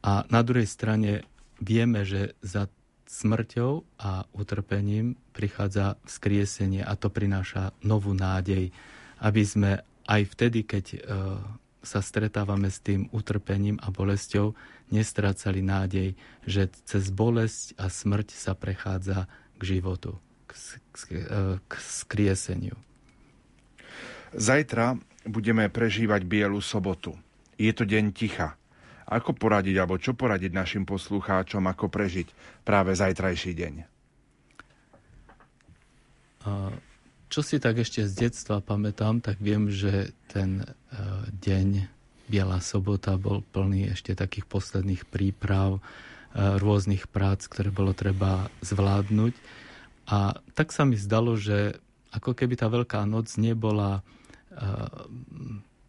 A 0.00 0.24
na 0.32 0.40
druhej 0.40 0.66
strane 0.66 1.28
vieme, 1.60 2.02
že 2.08 2.34
za 2.40 2.66
smrťou 3.10 3.82
a 3.98 4.22
utrpením 4.30 5.18
prichádza 5.34 5.98
vzkriesenie 6.06 6.86
a 6.86 6.94
to 6.94 7.10
prináša 7.10 7.74
novú 7.82 8.14
nádej, 8.14 8.70
aby 9.18 9.42
sme 9.42 9.82
aj 10.06 10.22
vtedy, 10.30 10.62
keď 10.62 10.84
e, 10.94 10.98
sa 11.82 11.98
stretávame 11.98 12.70
s 12.70 12.78
tým 12.78 13.10
utrpením 13.10 13.82
a 13.82 13.90
bolesťou, 13.90 14.54
nestrácali 14.94 15.58
nádej, 15.58 16.14
že 16.46 16.70
cez 16.86 17.10
bolesť 17.10 17.74
a 17.82 17.90
smrť 17.90 18.30
sa 18.30 18.54
prechádza 18.54 19.26
k 19.58 19.62
životu, 19.76 20.14
k, 20.46 20.50
k, 20.94 20.98
e, 21.10 21.22
k 21.66 21.72
skrieseniu. 21.82 22.78
Zajtra 24.30 24.94
budeme 25.26 25.66
prežívať 25.66 26.22
Bielu 26.22 26.62
sobotu. 26.62 27.18
Je 27.58 27.70
to 27.74 27.82
deň 27.84 28.14
ticha. 28.14 28.54
Ako 29.10 29.34
poradiť, 29.34 29.74
alebo 29.82 29.98
čo 29.98 30.14
poradiť 30.14 30.54
našim 30.54 30.86
poslucháčom, 30.86 31.66
ako 31.66 31.90
prežiť 31.90 32.30
práve 32.62 32.94
zajtrajší 32.94 33.52
deň? 33.58 33.74
Čo 37.30 37.40
si 37.42 37.58
tak 37.58 37.82
ešte 37.82 38.06
z 38.06 38.26
detstva 38.26 38.62
pamätám, 38.62 39.18
tak 39.18 39.38
viem, 39.42 39.70
že 39.70 40.14
ten 40.30 40.62
e, 40.62 40.66
deň 41.42 41.86
Biela 42.30 42.62
sobota 42.62 43.18
bol 43.18 43.42
plný 43.42 43.90
ešte 43.90 44.14
takých 44.14 44.46
posledných 44.46 45.06
príprav, 45.10 45.78
e, 45.78 45.80
rôznych 46.58 47.10
prác, 47.10 47.46
ktoré 47.46 47.74
bolo 47.74 47.94
treba 47.94 48.50
zvládnuť. 48.62 49.34
A 50.10 50.38
tak 50.54 50.74
sa 50.74 50.86
mi 50.86 50.98
zdalo, 50.98 51.38
že 51.38 51.78
ako 52.10 52.34
keby 52.34 52.58
tá 52.58 52.66
Veľká 52.66 53.06
noc 53.06 53.30
nebola 53.38 54.02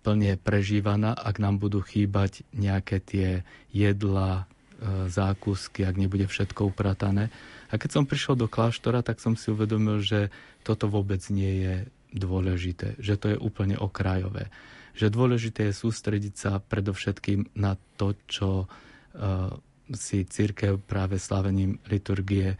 plne 0.02 0.34
prežívaná, 0.42 1.14
ak 1.14 1.38
nám 1.38 1.62
budú 1.62 1.82
chýbať 1.82 2.46
nejaké 2.54 3.02
tie 3.02 3.30
jedla, 3.70 4.46
e, 4.82 5.10
zákusky, 5.10 5.86
ak 5.86 5.96
nebude 5.98 6.26
všetko 6.26 6.74
upratané. 6.74 7.30
A 7.70 7.78
keď 7.78 8.02
som 8.02 8.10
prišiel 8.10 8.34
do 8.38 8.50
kláštora, 8.50 9.06
tak 9.06 9.22
som 9.22 9.38
si 9.38 9.54
uvedomil, 9.54 10.02
že 10.02 10.34
toto 10.66 10.90
vôbec 10.90 11.22
nie 11.30 11.64
je 11.64 11.76
dôležité, 12.12 12.98
že 13.00 13.16
to 13.16 13.34
je 13.34 13.38
úplne 13.38 13.78
okrajové. 13.78 14.50
Že 14.98 15.08
dôležité 15.14 15.72
je 15.72 15.80
sústrediť 15.80 16.34
sa 16.36 16.52
predovšetkým 16.60 17.56
na 17.56 17.80
to, 17.96 18.12
čo 18.28 18.68
uh, 18.68 19.56
si 19.96 20.28
církev 20.28 20.84
práve 20.84 21.16
slavením 21.16 21.80
liturgie 21.88 22.60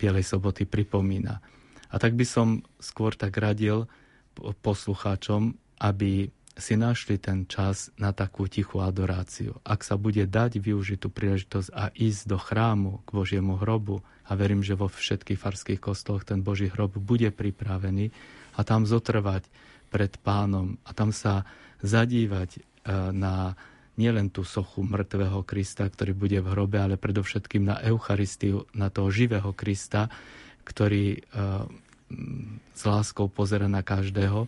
Bielej 0.00 0.26
soboty 0.26 0.66
pripomína. 0.66 1.38
A 1.92 1.96
tak 2.02 2.18
by 2.18 2.26
som 2.26 2.66
skôr 2.82 3.14
tak 3.14 3.38
radil 3.38 3.86
poslucháčom, 4.38 5.56
aby 5.80 6.28
si 6.56 6.72
našli 6.72 7.20
ten 7.20 7.44
čas 7.44 7.92
na 8.00 8.16
takú 8.16 8.48
tichú 8.48 8.80
adoráciu. 8.80 9.60
Ak 9.60 9.84
sa 9.84 10.00
bude 10.00 10.24
dať 10.24 10.56
využiť 10.56 10.98
tú 11.04 11.12
príležitosť 11.12 11.68
a 11.68 11.92
ísť 11.92 12.22
do 12.24 12.40
chrámu 12.40 13.04
k 13.04 13.08
Božiemu 13.12 13.60
hrobu, 13.60 14.00
a 14.26 14.32
verím, 14.34 14.62
že 14.62 14.74
vo 14.74 14.90
všetkých 14.90 15.38
farských 15.38 15.80
kostoloch 15.80 16.26
ten 16.26 16.42
Boží 16.42 16.66
hrob 16.66 16.98
bude 16.98 17.30
pripravený 17.30 18.10
a 18.58 18.60
tam 18.66 18.82
zotrvať 18.82 19.46
pred 19.90 20.18
pánom 20.18 20.82
a 20.82 20.90
tam 20.90 21.14
sa 21.14 21.46
zadívať 21.78 22.50
e, 22.58 22.60
na 23.14 23.54
nielen 23.96 24.28
tú 24.28 24.42
sochu 24.42 24.82
mŕtvého 24.82 25.40
Krista, 25.46 25.86
ktorý 25.86 26.12
bude 26.12 26.38
v 26.42 26.52
hrobe, 26.52 26.76
ale 26.82 27.00
predovšetkým 27.00 27.64
na 27.64 27.80
Eucharistiu, 27.80 28.68
na 28.76 28.92
toho 28.92 29.08
živého 29.08 29.54
Krista, 29.54 30.10
ktorý 30.66 31.16
e, 31.16 31.18
s 32.76 32.82
láskou 32.86 33.26
pozera 33.30 33.66
na 33.66 33.82
každého 33.82 34.46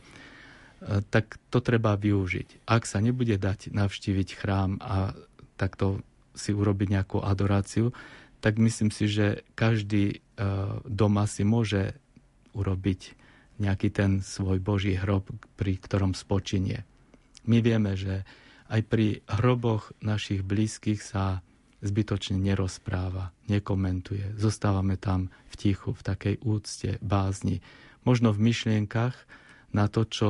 E, 0.78 1.02
tak 1.10 1.38
to 1.50 1.58
treba 1.58 1.98
využiť. 1.98 2.66
Ak 2.70 2.86
sa 2.86 3.02
nebude 3.02 3.34
dať 3.34 3.74
navštíviť 3.74 4.28
chrám 4.38 4.78
a 4.78 5.14
takto 5.58 6.02
si 6.38 6.54
urobiť 6.54 6.88
nejakú 6.94 7.18
adoráciu, 7.18 7.90
tak 8.38 8.62
myslím 8.62 8.94
si, 8.94 9.10
že 9.10 9.42
každý 9.58 10.04
e, 10.14 10.16
doma 10.86 11.26
si 11.26 11.42
môže 11.42 11.98
urobiť 12.54 13.18
nejaký 13.58 13.90
ten 13.90 14.22
svoj 14.22 14.62
Boží 14.62 14.94
hrob, 14.94 15.26
pri 15.58 15.82
ktorom 15.82 16.14
spočinie. 16.14 16.86
My 17.50 17.58
vieme, 17.58 17.98
že 17.98 18.22
aj 18.70 18.86
pri 18.86 19.26
hroboch 19.26 19.90
našich 19.98 20.46
blízkych 20.46 21.02
sa 21.02 21.42
zbytočne 21.78 22.38
nerozpráva, 22.38 23.30
nekomentuje. 23.46 24.34
Zostávame 24.34 24.98
tam 24.98 25.30
v 25.50 25.54
tichu, 25.54 25.94
v 25.94 26.02
takej 26.02 26.34
úcte, 26.42 26.98
bázni. 26.98 27.62
Možno 28.02 28.34
v 28.34 28.50
myšlienkach 28.50 29.14
na 29.70 29.86
to, 29.86 30.02
čo 30.08 30.28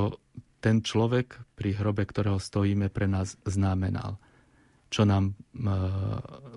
ten 0.58 0.82
človek, 0.82 1.38
pri 1.54 1.78
hrobe 1.78 2.04
ktorého 2.04 2.42
stojíme, 2.42 2.90
pre 2.90 3.06
nás 3.06 3.38
znamenal. 3.46 4.18
Čo 4.88 5.06
nám 5.06 5.32
e, 5.32 5.32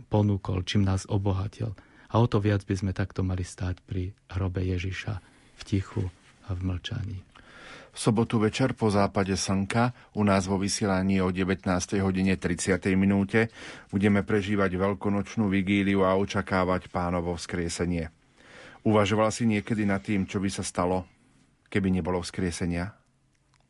ponúkol, 0.10 0.66
čím 0.66 0.88
nás 0.88 1.06
obohatil. 1.06 1.76
A 2.12 2.20
o 2.20 2.26
to 2.28 2.44
viac 2.44 2.66
by 2.68 2.76
sme 2.76 2.92
takto 2.92 3.24
mali 3.24 3.46
stáť 3.46 3.80
pri 3.86 4.12
hrobe 4.34 4.66
Ježiša 4.66 5.14
v 5.56 5.62
tichu 5.64 6.04
a 6.48 6.58
v 6.58 6.62
mlčaní. 6.68 7.30
V 7.92 8.00
sobotu 8.00 8.39
večer 8.39 8.72
po 8.72 8.88
západe 8.88 9.36
slnka 9.36 10.16
u 10.16 10.24
nás 10.24 10.48
vo 10.48 10.56
vysielaní 10.56 11.20
o 11.20 11.28
19. 11.28 11.68
hodine 12.00 12.39
30. 12.39 12.80
minúte 12.96 13.52
budeme 13.92 14.24
prežívať 14.24 14.80
veľkonočnú 14.80 15.52
vigíliu 15.52 16.08
a 16.08 16.16
očakávať 16.16 16.88
pánovo 16.88 17.36
vzkriesenie. 17.36 18.08
Uvažoval 18.88 19.30
si 19.36 19.44
niekedy 19.44 19.84
nad 19.84 20.00
tým, 20.00 20.24
čo 20.24 20.39
by 20.39 20.48
sa 20.48 20.64
stalo, 20.64 21.04
keby 21.68 21.92
nebolo 21.92 22.24
vzkriesenia? 22.24 22.96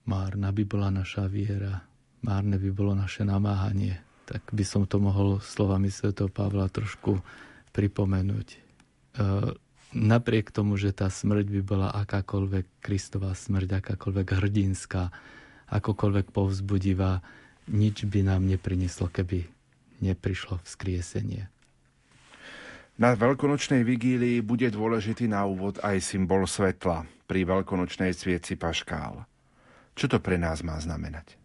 Márna 0.06 0.54
by 0.54 0.64
bola 0.70 0.94
naša 0.94 1.26
viera, 1.26 1.82
márne 2.22 2.62
by 2.62 2.70
bolo 2.70 2.94
naše 2.94 3.26
namáhanie. 3.26 3.98
Tak 4.30 4.54
by 4.54 4.64
som 4.64 4.86
to 4.86 5.02
mohol 5.02 5.42
slovami 5.42 5.90
Sv. 5.90 6.14
Pavla 6.30 6.70
trošku 6.70 7.20
pripomenúť. 7.74 8.48
E, 8.54 8.60
napriek 9.92 10.52
tomu, 10.52 10.76
že 10.80 10.96
tá 10.96 11.12
smrť 11.12 11.46
by 11.48 11.62
bola 11.64 11.88
akákoľvek 11.94 12.84
Kristová 12.84 13.36
smrť, 13.36 13.84
akákoľvek 13.84 14.28
hrdinská, 14.40 15.04
akokoľvek 15.72 16.36
povzbudivá, 16.36 17.24
nič 17.72 18.04
by 18.08 18.28
nám 18.28 18.48
neprineslo, 18.48 19.08
keby 19.08 19.48
neprišlo 20.04 20.60
vzkriesenie. 20.66 21.48
Na 23.00 23.16
veľkonočnej 23.16 23.82
vigílii 23.82 24.44
bude 24.44 24.68
dôležitý 24.70 25.26
na 25.32 25.48
úvod 25.48 25.80
aj 25.82 26.04
symbol 26.04 26.44
svetla 26.46 27.08
pri 27.26 27.48
veľkonočnej 27.48 28.12
svieci 28.12 28.60
Paškál. 28.60 29.24
Čo 29.96 30.06
to 30.12 30.18
pre 30.20 30.36
nás 30.36 30.62
má 30.62 30.76
znamenať? 30.78 31.40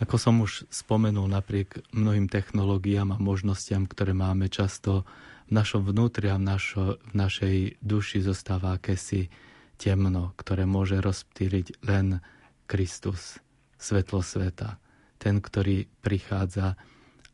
Ako 0.00 0.16
som 0.16 0.40
už 0.40 0.64
spomenul, 0.72 1.28
napriek 1.28 1.84
mnohým 1.92 2.24
technológiám 2.24 3.12
a 3.14 3.22
možnostiam, 3.22 3.84
ktoré 3.84 4.16
máme 4.16 4.48
často 4.48 5.04
v 5.50 5.52
našom 5.52 5.82
vnútri 5.82 6.30
a 6.30 6.38
v, 6.38 6.46
našo, 6.46 7.02
v 7.10 7.12
našej 7.18 7.56
duši 7.82 8.22
zostáva 8.22 8.78
akési 8.78 9.26
temno, 9.74 10.30
ktoré 10.38 10.62
môže 10.62 11.02
rozptýliť 11.02 11.82
len 11.90 12.22
Kristus, 12.70 13.42
svetlo 13.74 14.22
sveta. 14.22 14.78
Ten, 15.18 15.42
ktorý 15.42 15.90
prichádza, 16.06 16.78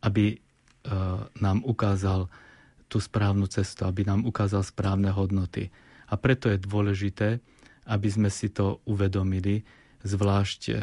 aby 0.00 0.32
e, 0.32 0.36
nám 1.44 1.60
ukázal 1.68 2.32
tú 2.88 3.02
správnu 3.02 3.50
cestu, 3.52 3.84
aby 3.84 4.08
nám 4.08 4.24
ukázal 4.24 4.64
správne 4.64 5.12
hodnoty. 5.12 5.68
A 6.08 6.16
preto 6.16 6.48
je 6.48 6.56
dôležité, 6.56 7.44
aby 7.84 8.08
sme 8.08 8.32
si 8.32 8.48
to 8.48 8.80
uvedomili, 8.88 9.66
zvlášť 10.06 10.60
e, 10.70 10.74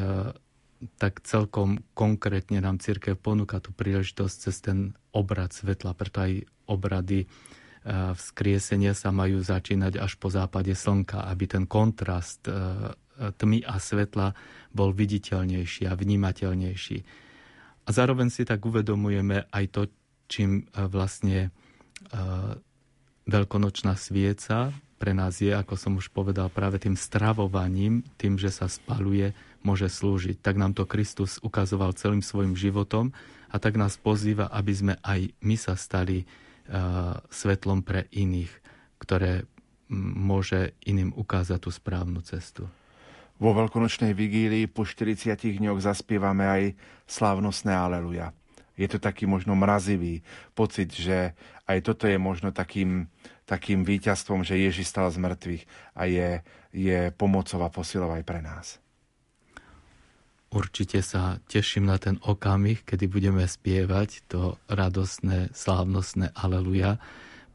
tak 0.99 1.23
celkom 1.23 1.81
konkrétne 1.95 2.59
nám 2.59 2.77
církev 2.83 3.15
ponúka 3.15 3.63
tú 3.63 3.71
príležitosť 3.71 4.35
cez 4.35 4.55
ten 4.59 4.93
obrad 5.15 5.55
svetla, 5.55 5.95
preto 5.95 6.27
aj 6.27 6.43
obrady 6.67 7.25
e, 7.25 7.27
vzkriesenia 8.13 8.95
sa 8.95 9.09
majú 9.09 9.39
začínať 9.41 9.99
až 9.99 10.15
po 10.19 10.31
západe 10.31 10.71
slnka, 10.73 11.27
aby 11.27 11.45
ten 11.47 11.63
kontrast 11.67 12.45
e, 12.47 12.53
tmy 13.13 13.63
a 13.65 13.77
svetla 13.77 14.33
bol 14.73 14.91
viditeľnejší 14.91 15.85
a 15.85 15.93
vnímateľnejší. 15.93 16.97
A 17.83 17.89
zároveň 17.91 18.31
si 18.33 18.47
tak 18.47 18.63
uvedomujeme 18.63 19.45
aj 19.51 19.65
to, 19.69 19.81
čím 20.31 20.65
e, 20.71 20.87
vlastne 20.87 21.51
veľkonočná 23.23 23.95
svieca 23.95 24.75
pre 25.03 25.11
nás 25.11 25.43
je, 25.43 25.51
ako 25.51 25.75
som 25.75 25.99
už 25.99 26.15
povedal, 26.15 26.47
práve 26.47 26.79
tým 26.79 26.95
stravovaním, 26.95 28.07
tým, 28.15 28.39
že 28.39 28.47
sa 28.47 28.71
spaluje, 28.71 29.35
môže 29.59 29.91
slúžiť. 29.91 30.39
Tak 30.39 30.55
nám 30.55 30.71
to 30.71 30.87
Kristus 30.87 31.43
ukazoval 31.43 31.91
celým 31.91 32.23
svojim 32.23 32.55
životom 32.55 33.11
a 33.51 33.59
tak 33.59 33.75
nás 33.75 33.99
pozýva, 33.99 34.47
aby 34.47 34.71
sme 34.71 34.93
aj 35.03 35.35
my 35.43 35.59
sa 35.59 35.75
stali 35.75 36.23
svetlom 37.29 37.83
pre 37.83 38.07
iných, 38.11 38.51
ktoré 38.99 39.43
môže 39.93 40.73
iným 40.87 41.13
ukázať 41.13 41.59
tú 41.59 41.69
správnu 41.69 42.23
cestu. 42.25 42.65
Vo 43.41 43.51
veľkonočnej 43.51 44.15
vigílii 44.15 44.71
po 44.71 44.87
40 44.87 45.35
dňoch 45.35 45.79
zaspievame 45.83 46.45
aj 46.47 46.63
slávnostné 47.09 47.73
aleluja. 47.73 48.31
Je 48.73 48.89
to 48.89 48.97
taký 48.97 49.29
možno 49.29 49.53
mrazivý 49.53 50.25
pocit, 50.57 50.89
že 50.89 51.37
aj 51.69 51.77
toto 51.85 52.09
je 52.09 52.17
možno 52.17 52.49
takým, 52.49 53.05
takým 53.45 53.85
víťazstvom, 53.85 54.41
že 54.41 54.57
Ježiš 54.57 54.89
stal 54.89 55.13
z 55.13 55.21
mŕtvych 55.21 55.63
a 55.93 56.01
je, 56.09 56.29
je 56.73 56.99
pomocou 57.13 57.61
a 57.61 57.69
aj 57.69 58.23
pre 58.25 58.41
nás. 58.41 58.82
Určite 60.53 61.01
sa 61.01 61.41
teším 61.49 61.89
na 61.89 61.97
ten 61.97 62.21
okamih, 62.21 62.85
kedy 62.85 63.09
budeme 63.09 63.41
spievať 63.41 64.21
to 64.29 64.61
radostné, 64.69 65.49
slávnostné 65.49 66.29
aleluja, 66.37 67.01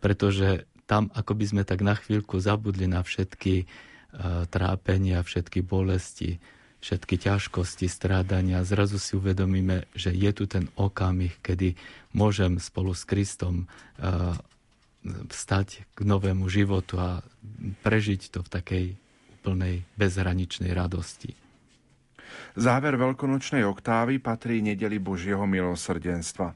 pretože 0.02 0.66
tam 0.90 1.06
ako 1.14 1.38
by 1.38 1.44
sme 1.46 1.62
tak 1.62 1.86
na 1.86 1.94
chvíľku 1.94 2.42
zabudli 2.42 2.90
na 2.90 3.06
všetky 3.06 3.62
uh, 3.62 4.50
trápenia, 4.50 5.22
všetky 5.22 5.62
bolesti, 5.62 6.42
všetky 6.82 7.22
ťažkosti, 7.22 7.86
strádania. 7.86 8.66
Zrazu 8.66 8.98
si 8.98 9.14
uvedomíme, 9.14 9.86
že 9.94 10.10
je 10.10 10.30
tu 10.34 10.50
ten 10.50 10.66
okamih, 10.74 11.38
kedy 11.38 11.78
môžem 12.10 12.58
spolu 12.58 12.98
s 12.98 13.06
Kristom 13.06 13.70
uh, 14.02 14.34
vstať 15.06 15.86
k 15.94 15.98
novému 16.02 16.50
životu 16.50 16.98
a 16.98 17.22
prežiť 17.86 18.34
to 18.34 18.42
v 18.42 18.48
takej 18.50 18.84
úplnej 19.38 19.86
bezhraničnej 19.94 20.74
radosti. 20.74 21.38
Záver 22.58 22.98
veľkonočnej 22.98 23.62
oktávy 23.64 24.18
patrí 24.18 24.60
nedeli 24.64 24.98
Božieho 24.98 25.44
milosrdenstva. 25.46 26.54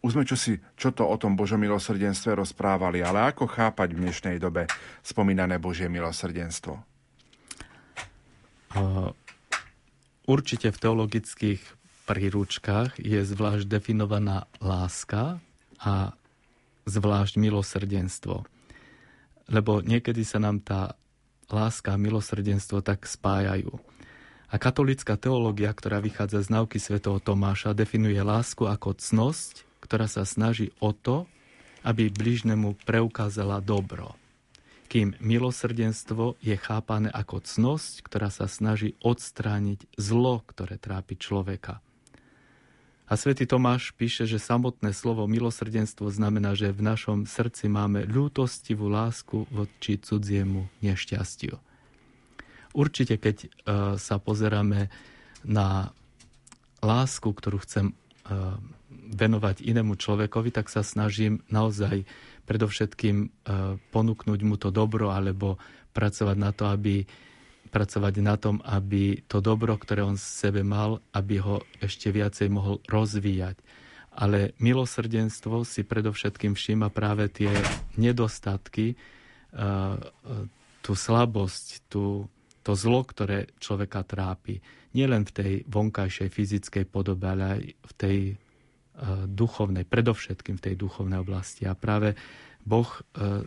Už 0.00 0.16
sme 0.16 0.24
čo, 0.24 0.32
si, 0.32 0.56
čo 0.80 0.96
to 0.96 1.04
o 1.04 1.16
tom 1.20 1.36
Božom 1.36 1.60
milosrdenstve 1.60 2.32
rozprávali, 2.32 3.04
ale 3.04 3.28
ako 3.28 3.44
chápať 3.44 3.92
v 3.92 4.08
dnešnej 4.08 4.36
dobe 4.40 4.64
spomínané 5.04 5.60
Božie 5.60 5.92
milosrdenstvo? 5.92 6.80
Určite 10.24 10.72
v 10.72 10.80
teologických 10.80 11.60
príručkách 12.08 12.96
je 12.96 13.20
zvlášť 13.20 13.68
definovaná 13.68 14.48
láska 14.62 15.42
a 15.76 16.16
zvlášť 16.88 17.36
milosrdenstvo. 17.36 18.48
Lebo 19.52 19.84
niekedy 19.84 20.24
sa 20.24 20.40
nám 20.40 20.64
tá 20.64 20.96
láska 21.50 21.92
a 21.92 22.00
milosrdenstvo 22.00 22.80
tak 22.80 23.04
spájajú. 23.04 23.74
A 24.50 24.58
katolická 24.58 25.14
teológia, 25.14 25.70
ktorá 25.70 26.02
vychádza 26.02 26.42
z 26.42 26.50
nauky 26.50 26.82
svätého 26.82 27.22
Tomáša, 27.22 27.70
definuje 27.70 28.18
lásku 28.18 28.66
ako 28.66 28.98
cnosť, 28.98 29.62
ktorá 29.78 30.10
sa 30.10 30.26
snaží 30.26 30.74
o 30.82 30.90
to, 30.90 31.30
aby 31.86 32.10
bližnemu 32.10 32.74
preukázala 32.82 33.62
dobro. 33.62 34.18
Kým 34.90 35.14
milosrdenstvo 35.22 36.34
je 36.42 36.58
chápané 36.58 37.14
ako 37.14 37.46
cnosť, 37.46 38.02
ktorá 38.02 38.26
sa 38.26 38.50
snaží 38.50 38.98
odstrániť 38.98 39.86
zlo, 39.94 40.42
ktoré 40.42 40.82
trápi 40.82 41.14
človeka. 41.14 41.78
A 43.06 43.14
svätý 43.14 43.46
Tomáš 43.46 43.94
píše, 43.94 44.26
že 44.26 44.42
samotné 44.42 44.90
slovo 44.90 45.30
milosrdenstvo 45.30 46.10
znamená, 46.10 46.58
že 46.58 46.74
v 46.74 46.90
našom 46.90 47.22
srdci 47.22 47.70
máme 47.70 48.02
ľútostivú 48.02 48.90
lásku 48.90 49.46
voči 49.50 49.94
cudziemu 49.98 50.66
nešťastiu. 50.82 51.69
Určite, 52.70 53.18
keď 53.18 53.36
uh, 53.42 53.48
sa 53.98 54.22
pozeráme 54.22 54.88
na 55.42 55.90
lásku, 56.80 57.26
ktorú 57.26 57.60
chcem 57.66 57.92
uh, 57.92 58.56
venovať 59.10 59.66
inému 59.66 59.98
človekovi, 59.98 60.54
tak 60.54 60.70
sa 60.70 60.86
snažím 60.86 61.42
naozaj 61.50 62.06
predovšetkým 62.46 63.16
uh, 63.26 63.74
ponúknuť 63.90 64.40
mu 64.46 64.54
to 64.54 64.70
dobro 64.70 65.10
alebo 65.10 65.58
pracovať 65.90 66.36
na 66.38 66.50
to, 66.54 66.70
aby 66.70 67.02
pracovať 67.70 68.14
na 68.18 68.34
tom, 68.34 68.58
aby 68.66 69.22
to 69.30 69.38
dobro, 69.38 69.78
ktoré 69.78 70.02
on 70.02 70.18
v 70.18 70.26
sebe 70.26 70.66
mal, 70.66 70.98
aby 71.14 71.38
ho 71.38 71.62
ešte 71.78 72.10
viacej 72.10 72.50
mohol 72.50 72.82
rozvíjať. 72.90 73.62
Ale 74.10 74.58
milosrdenstvo 74.58 75.62
si 75.62 75.86
predovšetkým 75.86 76.58
všíma 76.58 76.90
práve 76.90 77.30
tie 77.30 77.54
nedostatky, 77.94 78.98
tú 80.82 80.92
slabosť, 80.98 81.86
tú, 81.86 82.26
to 82.70 82.78
zlo, 82.78 83.02
ktoré 83.02 83.50
človeka 83.58 84.06
trápi. 84.06 84.62
Nielen 84.94 85.26
v 85.26 85.34
tej 85.34 85.52
vonkajšej 85.66 86.30
fyzickej 86.30 86.84
podobe, 86.86 87.26
ale 87.26 87.44
aj 87.50 87.60
v 87.66 87.92
tej 87.98 88.18
uh, 88.30 89.26
duchovnej, 89.26 89.82
predovšetkým 89.90 90.62
v 90.62 90.64
tej 90.70 90.74
duchovnej 90.78 91.18
oblasti. 91.18 91.66
A 91.66 91.74
práve 91.74 92.14
Boh 92.62 92.86
uh, 92.86 92.94
uh, 92.94 93.42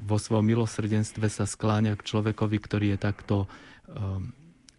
vo 0.00 0.16
svojom 0.16 0.48
milosrdenstve 0.48 1.28
sa 1.28 1.44
skláňa 1.44 2.00
k 2.00 2.06
človekovi, 2.08 2.56
ktorý 2.56 2.86
je 2.96 2.98
takto 3.04 3.36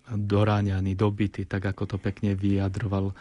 doráňaný, 0.10 0.98
dobitý, 0.98 1.46
tak 1.46 1.66
ako 1.66 1.86
to 1.86 1.98
pekne 2.02 2.34
vyjadroval 2.34 3.14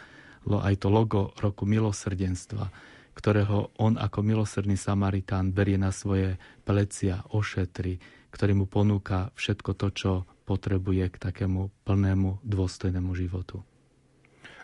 aj 0.49 0.75
to 0.81 0.89
logo 0.89 1.33
roku 1.41 1.65
milosrdenstva, 1.65 2.69
ktorého 3.13 3.73
on 3.81 3.97
ako 3.97 4.21
milosrdný 4.21 4.77
Samaritán 4.77 5.53
berie 5.53 5.77
na 5.77 5.89
svoje 5.89 6.37
plecia, 6.65 7.21
ošetri, 7.33 7.97
ktorý 8.33 8.53
mu 8.53 8.65
ponúka 8.65 9.29
všetko 9.33 9.71
to, 9.77 9.87
čo 9.93 10.11
potrebuje 10.45 11.09
k 11.09 11.17
takému 11.17 11.73
plnému, 11.83 12.45
dôstojnému 12.45 13.11
životu. 13.17 13.65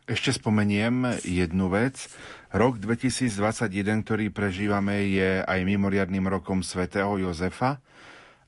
Ešte 0.09 0.33
spomeniem 0.33 1.21
jednu 1.21 1.69
vec. 1.69 2.09
Rok 2.49 2.81
2021, 2.81 4.05
ktorý 4.05 4.25
prežívame, 4.33 5.09
je 5.09 5.45
aj 5.45 5.59
mimoriadným 5.61 6.25
rokom 6.25 6.65
svätého 6.65 7.15
Jozefa 7.21 7.81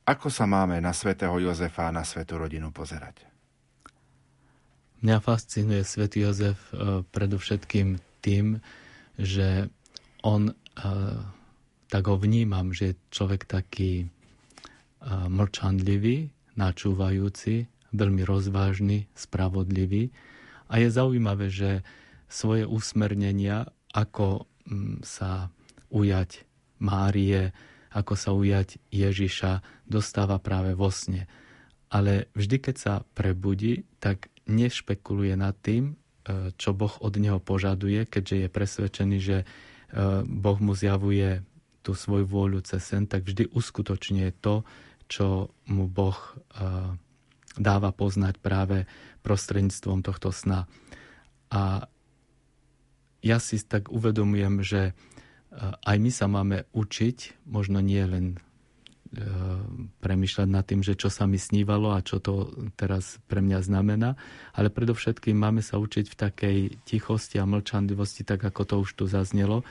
Ako 0.04 0.28
sa 0.28 0.44
máme 0.44 0.84
na 0.84 0.92
svätého 0.92 1.32
Jozefa 1.40 1.88
a 1.88 1.96
na 1.96 2.04
svetú 2.04 2.36
rodinu 2.36 2.76
pozerať? 2.76 3.24
Mňa 5.00 5.18
fascinuje 5.24 5.80
svätý 5.88 6.28
Jozef 6.28 6.60
uh, 6.76 7.08
predovšetkým 7.08 8.00
tým, 8.20 8.60
že 9.16 9.72
on, 10.24 10.52
uh, 10.52 11.20
tak 11.88 12.04
ho 12.12 12.20
vnímam, 12.20 12.76
že 12.76 12.92
je 12.92 13.00
človek 13.16 13.48
taký 13.48 14.04
uh, 14.04 15.28
mlčanlivý, 15.32 16.28
načúvajúci, 16.56 17.70
veľmi 17.94 18.26
rozvážny, 18.26 19.06
spravodlivý. 19.14 20.10
A 20.70 20.82
je 20.82 20.90
zaujímavé, 20.90 21.54
že 21.54 21.86
svoje 22.26 22.66
usmernenia, 22.66 23.70
ako 23.94 24.50
mm, 24.66 25.06
sa 25.06 25.54
ujať 25.94 26.50
Márie, 26.82 27.54
ako 27.94 28.14
sa 28.18 28.34
ujať 28.34 28.82
Ježiša, 28.90 29.62
dostáva 29.86 30.42
práve 30.42 30.74
vo 30.74 30.90
sne. 30.90 31.30
Ale 31.94 32.34
vždy, 32.34 32.58
keď 32.58 32.76
sa 32.76 32.94
prebudí, 33.14 33.86
tak 34.02 34.34
nešpekuluje 34.50 35.38
nad 35.38 35.54
tým, 35.62 35.94
e, 35.94 36.50
čo 36.58 36.74
Boh 36.74 36.92
od 37.00 37.14
neho 37.22 37.38
požaduje, 37.38 38.10
keďže 38.10 38.36
je 38.36 38.48
presvedčený, 38.50 39.18
že 39.22 39.38
e, 39.42 39.46
Boh 40.26 40.58
mu 40.58 40.74
zjavuje 40.74 41.46
tú 41.86 41.94
svoju 41.94 42.26
vôľu 42.26 42.66
cez 42.66 42.82
sen, 42.82 43.06
tak 43.06 43.28
vždy 43.30 43.54
uskutočňuje 43.54 44.42
to, 44.42 44.66
čo 45.08 45.52
mu 45.70 45.86
Boh 45.90 46.18
e, 46.18 46.32
dáva 47.58 47.90
poznať 47.94 48.42
práve 48.42 48.90
prostredníctvom 49.22 50.02
tohto 50.02 50.34
sna. 50.34 50.66
A 51.54 51.86
ja 53.24 53.38
si 53.40 53.62
tak 53.62 53.88
uvedomujem, 53.94 54.66
že 54.66 54.98
aj 55.86 55.98
my 56.02 56.12
sa 56.12 56.26
máme 56.26 56.66
učiť, 56.74 57.46
možno 57.46 57.78
nie 57.78 58.02
len 58.02 58.42
E, 59.14 59.22
premyšľať 60.02 60.50
nad 60.50 60.66
tým, 60.66 60.82
že 60.82 60.98
čo 60.98 61.06
sa 61.06 61.30
mi 61.30 61.38
snívalo 61.38 61.94
a 61.94 62.02
čo 62.02 62.18
to 62.18 62.50
teraz 62.74 63.22
pre 63.30 63.46
mňa 63.46 63.62
znamená, 63.62 64.18
ale 64.58 64.74
predovšetkým 64.74 65.38
máme 65.38 65.62
sa 65.62 65.78
učiť 65.78 66.06
v 66.10 66.18
takej 66.18 66.58
tichosti 66.82 67.38
a 67.38 67.46
mlčanlivosti, 67.46 68.26
tak 68.26 68.42
ako 68.42 68.62
to 68.66 68.76
už 68.82 68.90
tu 68.98 69.06
zaznelo, 69.06 69.62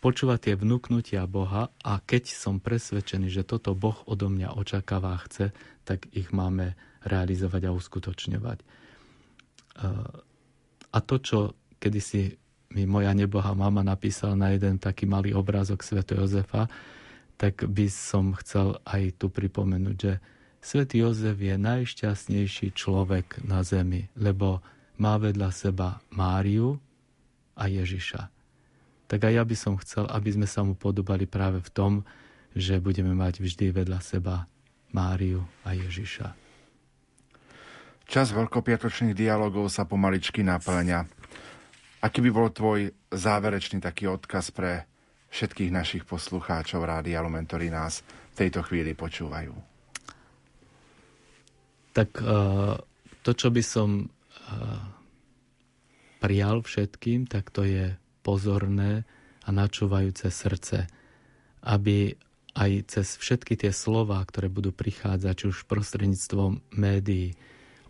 počúvať 0.00 0.38
tie 0.50 0.54
vnúknutia 0.56 1.28
Boha 1.28 1.68
a 1.84 1.92
keď 2.00 2.32
som 2.32 2.56
presvedčený, 2.56 3.28
že 3.28 3.44
toto 3.44 3.76
Boh 3.76 3.96
odo 4.08 4.32
mňa 4.32 4.56
očakáva 4.56 5.14
a 5.14 5.22
chce, 5.28 5.52
tak 5.84 6.08
ich 6.16 6.32
máme 6.32 6.74
realizovať 7.04 7.68
a 7.68 7.74
uskutočňovať. 7.76 8.58
E, 8.60 8.64
a 10.90 10.98
to, 11.04 11.16
čo 11.20 11.38
kedysi 11.76 12.40
mi 12.72 12.88
moja 12.88 13.12
neboha 13.12 13.52
mama 13.52 13.84
napísala 13.84 14.38
na 14.38 14.48
jeden 14.54 14.80
taký 14.80 15.04
malý 15.04 15.36
obrázok 15.36 15.84
Sv. 15.84 16.00
Jozefa, 16.06 16.70
tak 17.36 17.64
by 17.64 17.86
som 17.88 18.36
chcel 18.40 18.78
aj 18.84 19.16
tu 19.20 19.32
pripomenúť, 19.32 19.96
že 19.96 20.12
svätý 20.60 21.00
Jozef 21.04 21.40
je 21.40 21.56
najšťastnejší 21.56 22.76
človek 22.76 23.42
na 23.44 23.64
zemi, 23.64 24.12
lebo 24.16 24.60
má 25.00 25.16
vedľa 25.16 25.48
seba 25.50 26.04
Máriu 26.12 26.76
a 27.56 27.64
Ježiša. 27.66 28.39
Tak 29.10 29.26
aj 29.26 29.32
ja 29.34 29.42
by 29.42 29.56
som 29.58 29.74
chcel, 29.82 30.06
aby 30.06 30.30
sme 30.30 30.46
sa 30.46 30.62
mu 30.62 30.78
podobali 30.78 31.26
práve 31.26 31.58
v 31.58 31.70
tom, 31.74 31.92
že 32.54 32.78
budeme 32.78 33.10
mať 33.10 33.42
vždy 33.42 33.74
vedľa 33.74 33.98
seba 33.98 34.46
Máriu 34.94 35.42
a 35.66 35.74
Ježiša. 35.74 36.30
Čas 38.06 38.30
veľkopiatočných 38.30 39.14
dialogov 39.14 39.70
sa 39.70 39.86
pomaličky 39.86 40.46
naplňa. 40.46 41.06
Aký 42.06 42.22
by 42.22 42.30
bol 42.30 42.50
tvoj 42.50 42.90
záverečný 43.10 43.82
taký 43.82 44.06
odkaz 44.06 44.54
pre 44.54 44.86
všetkých 45.30 45.70
našich 45.70 46.02
poslucháčov 46.06 46.82
Rádia 46.82 47.22
Lumen, 47.22 47.46
ktorí 47.46 47.70
nás 47.70 48.02
v 48.34 48.46
tejto 48.46 48.66
chvíli 48.66 48.98
počúvajú? 48.98 49.54
Tak 51.94 52.10
uh, 52.22 52.78
to, 53.22 53.30
čo 53.34 53.50
by 53.50 53.62
som 53.62 54.06
uh, 54.06 54.82
prijal 56.18 56.62
všetkým, 56.62 57.30
tak 57.30 57.50
to 57.54 57.62
je 57.62 57.94
pozorné 58.20 59.04
a 59.44 59.48
načúvajúce 59.50 60.28
srdce, 60.28 60.88
aby 61.64 62.14
aj 62.56 62.70
cez 62.90 63.06
všetky 63.16 63.54
tie 63.56 63.70
slova, 63.70 64.18
ktoré 64.26 64.50
budú 64.50 64.74
prichádzať, 64.74 65.34
či 65.34 65.44
už 65.48 65.70
prostredníctvom 65.70 66.74
médií, 66.74 67.38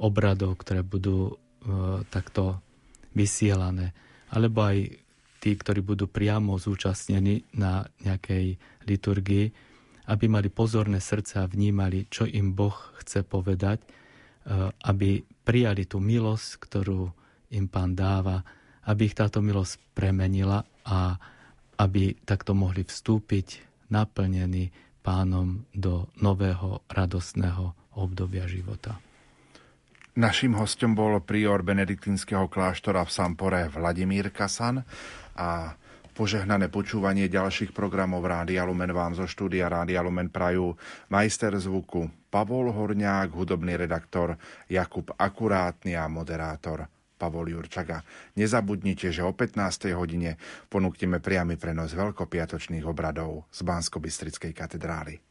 obradov, 0.01 0.57
ktoré 0.61 0.81
budú 0.81 1.37
uh, 1.37 2.01
takto 2.09 2.61
vysielané, 3.12 3.93
alebo 4.33 4.64
aj 4.64 5.01
tí, 5.41 5.57
ktorí 5.57 5.81
budú 5.81 6.07
priamo 6.07 6.61
zúčastnení 6.61 7.49
na 7.57 7.89
nejakej 8.05 8.61
liturgii, 8.85 9.47
aby 10.11 10.24
mali 10.28 10.53
pozorné 10.53 11.01
srdce 11.01 11.41
a 11.41 11.49
vnímali, 11.49 12.07
čo 12.12 12.28
im 12.28 12.53
Boh 12.53 12.76
chce 13.01 13.24
povedať, 13.24 13.81
e, 13.81 13.87
aby 14.68 15.22
prijali 15.47 15.87
tú 15.89 16.03
milosť, 16.03 16.49
ktorú 16.61 17.09
im 17.57 17.66
Pán 17.70 17.97
dáva, 17.97 18.45
aby 18.89 19.11
ich 19.11 19.18
táto 19.18 19.45
milosť 19.45 19.76
premenila 19.93 20.64
a 20.87 21.18
aby 21.81 22.16
takto 22.24 22.53
mohli 22.53 22.85
vstúpiť 22.85 23.64
naplnení 23.93 24.70
pánom 25.01 25.64
do 25.72 26.09
nového 26.20 26.85
radostného 26.93 27.97
obdobia 27.97 28.45
života. 28.45 29.01
Naším 30.20 30.59
hostom 30.59 30.93
bol 30.93 31.22
prior 31.24 31.64
benediktínskeho 31.64 32.51
kláštora 32.51 33.07
v 33.07 33.14
Sampore 33.14 33.62
Vladimír 33.72 34.28
Kasan 34.28 34.85
a 35.39 35.72
požehnané 36.12 36.68
počúvanie 36.68 37.31
ďalších 37.31 37.72
programov 37.72 38.26
Rádia 38.28 38.66
Lumen 38.68 38.93
vám 38.93 39.16
zo 39.16 39.24
štúdia 39.24 39.70
Rádia 39.70 40.05
Lumen 40.05 40.28
prajú 40.28 40.76
majster 41.09 41.57
zvuku 41.57 42.11
Pavol 42.28 42.68
Horňák, 42.74 43.33
hudobný 43.33 43.81
redaktor 43.81 44.37
Jakub 44.68 45.14
Akurátny 45.16 45.97
a 45.97 46.05
moderátor 46.11 46.99
Pavol 47.21 47.53
Jurčaga. 47.53 48.01
Nezabudnite, 48.41 49.12
že 49.12 49.21
o 49.21 49.37
15. 49.37 49.93
hodine 49.93 50.41
ponúkneme 50.73 51.21
priamy 51.21 51.61
prenos 51.61 51.93
veľkopiatočných 51.93 52.89
obradov 52.89 53.45
z 53.53 53.61
Bansko-Bystrickej 53.61 54.57
katedrály. 54.57 55.30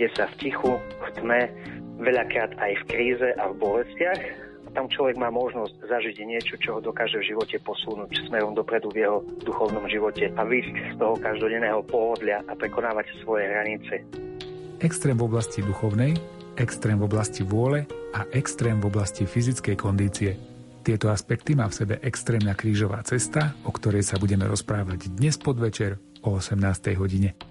Ide 0.00 0.16
sa 0.16 0.32
v 0.32 0.48
tichu, 0.48 0.80
v 0.80 1.08
tme, 1.12 1.52
veľakrát 2.00 2.56
aj 2.56 2.72
v 2.72 2.82
kríze 2.88 3.28
a 3.36 3.52
v 3.52 3.60
bolestiach. 3.60 4.20
Tam 4.72 4.88
človek 4.88 5.20
má 5.20 5.28
možnosť 5.28 5.76
zažiť 5.92 6.24
niečo, 6.24 6.56
čo 6.56 6.68
ho 6.72 6.80
dokáže 6.80 7.20
v 7.20 7.36
živote 7.36 7.60
posunúť 7.60 8.08
smerom 8.24 8.56
dopredu 8.56 8.88
v 8.96 9.04
jeho 9.04 9.20
duchovnom 9.44 9.84
živote 9.92 10.32
a 10.32 10.40
výjsť 10.40 10.72
z 10.72 10.96
toho 10.96 11.20
každodenného 11.20 11.84
pohodlia 11.84 12.40
a 12.48 12.56
prekonávať 12.56 13.12
svoje 13.20 13.44
hranice. 13.44 14.00
Extrém 14.80 15.20
v 15.20 15.28
oblasti 15.28 15.60
duchovnej, 15.60 16.16
extrém 16.56 16.96
v 16.96 17.04
oblasti 17.04 17.44
vôle 17.44 17.84
a 18.16 18.24
extrém 18.32 18.80
v 18.80 18.88
oblasti 18.88 19.28
fyzickej 19.28 19.76
kondície. 19.76 20.40
Tieto 20.80 21.12
aspekty 21.12 21.52
má 21.52 21.68
v 21.68 21.76
sebe 21.76 21.94
extrémna 22.00 22.56
krížová 22.56 23.04
cesta, 23.04 23.52
o 23.68 23.70
ktorej 23.76 24.00
sa 24.00 24.16
budeme 24.16 24.48
rozprávať 24.48 25.12
dnes 25.12 25.36
podvečer 25.36 26.00
o 26.24 26.40
18. 26.40 26.56
hodine. 26.96 27.49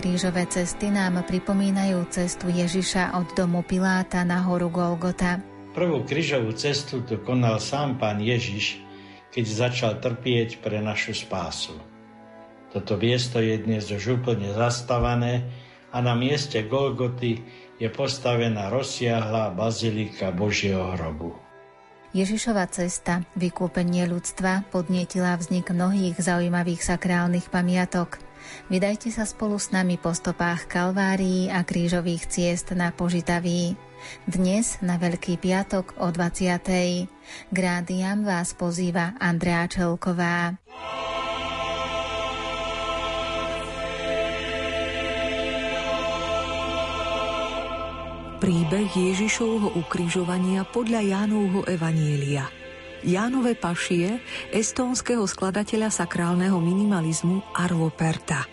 Krížové 0.00 0.48
cesty 0.48 0.88
nám 0.88 1.20
pripomínajú 1.28 2.08
cestu 2.08 2.48
Ježiša 2.48 3.20
od 3.20 3.36
domu 3.36 3.60
Piláta 3.60 4.24
na 4.24 4.40
horu 4.40 4.72
Golgota. 4.72 5.44
Prvú 5.76 6.08
krížovú 6.08 6.56
cestu 6.56 7.04
tu 7.04 7.20
konal 7.20 7.60
sám 7.60 8.00
pán 8.00 8.16
Ježiš, 8.16 8.80
keď 9.28 9.44
začal 9.44 9.92
trpieť 10.00 10.64
pre 10.64 10.80
našu 10.80 11.12
spásu. 11.12 11.76
Toto 12.72 12.96
miesto 12.96 13.44
je 13.44 13.60
dnes 13.60 13.84
už 13.92 14.24
úplne 14.24 14.56
zastavané 14.56 15.44
a 15.92 16.00
na 16.00 16.16
mieste 16.16 16.64
Golgoty 16.64 17.44
je 17.76 17.88
postavená 17.92 18.72
rozsiahla 18.72 19.52
bazilika 19.52 20.32
Božieho 20.32 20.96
hrobu. 20.96 21.36
Ježišova 22.16 22.64
cesta, 22.72 23.20
vykúpenie 23.36 24.08
ľudstva, 24.08 24.64
podnietila 24.72 25.36
vznik 25.36 25.70
mnohých 25.70 26.16
zaujímavých 26.16 26.80
sakrálnych 26.88 27.52
pamiatok– 27.52 28.16
Vydajte 28.70 29.10
sa 29.10 29.26
spolu 29.26 29.58
s 29.58 29.74
nami 29.74 29.98
po 29.98 30.14
stopách 30.14 30.70
Kalvárií 30.70 31.50
a 31.50 31.66
krížových 31.66 32.28
ciest 32.30 32.70
na 32.76 32.94
Požitaví. 32.94 33.74
Dnes 34.24 34.80
na 34.80 34.96
Veľký 34.96 35.36
piatok 35.36 36.00
o 36.00 36.08
20. 36.08 37.10
Grádiam 37.52 38.24
vás 38.24 38.54
pozýva 38.56 39.18
Andrea 39.20 39.68
Čelková. 39.68 40.56
Príbeh 48.40 48.88
Ježišovho 48.88 49.76
ukrižovania 49.76 50.64
podľa 50.64 51.00
Jánovho 51.04 51.68
Evanielia– 51.68 52.48
Jánove 53.00 53.56
pašie 53.56 54.20
estónskeho 54.52 55.24
skladateľa 55.24 55.88
sakrálneho 55.88 56.60
minimalizmu 56.60 57.40
Arvo 57.56 57.88
Perta. 57.88 58.44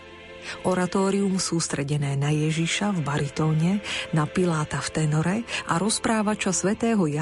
Oratórium 0.64 1.36
sústredené 1.36 2.16
na 2.16 2.32
Ježiša 2.32 2.96
v 2.96 3.00
baritóne, 3.04 3.72
na 4.16 4.24
Piláta 4.24 4.80
v 4.80 4.88
tenore 4.88 5.36
a 5.68 5.76
rozprávača 5.76 6.56
svätého 6.56 7.04